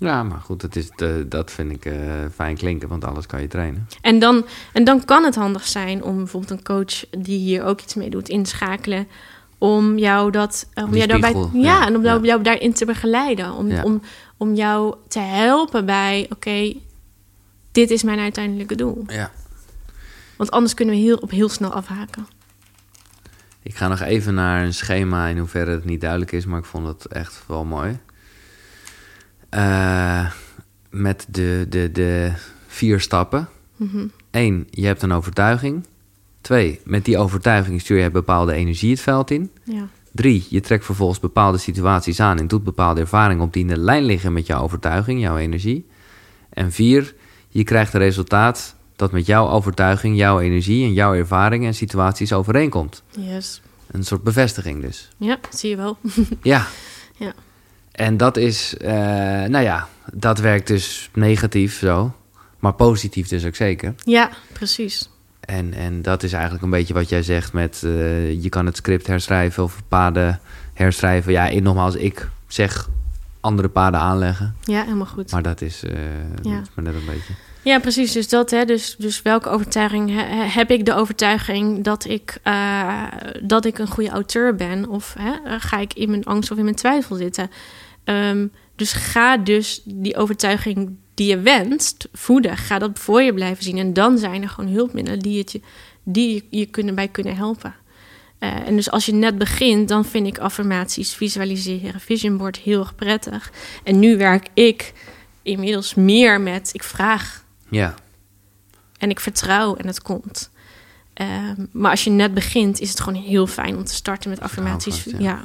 [0.03, 1.95] Ja, maar goed, dat, is, de- dat vind ik eh,
[2.35, 3.87] fijn klinken, want alles kan je trainen.
[4.01, 7.81] En dan, en dan kan het handig zijn om bijvoorbeeld een coach die hier ook
[7.81, 9.07] iets mee doet inschakelen.
[9.59, 10.67] Om jou dat.
[10.75, 12.27] eh, Om jou daarbij, ja, ja, en om jou, ja.
[12.27, 13.53] jou daarin te begeleiden.
[13.53, 13.83] Om, Ja.
[13.83, 14.03] om,
[14.37, 16.73] om jou te helpen bij: oké,
[17.73, 19.05] dit is mijn uiteindelijke doel.
[19.07, 19.31] Ja.
[20.37, 22.27] Want anders kunnen we heel, op heel snel afhaken.
[23.63, 26.65] Ik ga nog even naar een schema in hoeverre het niet duidelijk is, maar ik
[26.65, 27.99] vond het echt wel mooi.
[29.53, 30.31] Eh,
[30.91, 32.33] met de, de, de
[32.67, 33.49] vier stappen.
[33.77, 34.07] Mhm.
[34.31, 35.87] Eén, je hebt een overtuiging.
[36.41, 39.51] Twee, met die overtuiging stuur je bepaalde energie het veld in.
[39.65, 39.89] Ja.
[40.13, 43.79] Drie, je trekt vervolgens bepaalde situaties aan en doet bepaalde ervaringen op die in de
[43.79, 45.87] lijn liggen met jouw overtuiging, jouw energie.
[46.49, 47.15] En vier,
[47.49, 52.33] je krijgt een resultaat dat met jouw overtuiging, jouw energie en jouw ervaringen en situaties
[52.33, 53.03] overeenkomt.
[53.19, 53.63] Yes.
[53.91, 55.09] Een soort bevestiging dus.
[55.17, 55.97] Ja, zie je wel.
[56.43, 56.67] Ja.
[57.17, 57.35] Ja.
[57.93, 58.93] En dat is, eh,
[59.45, 62.13] nou ja, dat werkt dus negatief zo,
[62.59, 63.95] maar positief dus ook zeker.
[64.05, 65.11] ja, precies.
[65.41, 68.77] En, en dat is eigenlijk een beetje wat jij zegt met eh, je kan het
[68.77, 70.41] script herschrijven of paden
[70.75, 71.33] herschrijven.
[71.33, 72.89] Ja, ik, nogmaals, ik zeg
[73.41, 75.31] andere paden aanleggen, Ja, helemaal goed.
[75.33, 75.93] maar dat is, eh,
[76.43, 76.55] Ja.
[76.57, 77.33] dat is maar net een beetje.
[77.63, 78.13] Ja, precies.
[78.13, 78.65] Dus dat, hè.
[78.65, 83.03] Dus, dus welke overtuiging he- he- heb ik de overtuiging dat ik, eh,
[83.43, 84.89] dat ik een goede auteur ben?
[84.89, 87.51] Of hè, ga ik in mijn angst of in mijn twijfel zitten?
[88.05, 92.57] Ehm, dus ga dus die overtuiging die je wenst voeden.
[92.57, 93.79] Ga dat voor je blijven zien.
[93.79, 95.61] En dan zijn er gewoon hulpmiddelen die, je,
[96.03, 97.75] die je kunnen, bij kunnen helpen.
[98.39, 102.81] Eh, en dus als je net begint, dan vind ik affirmaties, visualiseren, vision board heel
[102.81, 103.53] erg prettig.
[103.85, 104.93] En nu werk ik
[105.43, 107.42] inmiddels meer met, ik vraag
[107.73, 107.95] Ja,
[108.99, 110.51] en ik vertrouw en het komt.
[111.15, 114.41] Ehm, maar als je net begint, is het gewoon heel fijn om te starten met
[114.41, 115.05] affirmaties.
[115.05, 115.17] ja.
[115.19, 115.41] ja.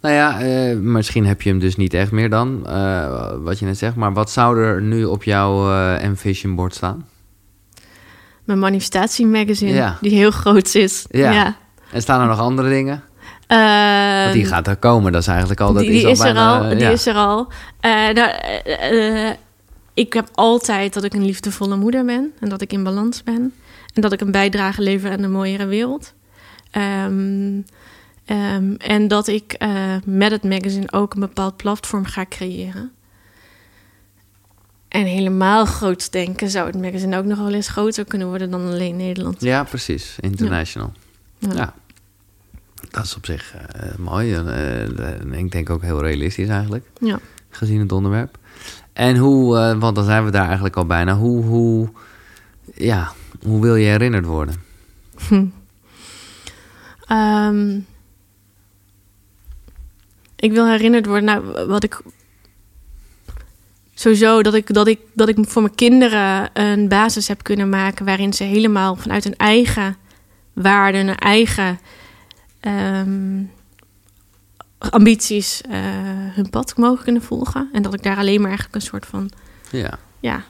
[0.00, 3.64] nou ja, eh, misschien heb je hem dus niet echt meer dan, eh, wat je
[3.64, 3.94] net zegt.
[3.96, 7.06] Maar wat zou er nu op jouw eh Envision board staan?
[8.44, 9.98] Mijn manifestatiemagazine, Ja.
[10.00, 11.04] die heel groot is.
[11.10, 11.30] Ja.
[11.32, 11.56] Ja.
[11.92, 13.02] En staan er nog andere dingen?
[13.46, 15.72] Ehm, Want die gaat er komen, dat is eigenlijk al...
[15.72, 16.68] Dat die, die al is, er al.
[16.68, 17.48] Die is er al.
[17.80, 19.34] Nou,
[19.94, 22.32] ik heb altijd dat ik een liefdevolle moeder ben.
[22.40, 23.52] En dat ik in balans ben.
[23.94, 26.14] En dat ik een bijdrage lever aan een mooiere wereld.
[26.70, 27.60] Ehm,
[28.24, 32.92] ehm, en dat ik eh, met het magazine ook een bepaald platform ga creëren.
[34.88, 38.66] En helemaal groot denken zou het magazine ook nog wel eens groter kunnen worden dan
[38.66, 39.40] alleen Nederland.
[39.40, 40.16] Ja, precies.
[40.20, 40.92] International.
[41.38, 41.52] Ja.
[41.54, 41.74] Ja.
[42.90, 44.34] Dat is op zich eh, mooi.
[44.34, 44.82] Eh,
[45.20, 47.18] en ik denk ook heel realistisch eigenlijk, Ja.
[47.50, 48.38] gezien het onderwerp.
[48.94, 51.16] En hoe, eh, want dan zijn we daar eigenlijk al bijna.
[51.16, 51.88] Hoe, hoe,
[52.74, 53.12] ja,
[53.42, 54.54] hoe wil je herinnerd worden?
[57.04, 57.78] Ehm,
[60.36, 62.00] ik wil herinnerd worden, nou, wat ik.
[63.94, 68.04] Sowieso dat ik, dat, ik, dat ik voor mijn kinderen een basis heb kunnen maken
[68.04, 69.96] waarin ze helemaal vanuit hun eigen
[70.52, 71.78] waarden, hun eigen
[72.60, 73.42] ehm,
[74.90, 75.78] ambities eh,
[76.34, 77.68] hun pad mogen kunnen volgen.
[77.72, 79.30] En dat ik daar alleen maar eigenlijk een soort van
[79.70, 80.42] Ja, ja,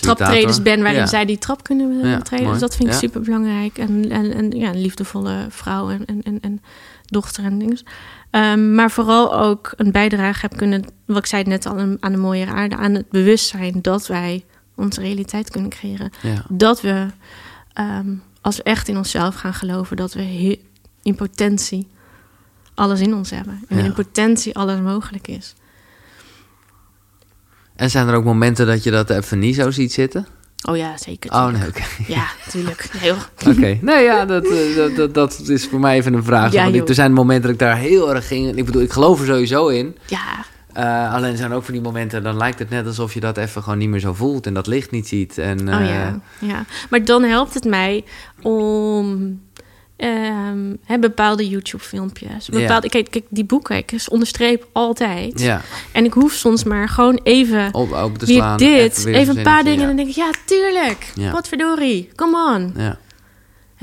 [0.00, 1.06] traptreders ben waarin Ja.
[1.06, 2.46] zij die trap kunnen eh, Ja, treden.
[2.46, 2.58] mooi.
[2.58, 3.00] Dus dat vind ik Ja.
[3.00, 3.78] super belangrijk.
[3.78, 6.62] En, en, en ja, een liefdevolle vrouw en, en, en, en
[7.06, 7.82] dochter en dingen.
[8.30, 12.16] Ehm, maar vooral ook een bijdrage heb kunnen, wat ik zei net al, aan- de
[12.18, 14.44] mooie aarde, aan het bewustzijn dat wij
[14.74, 16.10] onze realiteit kunnen creëren.
[16.48, 17.06] Dat we,
[17.72, 20.58] ehm, als we echt in onszelf gaan geloven, dat we
[21.02, 21.86] in potentie
[22.74, 23.64] alles in ons hebben.
[23.68, 23.84] En Ja.
[23.84, 25.54] in potentie alles mogelijk is.
[27.76, 30.26] En zijn er ook momenten dat je dat even niet zo ziet zitten?
[30.68, 31.30] Oh ja, zeker.
[31.32, 31.82] Oh nee, oké.
[32.06, 32.88] Ja, tuurlijk.
[32.96, 33.16] Heel.
[33.52, 36.52] Oké, nee, ja, dat, eh, dat, dat, dat is voor mij even een vraag.
[36.52, 38.56] Ja, Want ik- er zijn momenten dat ik daar heel erg ging.
[38.56, 39.96] Ik bedoel, ik geloof er sowieso in.
[40.06, 43.20] Ja, Eh, alleen zijn er ook van die momenten, dan lijkt het net alsof je
[43.20, 45.38] dat even gewoon niet meer zo voelt en dat licht niet ziet.
[45.38, 46.64] En, Oh eh, ja, ja.
[46.90, 48.04] Maar dan helpt het mij
[48.42, 49.40] om
[50.84, 52.48] hè, bepaalde YouTube-filmpjes.
[52.48, 55.40] Bepaalde, kijk, kijk, die boeken, ik onderstreep altijd.
[55.40, 55.60] ja,
[55.92, 58.58] En ik hoef soms maar gewoon even op, open te slaan.
[58.58, 59.80] dit, weer even een paar dingen.
[59.80, 61.12] En dan denk ik, ja, tuurlijk.
[61.14, 61.30] Ja.
[61.30, 62.72] Wat verdorie, come on.
[62.76, 62.98] Ja.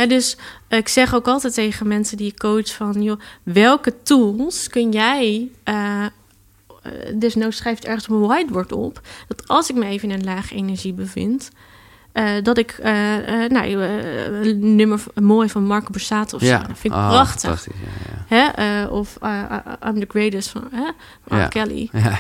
[0.07, 0.37] Dus
[0.67, 3.03] eh, ik zeg ook altijd tegen mensen die ik coach van...
[3.03, 5.49] Joh, welke tools kun jij...
[5.63, 6.05] eh
[6.81, 9.01] eh, desnoods schrijft ergens op een whiteboard op...
[9.27, 11.49] dat als ik me even in een lage energie bevind...
[12.19, 16.57] eh, dat ik eh, eh, nou, een nummer mooi van Marco Borsato of zo...
[16.57, 17.65] Dat vind ik Oh, prachtig.
[17.65, 17.71] Ja,
[18.29, 18.53] ja.
[18.55, 18.85] Hè?
[18.85, 19.17] of
[19.87, 20.91] I'm the Greatest van hè?
[21.27, 21.63] Mark Ja.
[21.63, 21.89] Kelly.
[21.91, 22.19] Ja,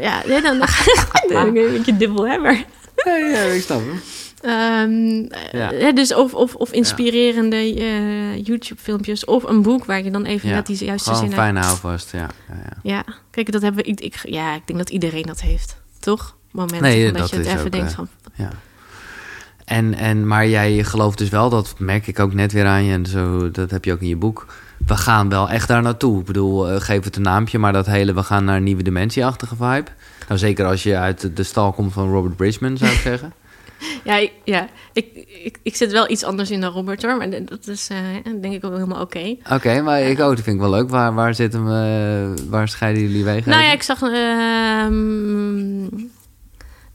[0.00, 0.58] ja, nee, dan,
[1.28, 2.64] dan een beetje dubbelhebber.
[3.04, 4.00] ja, ja, ik snap hem.
[4.40, 5.92] Ehm, Ja.
[5.92, 7.72] dus of, of, of inspirerende
[8.42, 12.12] YouTube-filmpjes of een boek waar je dan even net die juiste Gewoon zin fijne houvast,
[12.12, 12.28] ja.
[12.48, 12.76] ja, ja.
[12.82, 13.90] Ja, kijk, dat hebben we.
[13.90, 16.36] Ik, ik, ja, ik denk dat iedereen dat heeft, toch?
[16.50, 18.08] Momenten Nee, dat, dat je het even ook, denkt van.
[18.34, 18.50] Ja.
[19.66, 22.92] En, en, maar jij gelooft dus wel, dat merk ik ook net weer aan je,
[22.92, 24.46] en zo, dat heb je ook in je boek.
[24.86, 26.20] We gaan wel echt daar naartoe.
[26.20, 28.82] Ik bedoel, eh, geef het een naampje, maar dat hele we gaan naar een nieuwe
[28.82, 29.84] dimensie-achtige vibe.
[30.28, 33.32] Nou, zeker als je uit de- stal komt van Robert Bridgman, zou ik zeggen.
[34.04, 35.06] Ja, ik, ja ik,
[35.44, 38.54] ik, ik zit wel iets anders in dan Robert hoor, maar dat is eh, denk
[38.54, 39.36] ik wel helemaal oké.
[39.52, 40.90] Oké, maar ik ook, dat vind ik wel leuk.
[40.90, 43.50] Waar, waar zitten we, waar scheiden jullie wegen?
[43.50, 44.00] Nou ja, ik zag.
[44.02, 45.84] ehm,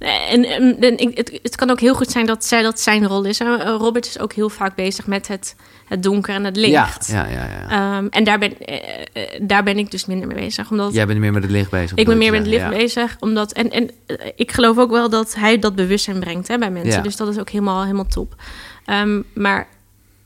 [0.01, 3.07] en, en, en ik- het, het kan ook heel goed zijn dat, zij, dat zijn
[3.07, 3.39] rol is.
[3.39, 3.55] hè.
[3.57, 5.55] Eh, Robert is ook heel vaak bezig met het,
[5.87, 7.07] het donker en het ja, licht.
[7.07, 7.69] ja, ja, ja.
[7.97, 8.75] Ehm, en daar ben, eh,
[9.13, 10.71] eh, daar ben ik dus minder mee bezig.
[10.71, 11.97] Omdat Jij bent meer met het licht bezig.
[11.97, 13.17] ik ben meer met het licht bezig.
[13.19, 16.71] Omdat, en en eh, ik geloof ook wel dat hij dat bewustzijn brengt hè, bij
[16.71, 16.91] mensen.
[16.91, 17.01] Ja.
[17.01, 18.35] Dus dat is ook helemaal, helemaal top.
[18.85, 19.67] Ehm, maar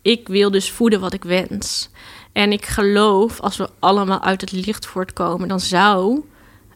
[0.02, 1.90] ik wil dus voeden wat ik wens.
[2.32, 6.22] En ik geloof, als we allemaal uit het licht voortkomen, dan zou,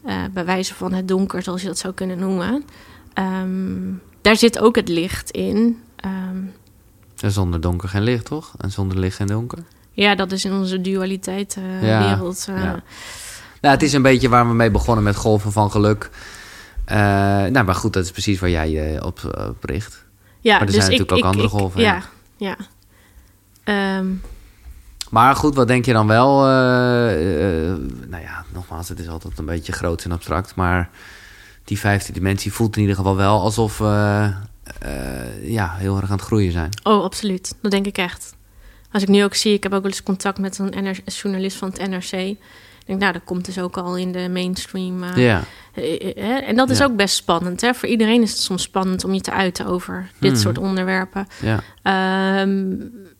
[0.04, 2.64] eh, bij wijze van het donker, zoals je dat zou kunnen noemen,
[3.14, 5.82] ehm, daar zit ook het licht in.
[5.96, 6.36] Ehm.
[7.20, 8.52] En zonder donker geen licht, toch?
[8.58, 9.58] En zonder licht geen donker.
[9.92, 12.46] ja, dat is in onze dualiteit eh, Ja, wereld.
[12.48, 12.82] eh, ja.
[13.60, 16.10] Nou, het is een beetje waar we mee begonnen met golven van geluk.
[16.84, 16.96] Eh,
[17.44, 20.04] nou, maar goed, dat is precies waar jij je op, op richt.
[20.40, 22.02] Ja, Maar er dus zijn ik- natuurlijk ook andere ik- golven, Ja,
[22.36, 22.56] ja.
[23.64, 24.06] Ehm,
[25.10, 26.38] Maar goed, wat denk je dan wel?
[28.08, 30.54] nou ja, nogmaals, het is altijd een beetje groot en abstract.
[30.54, 30.90] Maar
[31.64, 34.32] die vijfde dimensie voelt in ieder geval wel alsof we
[34.80, 36.70] eh, ja, heel erg aan het groeien zijn.
[36.82, 37.54] Oh, absoluut.
[37.62, 38.34] Dat denk ik echt.
[38.92, 41.68] Als ik nu ook zie, ik heb ook wel eens contact met een journalist van
[41.68, 42.12] het NRC.
[42.12, 45.02] Ik denk, nou, dat komt dus ook al in de mainstream.
[45.02, 45.42] eh, Ja,
[45.74, 46.48] eh, eh?
[46.48, 46.84] En dat is Ja.
[46.84, 47.60] ook best spannend.
[47.60, 47.74] Hè?
[47.74, 50.40] Voor iedereen is het soms spannend om je te uiten over dit Mhm.
[50.40, 51.26] soort onderwerpen.
[51.42, 51.60] ja.
[51.82, 52.74] Ehm,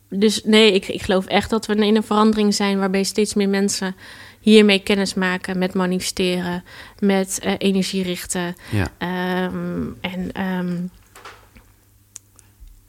[0.09, 3.49] dus nee, ik, ik geloof echt dat we in een verandering zijn waarbij steeds meer
[3.49, 3.95] mensen
[4.41, 6.63] hiermee kennis maken met manifesteren,
[6.99, 8.55] met eh, energie richten.
[8.71, 8.87] ja.
[8.97, 10.77] Ehm, en, ehm,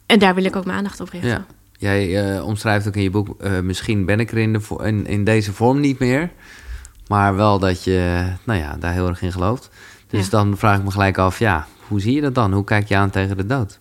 [0.06, 1.30] en daar wil ik ook mijn aandacht op richten.
[1.30, 1.46] Ja.
[1.78, 4.82] Jij eh, omschrijft ook in je boek, eh, misschien ben ik er in, de vo-
[4.82, 6.30] in, in deze vorm niet meer.
[7.06, 9.70] Maar wel dat je nou ja, daar heel erg in gelooft.
[10.06, 10.30] Dus Ja.
[10.30, 12.52] dan vraag ik me gelijk af, ja, hoe zie je dat dan?
[12.52, 13.78] Hoe kijk je aan tegen de dood?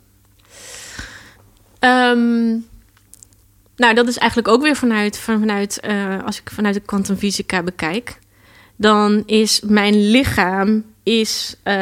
[1.80, 2.56] Ehm,
[3.76, 7.64] nou, dat is eigenlijk ook weer vanuit, van- vanuit eh, als ik vanuit de kwantumfysica
[7.64, 8.20] bekijk,
[8.76, 11.56] dan is mijn lichaam is.
[11.64, 11.74] eh,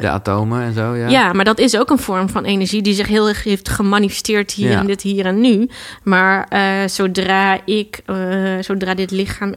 [0.00, 1.08] De atomen en zo, ja?
[1.08, 1.32] ja.
[1.32, 4.70] maar dat is ook een vorm van energie die zich heel erg heeft gemanifesteerd hier
[4.70, 4.80] Ja.
[4.80, 5.68] in dit hier en nu.
[6.02, 8.02] Maar eh, zodra ik,
[8.60, 9.52] zodra dit lichaam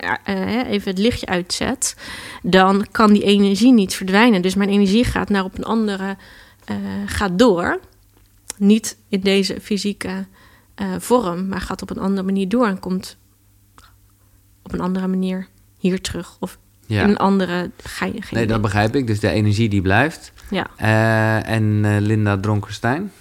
[0.68, 1.96] even het lichtje uitzet,
[2.42, 4.42] dan kan die energie niet verdwijnen.
[4.42, 6.18] Dus mijn energie gaat naar op een andere,
[7.06, 7.80] gaat door.
[8.58, 10.26] Niet in deze fysieke
[10.76, 13.18] eh, vorm, maar gaat op een andere manier door en komt
[14.64, 15.48] op een andere manier
[15.78, 16.36] hier terug.
[16.40, 17.04] Of Ja.
[17.04, 17.72] in een andere.
[17.84, 19.08] Ga je, geen Nee, dat begrijp ik.
[19.08, 20.32] Dus de energie die blijft.
[20.50, 20.68] Ja.
[20.76, 23.12] Eh, en eh, Linda Dronkerstein?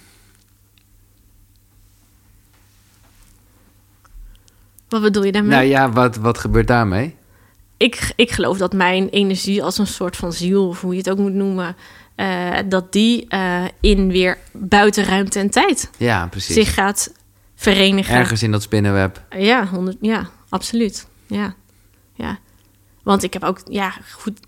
[4.89, 5.51] Wat bedoel je daarmee?
[5.51, 7.15] Nou ja, wat, wat gebeurt daarmee?
[7.77, 11.09] ik, ik geloof dat mijn energie als een soort van ziel, of hoe je het
[11.09, 11.75] ook moet noemen,
[12.69, 13.27] dat die
[13.79, 16.55] in weer buiten ruimte en tijd Ja, precies.
[16.55, 17.11] zich gaat
[17.63, 18.15] verenigen.
[18.15, 19.21] Ergens in dat spinnenweb.
[19.37, 21.07] Ja, honderd, ja, absoluut.
[21.27, 21.55] Ja,
[22.13, 22.39] ja.
[23.03, 24.39] Want ik heb ook, ja, goed.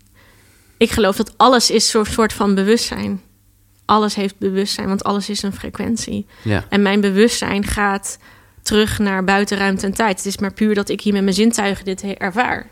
[0.76, 3.20] Ik geloof dat alles is zo'n soort van bewustzijn.
[3.84, 6.26] Alles heeft bewustzijn, want alles is een frequentie.
[6.42, 6.64] Ja.
[6.68, 8.18] En mijn bewustzijn gaat
[8.62, 10.16] terug naar buiten ruimte en tijd.
[10.16, 12.68] Het is maar puur dat ik hier met mijn zintuigen dit ervaar.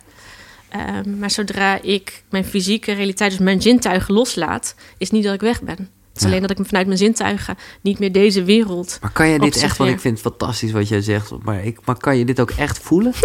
[0.68, 5.40] Ehm, maar zodra ik mijn fysieke realiteit, dus mijn zintuigen loslaat, is niet dat ik
[5.40, 5.90] weg ben.
[6.14, 8.98] Het is alleen dat ik me vanuit mijn zintuigen niet meer deze wereld.
[9.00, 11.78] Maar kan je dit echt, want ik vind het fantastisch wat jij zegt, maar, ik,
[11.84, 13.12] maar kan je dit ook echt voelen?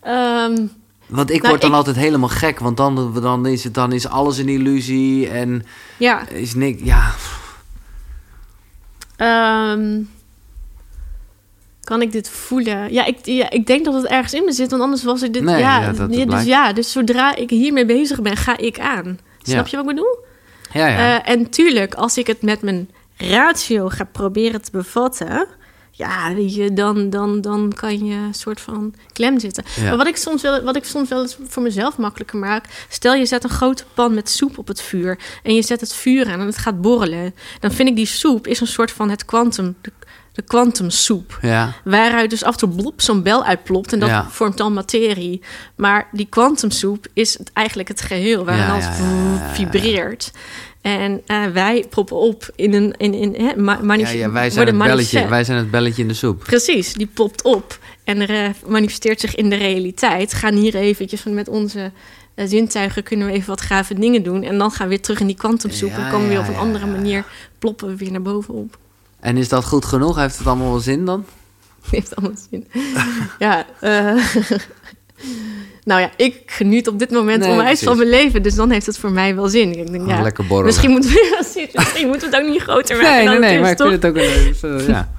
[0.00, 0.66] Ehm,
[1.06, 3.92] Want ik Nou, word dan ik- altijd helemaal gek, want dan, dan, is het, dan
[3.92, 5.64] is alles een illusie en
[5.96, 6.82] ja, is niks.
[6.84, 7.14] Ja,
[9.16, 10.00] Ehm,
[11.84, 12.92] kan ik dit voelen?
[12.92, 15.32] Ja ik, ja, ik denk dat het ergens in me zit, want anders was ik
[15.32, 15.42] dit.
[15.42, 16.46] Nee, ja, ja, dat- dat ja, dus blijkt.
[16.46, 19.18] ja, dus zodra ik hiermee bezig ben, ga ik aan.
[19.42, 19.70] Snap Ja.
[19.70, 20.18] je wat ik bedoel?
[20.72, 21.22] Ja, ja.
[21.22, 25.46] Eh, en tuurlijk, als ik het met mijn ratio ga proberen te bevatten,
[25.90, 29.64] ja, weet je, dan, dan, dan kan je een soort van klem zitten.
[29.76, 29.82] Ja.
[29.82, 33.14] Maar wat ik, soms wel, wat ik soms wel eens voor mezelf makkelijker maak, stel
[33.14, 36.26] je zet een grote pan met soep op het vuur en je zet het vuur
[36.26, 39.24] aan en het gaat borrelen, dan vind ik die soep is een soort van het
[39.24, 39.92] kwantum, de,
[40.32, 41.38] de kwantumsoep.
[41.42, 41.72] ja.
[41.84, 44.26] Waaruit dus af en toe blop zo'n bel uitplopt en dat Ja.
[44.30, 45.40] vormt dan materie.
[45.76, 48.86] Maar die kwantumsoep is eigenlijk het geheel waarin Ja, alles
[49.52, 50.30] vibreert.
[50.80, 53.52] En eh, wij proppen op in een in, in, hè,
[54.12, 56.44] Ja, wij, zijn het belletje, wij zijn het belletje in de soep.
[56.44, 60.34] Precies, die popt op en er, eh, manifesteert zich in de realiteit.
[60.34, 61.92] Gaan hier eventjes van met onze
[62.34, 64.42] eh, zintuigen kunnen we even wat gave dingen doen.
[64.42, 65.90] En dan gaan we weer terug in die kwantumsoep.
[65.90, 67.24] Ja, en komen we weer op een andere manier,
[67.58, 68.78] ploppen we weer naar boven op.
[69.22, 70.16] En is dat goed genoeg?
[70.16, 71.24] Heeft het allemaal wel zin dan?
[71.90, 72.68] Heeft allemaal zin.
[73.38, 74.24] ja, eh,
[75.90, 77.86] nou ja, ik geniet op dit moment Nee, onwijs precies.
[77.86, 78.42] van mijn leven.
[78.42, 79.78] Dus dan heeft het voor mij wel zin.
[79.78, 80.66] Ik denk, ja, Lekker borrelen.
[80.66, 81.34] misschien moeten we,
[81.76, 83.88] misschien moeten we het ook niet groter maken Nee, nee, nee, maar is, ik toch?
[83.88, 84.46] vind het ook een...
[84.52, 84.54] eh,
[84.84, 85.12] zo, ja.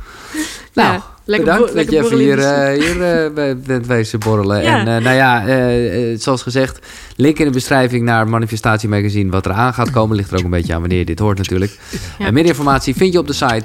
[0.74, 4.62] Nou, lekker bedankt bo- dat je even hier, eh, hier bij- bent wezen borrelen.
[4.64, 4.80] Ja.
[4.80, 6.80] En eh, nou ja, zoals gezegd,
[7.16, 9.32] link in de beschrijving naar Manifestatie Magazine.
[9.32, 11.38] Wat er aan gaat komen, ligt er ook een beetje aan wanneer je dit hoort
[11.38, 11.78] natuurlijk.
[12.20, 12.26] Ja.
[12.26, 13.64] En meer informatie vind je op de site.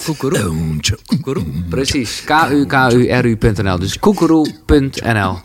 [1.69, 3.79] Precies, kukuru.nl.
[3.79, 5.39] Dus koekeroe.nl.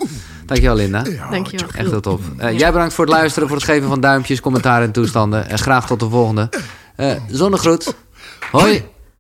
[0.46, 1.04] Dankjewel Linda.
[1.32, 1.68] Dankjewel.
[1.76, 2.22] Echt heel tof.
[2.38, 5.50] Eh, Jij bedankt voor het luisteren, voor het geven van duimpjes, commentaar en toestanden.
[5.50, 6.50] En graag tot de volgende.
[6.96, 7.96] Eh zonnegroet.
[8.52, 8.84] Hoi.